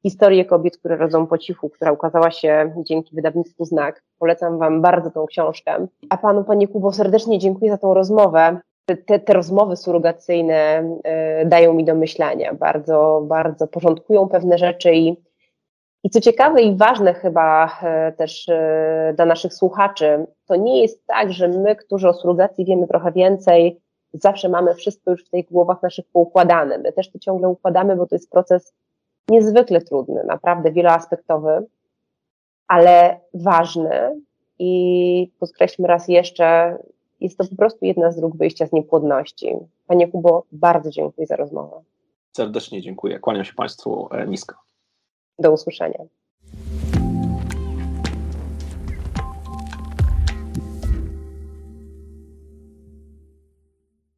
Historię 0.04 0.46
kobiet, 0.46 0.78
które 0.78 0.98
rodzą 0.98 1.28
po 1.28 1.38
cichu, 1.38 1.70
która 1.70 1.92
ukazała 1.92 2.32
się 2.32 2.74
dzięki 2.78 3.16
wydawnictwu 3.16 3.66
Znak. 3.66 4.04
Polecam 4.20 4.58
Wam 4.58 4.82
bardzo 4.82 5.12
tą 5.12 5.26
książkę. 5.26 5.88
A 6.10 6.18
Panu, 6.18 6.44
Panie 6.44 6.68
Kubo, 6.68 6.94
serdecznie 6.94 7.40
dziękuję 7.40 7.72
za 7.72 7.78
tą 7.78 7.94
rozmowę. 7.94 8.60
Te, 8.86 9.20
te, 9.20 9.34
rozmowy 9.34 9.76
surogacyjne 9.76 10.84
y, 11.42 11.46
dają 11.46 11.74
mi 11.74 11.86
do 11.86 11.96
myślenia, 11.96 12.54
bardzo, 12.54 13.24
bardzo 13.28 13.68
porządkują 13.68 14.28
pewne 14.28 14.58
rzeczy 14.58 14.94
i, 14.94 15.16
i 16.04 16.10
co 16.10 16.22
ciekawe 16.22 16.62
i 16.62 16.78
ważne 16.78 17.14
chyba 17.14 17.68
y, 18.10 18.14
też 18.18 18.48
y, 18.48 19.14
dla 19.16 19.26
naszych 19.26 19.54
słuchaczy, 19.54 20.26
to 20.48 20.56
nie 20.56 20.82
jest 20.82 21.08
tak, 21.08 21.34
że 21.34 21.48
my, 21.48 21.76
którzy 21.76 22.10
o 22.10 22.14
surogacji 22.14 22.66
wiemy 22.66 22.88
trochę 22.88 23.12
więcej, 23.12 23.82
zawsze 24.14 24.50
mamy 24.50 24.76
wszystko 24.76 25.12
już 25.12 25.26
w 25.26 25.30
tych 25.30 25.46
głowach 25.46 25.84
naszych 25.84 26.06
poukładane. 26.14 26.78
My 26.78 26.94
też 26.94 27.12
to 27.12 27.20
ciągle 27.20 27.50
układamy, 27.50 27.96
bo 27.96 28.08
to 28.08 28.16
jest 28.16 28.32
proces 28.32 28.74
niezwykle 29.30 29.82
trudny, 29.82 30.24
naprawdę 30.24 30.72
wieloaspektowy, 30.72 31.68
ale 32.68 33.20
ważny 33.34 34.22
i 34.60 35.32
podkreślmy 35.40 35.88
raz 35.88 36.08
jeszcze, 36.08 36.78
jest 37.20 37.38
to 37.38 37.44
po 37.48 37.56
prostu 37.56 37.86
jedna 37.86 38.12
z 38.12 38.16
dróg 38.16 38.38
wyjścia 38.38 38.68
z 38.68 38.72
niepłodności. 38.72 39.56
Panie 39.88 40.08
Kubo, 40.08 40.44
bardzo 40.52 40.90
dziękuję 40.90 41.28
za 41.28 41.36
rozmowę. 41.36 41.82
Serdecznie 42.38 42.82
dziękuję. 42.82 43.20
Kłaniam 43.20 43.46
się 43.46 43.54
Państwu 43.54 44.08
e, 44.12 44.28
nisko. 44.28 44.56
Do 45.40 45.52
usłyszenia. 45.52 46.00